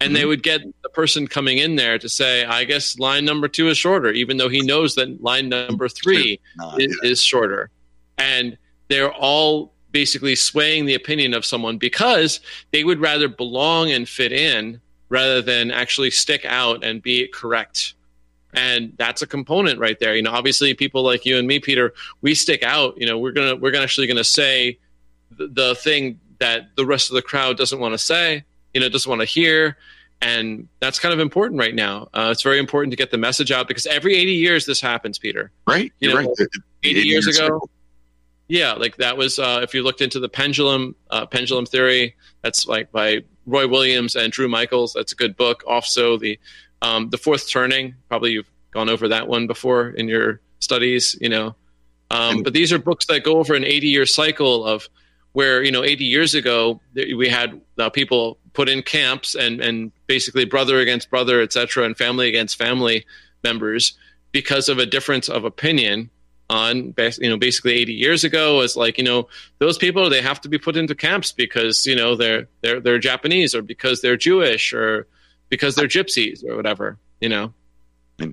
[0.00, 3.48] and they would get the person coming in there to say, "I guess line number
[3.48, 6.40] two is shorter," even though he knows that line number three
[6.78, 7.68] is, is shorter,
[8.16, 8.56] and
[8.88, 12.40] they're all basically swaying the opinion of someone because
[12.72, 17.94] they would rather belong and fit in rather than actually stick out and be correct.
[18.54, 20.14] And that's a component right there.
[20.16, 22.98] You know obviously people like you and me peter we stick out.
[22.98, 24.78] You know we're gonna we're gonna actually gonna say
[25.30, 28.44] the, the thing that the rest of the crowd doesn't want to say
[28.74, 29.76] you know doesn't want to hear.
[30.20, 32.08] And that's kind of important right now.
[32.12, 35.16] Uh, it's very important to get the message out because every 80 years this happens
[35.18, 35.52] peter.
[35.66, 36.36] Right You you're know, right.
[36.36, 36.48] The-
[36.82, 37.68] the 80 years years ago
[38.48, 42.66] yeah like that was uh, if you looked into the pendulum uh, pendulum theory that's
[42.66, 46.38] like by roy williams and drew michaels that's a good book also the
[46.82, 51.28] Um, the fourth turning, probably you've gone over that one before in your studies, you
[51.28, 51.54] know.
[52.10, 54.88] Um, but these are books that go over an 80 year cycle of
[55.32, 59.92] where, you know, 80 years ago, we had uh, people put in camps and, and
[60.06, 63.04] basically brother against brother, etc., and family against family
[63.44, 63.98] members
[64.32, 66.10] because of a difference of opinion
[66.50, 70.40] on you know basically 80 years ago was like you know those people they have
[70.40, 74.16] to be put into camps because you know they're they're they're Japanese or because they're
[74.16, 75.06] Jewish or
[75.50, 77.52] because they're gypsies or whatever you know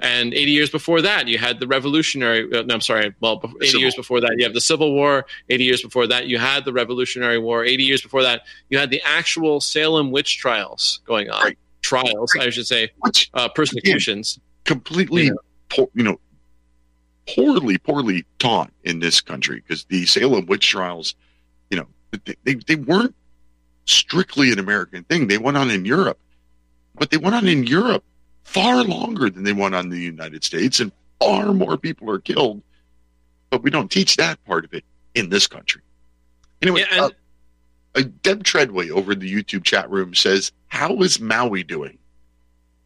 [0.02, 3.68] and 80 years before that you had the revolutionary uh, no i'm sorry well 80
[3.68, 3.82] Civil.
[3.82, 6.74] years before that you have the civil war 80 years before that you had the
[6.74, 11.44] revolutionary war 80 years before that you had the actual salem witch trials going on
[11.44, 11.58] right.
[11.82, 12.48] trials right.
[12.48, 12.90] i should say
[13.36, 15.38] uh, persecutions completely you
[15.78, 16.20] know, you know
[17.28, 21.16] poorly poorly taught in this country because the salem witch trials
[21.70, 21.88] you know
[22.26, 23.16] they, they, they weren't
[23.86, 26.20] strictly an american thing they went on in europe
[26.94, 28.04] but they went on in europe
[28.46, 32.20] far longer than they went on in the United States, and far more people are
[32.20, 32.62] killed.
[33.50, 35.82] But we don't teach that part of it in this country.
[36.62, 37.14] Anyway, yeah, and-
[37.96, 41.98] uh, uh, Deb Treadway over in the YouTube chat room says, "How is Maui doing?"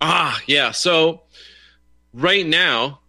[0.01, 0.71] Ah, yeah.
[0.71, 1.23] So
[2.13, 3.01] right now,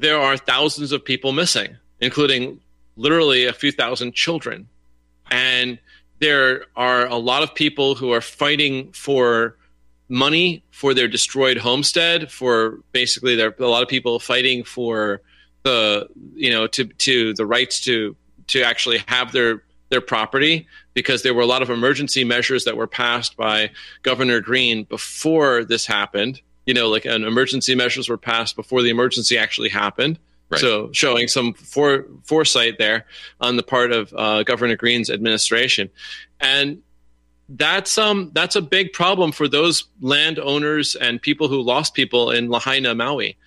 [0.00, 2.60] there are thousands of people missing, including
[2.96, 4.68] literally a few thousand children,
[5.30, 5.78] and
[6.20, 9.56] there are a lot of people who are fighting for
[10.08, 15.20] money for their destroyed homestead for basically there are a lot of people fighting for
[15.64, 18.16] the you know to to the rights to
[18.46, 22.76] to actually have their their property because there were a lot of emergency measures that
[22.76, 23.70] were passed by
[24.02, 26.40] Governor Green before this happened.
[26.68, 30.18] You know, like an emergency measures were passed before the emergency actually happened.
[30.50, 30.60] Right.
[30.60, 33.06] So showing some for, foresight there
[33.40, 35.88] on the part of uh, Governor Green's administration,
[36.40, 36.82] and
[37.48, 42.50] that's um that's a big problem for those landowners and people who lost people in
[42.50, 43.38] Lahaina, Maui.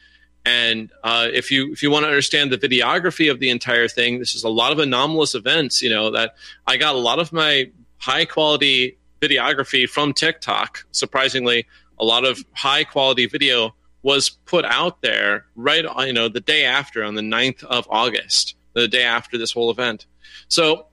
[0.43, 4.17] And uh, if you if you want to understand the videography of the entire thing,
[4.17, 5.83] this is a lot of anomalous events.
[5.83, 6.33] You know that
[6.65, 7.69] I got a lot of my
[7.99, 10.83] high quality videography from TikTok.
[10.91, 11.67] Surprisingly,
[12.01, 13.73] a lot of high quality video
[14.03, 18.55] was put out there right you know the day after on the 9th of August,
[18.73, 20.07] the day after this whole event.
[20.47, 20.87] So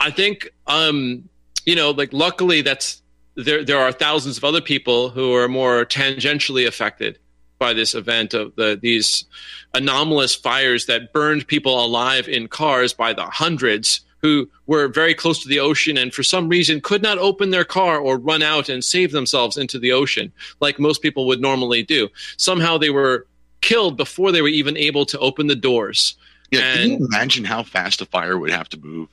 [0.00, 1.28] I think um,
[1.68, 3.02] you know, like luckily that's
[3.34, 3.62] there.
[3.62, 7.18] There are thousands of other people who are more tangentially affected
[7.58, 9.26] by this event of the these
[9.74, 15.42] anomalous fires that burned people alive in cars by the hundreds who were very close
[15.42, 18.68] to the ocean and for some reason could not open their car or run out
[18.68, 22.08] and save themselves into the ocean like most people would normally do.
[22.36, 23.26] Somehow they were
[23.60, 26.16] killed before they were even able to open the doors.
[26.50, 29.08] Yeah, and, can you imagine how fast a fire would have to move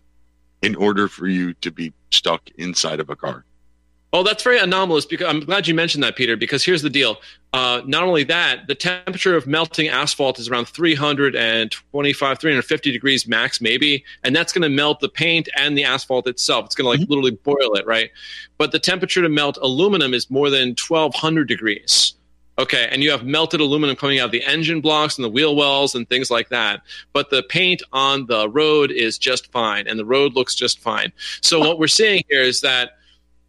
[0.61, 3.45] in order for you to be stuck inside of a car.
[4.15, 5.05] Oh, that's very anomalous.
[5.05, 6.37] Because I'm glad you mentioned that, Peter.
[6.37, 7.17] Because here's the deal:
[7.51, 13.59] uh, not only that, the temperature of melting asphalt is around 325, 350 degrees max,
[13.59, 16.63] maybe, and that's going to melt the paint and the asphalt itself.
[16.63, 17.11] It's going to like mm-hmm.
[17.11, 18.09] literally boil it, right?
[18.57, 22.13] But the temperature to melt aluminum is more than 1,200 degrees.
[22.57, 25.57] Okay, and you have melted aluminum coming out of the engine blocks and the wheel
[25.57, 26.83] wells and things like that.
[27.11, 31.11] But the paint on the road is just fine, and the road looks just fine.
[31.41, 32.91] So what we're seeing here is that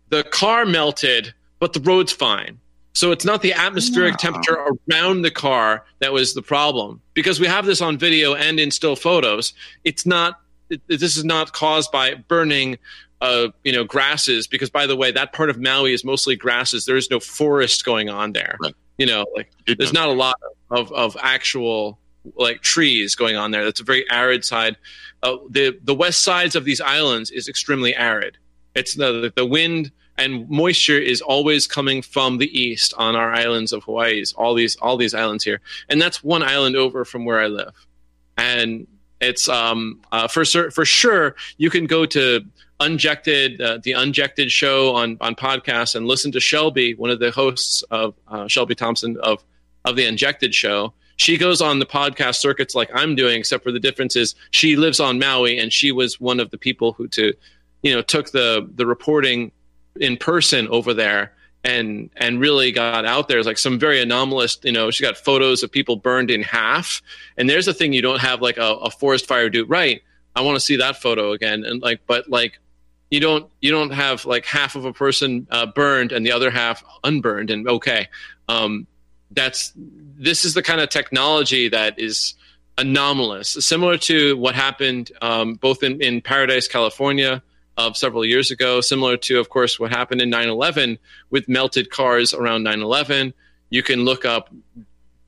[0.08, 2.58] the car melted, but the road's fine.
[2.92, 4.56] So it's not the atmospheric temperature
[4.90, 7.02] around the car that was the problem.
[7.12, 9.52] Because we have this on video and in still photos.
[9.84, 10.40] It's not.
[10.70, 12.78] It, this is not caused by burning
[13.20, 14.46] uh, you know, grasses.
[14.46, 16.86] Because by the way, that part of Maui is mostly grasses.
[16.86, 18.56] There is no forest going on there.
[18.62, 18.74] Right.
[18.98, 20.36] You know, like there's not a lot
[20.70, 21.98] of, of actual
[22.34, 23.64] like trees going on there.
[23.64, 24.76] That's a very arid side.
[25.22, 28.38] Uh, the the west sides of these islands is extremely arid.
[28.76, 33.72] It's the the wind and moisture is always coming from the east on our islands
[33.72, 34.22] of Hawaii.
[34.36, 37.74] All these all these islands here, and that's one island over from where I live.
[38.36, 38.86] And
[39.20, 42.44] it's um uh, for for sure you can go to
[42.78, 47.30] Unjected, uh, the Unjected show on on podcast, and listen to Shelby, one of the
[47.30, 49.42] hosts of uh, Shelby Thompson of
[49.86, 50.92] of the Unjected show.
[51.16, 54.76] She goes on the podcast circuits like I'm doing, except for the difference is she
[54.76, 57.32] lives on Maui, and she was one of the people who to,
[57.86, 59.52] you know, took the the reporting
[60.00, 61.32] in person over there
[61.64, 63.38] and and really got out there.
[63.38, 67.02] It's like some very anomalous, you know, she got photos of people burned in half.
[67.36, 70.02] And there's a thing you don't have like a, a forest fire do right.
[70.34, 71.64] I want to see that photo again.
[71.64, 72.60] And like, but like
[73.10, 76.50] you don't you don't have like half of a person uh, burned and the other
[76.50, 78.08] half unburned and okay
[78.48, 78.86] um,
[79.32, 82.34] that's this is the kind of technology that is
[82.78, 87.42] anomalous similar to what happened um, both in, in paradise california
[87.76, 90.98] of several years ago similar to of course what happened in 9-11
[91.30, 93.32] with melted cars around 9-11
[93.70, 94.50] you can look up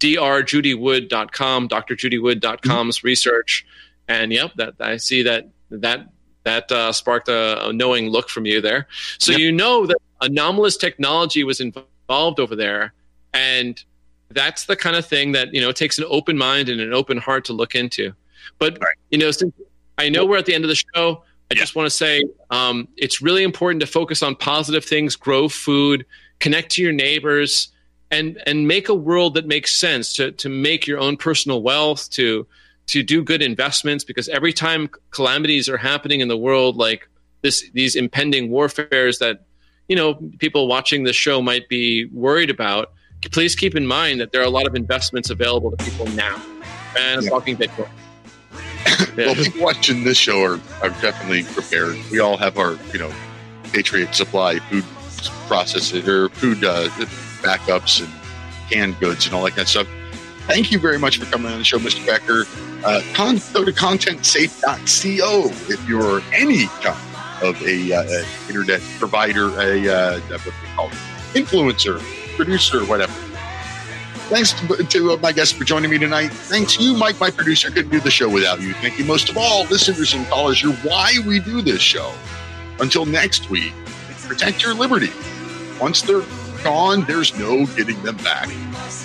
[0.00, 3.66] drjudywood.com, drjudywood.com's research,
[4.06, 6.08] and yep, that I see that that
[6.44, 8.86] that uh, sparked a, a, knowing look from you there.
[9.18, 9.40] So yep.
[9.40, 12.94] you know that anomalous technology was involved over there,
[13.34, 13.82] and
[14.30, 17.18] that's the kind of thing that you know takes an open mind and an open
[17.18, 18.12] heart to look into.
[18.58, 18.96] But right.
[19.10, 19.52] you know, since
[19.98, 21.60] I know we're at the end of the show, I yeah.
[21.60, 26.04] just want to say um, it's really important to focus on positive things, grow food,
[26.40, 27.68] connect to your neighbors,
[28.10, 32.10] and and make a world that makes sense to to make your own personal wealth
[32.10, 32.46] to
[32.86, 37.08] to do good investments because every time calamities are happening in the world like
[37.42, 39.44] this these impending warfares that
[39.88, 42.92] you know people watching this show might be worried about
[43.30, 46.40] please keep in mind that there are a lot of investments available to people now
[46.96, 47.30] and i'm yeah.
[47.30, 47.88] talking bitcoin.
[49.16, 53.12] well people watching this show are, are definitely prepared we all have our you know
[53.72, 54.84] patriot supply food
[55.48, 56.88] processor food uh,
[57.42, 58.12] backups and
[58.70, 59.88] canned goods and all that kind of stuff.
[60.46, 62.04] Thank you very much for coming on the show, Mr.
[62.06, 62.44] Becker.
[62.84, 66.96] Uh, con- go to contentsafe.co if you're any kind
[67.42, 70.94] of a, uh, internet provider, a uh, what they call it,
[71.34, 72.00] influencer,
[72.36, 73.12] producer, whatever.
[74.28, 76.28] Thanks to, uh, my guests for joining me tonight.
[76.28, 77.70] Thanks to you, Mike, my producer.
[77.70, 78.74] Couldn't do the show without you.
[78.74, 80.62] Thank you most of all, listeners and callers.
[80.62, 82.12] You're why we do this show.
[82.78, 83.72] Until next week,
[84.26, 85.10] protect your liberty.
[85.80, 86.24] Once they're
[86.62, 88.50] gone, there's no getting them back.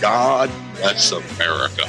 [0.02, 1.88] God bless America.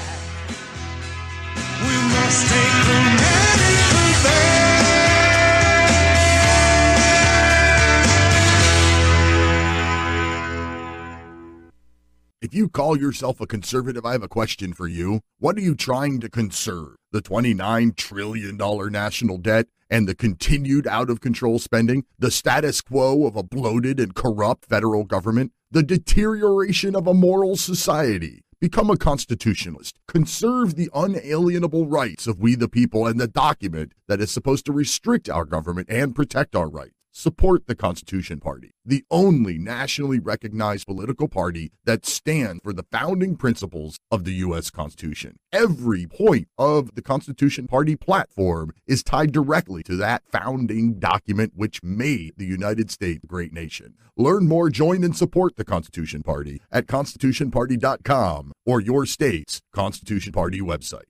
[12.45, 15.23] If you call yourself a conservative, I have a question for you.
[15.39, 16.97] What are you trying to conserve?
[17.11, 18.59] The $29 trillion
[18.93, 22.05] national debt and the continued out of control spending?
[22.19, 25.53] The status quo of a bloated and corrupt federal government?
[25.71, 28.45] The deterioration of a moral society?
[28.61, 29.99] Become a constitutionalist.
[30.07, 34.73] Conserve the unalienable rights of we the people and the document that is supposed to
[34.73, 40.87] restrict our government and protect our rights support the Constitution Party, the only nationally recognized
[40.87, 44.69] political party that stands for the founding principles of the U.S.
[44.69, 45.37] Constitution.
[45.53, 51.83] Every point of the Constitution Party platform is tied directly to that founding document which
[51.83, 53.95] made the United States a great nation.
[54.17, 60.61] Learn more, join, and support the Constitution Party at constitutionparty.com or your state's Constitution Party
[60.61, 61.05] website.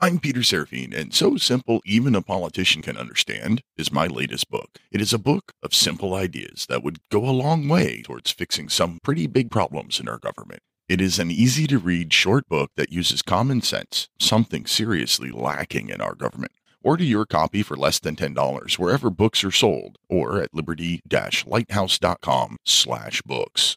[0.00, 4.78] I'm Peter Serafine, and So Simple Even a Politician Can Understand is my latest book.
[4.92, 8.68] It is a book of simple ideas that would go a long way towards fixing
[8.68, 10.62] some pretty big problems in our government.
[10.88, 15.88] It is an easy to read short book that uses common sense, something seriously lacking
[15.88, 16.52] in our government.
[16.80, 23.20] Order your copy for less than $10 wherever books are sold or at liberty-lighthouse.com slash
[23.22, 23.76] books.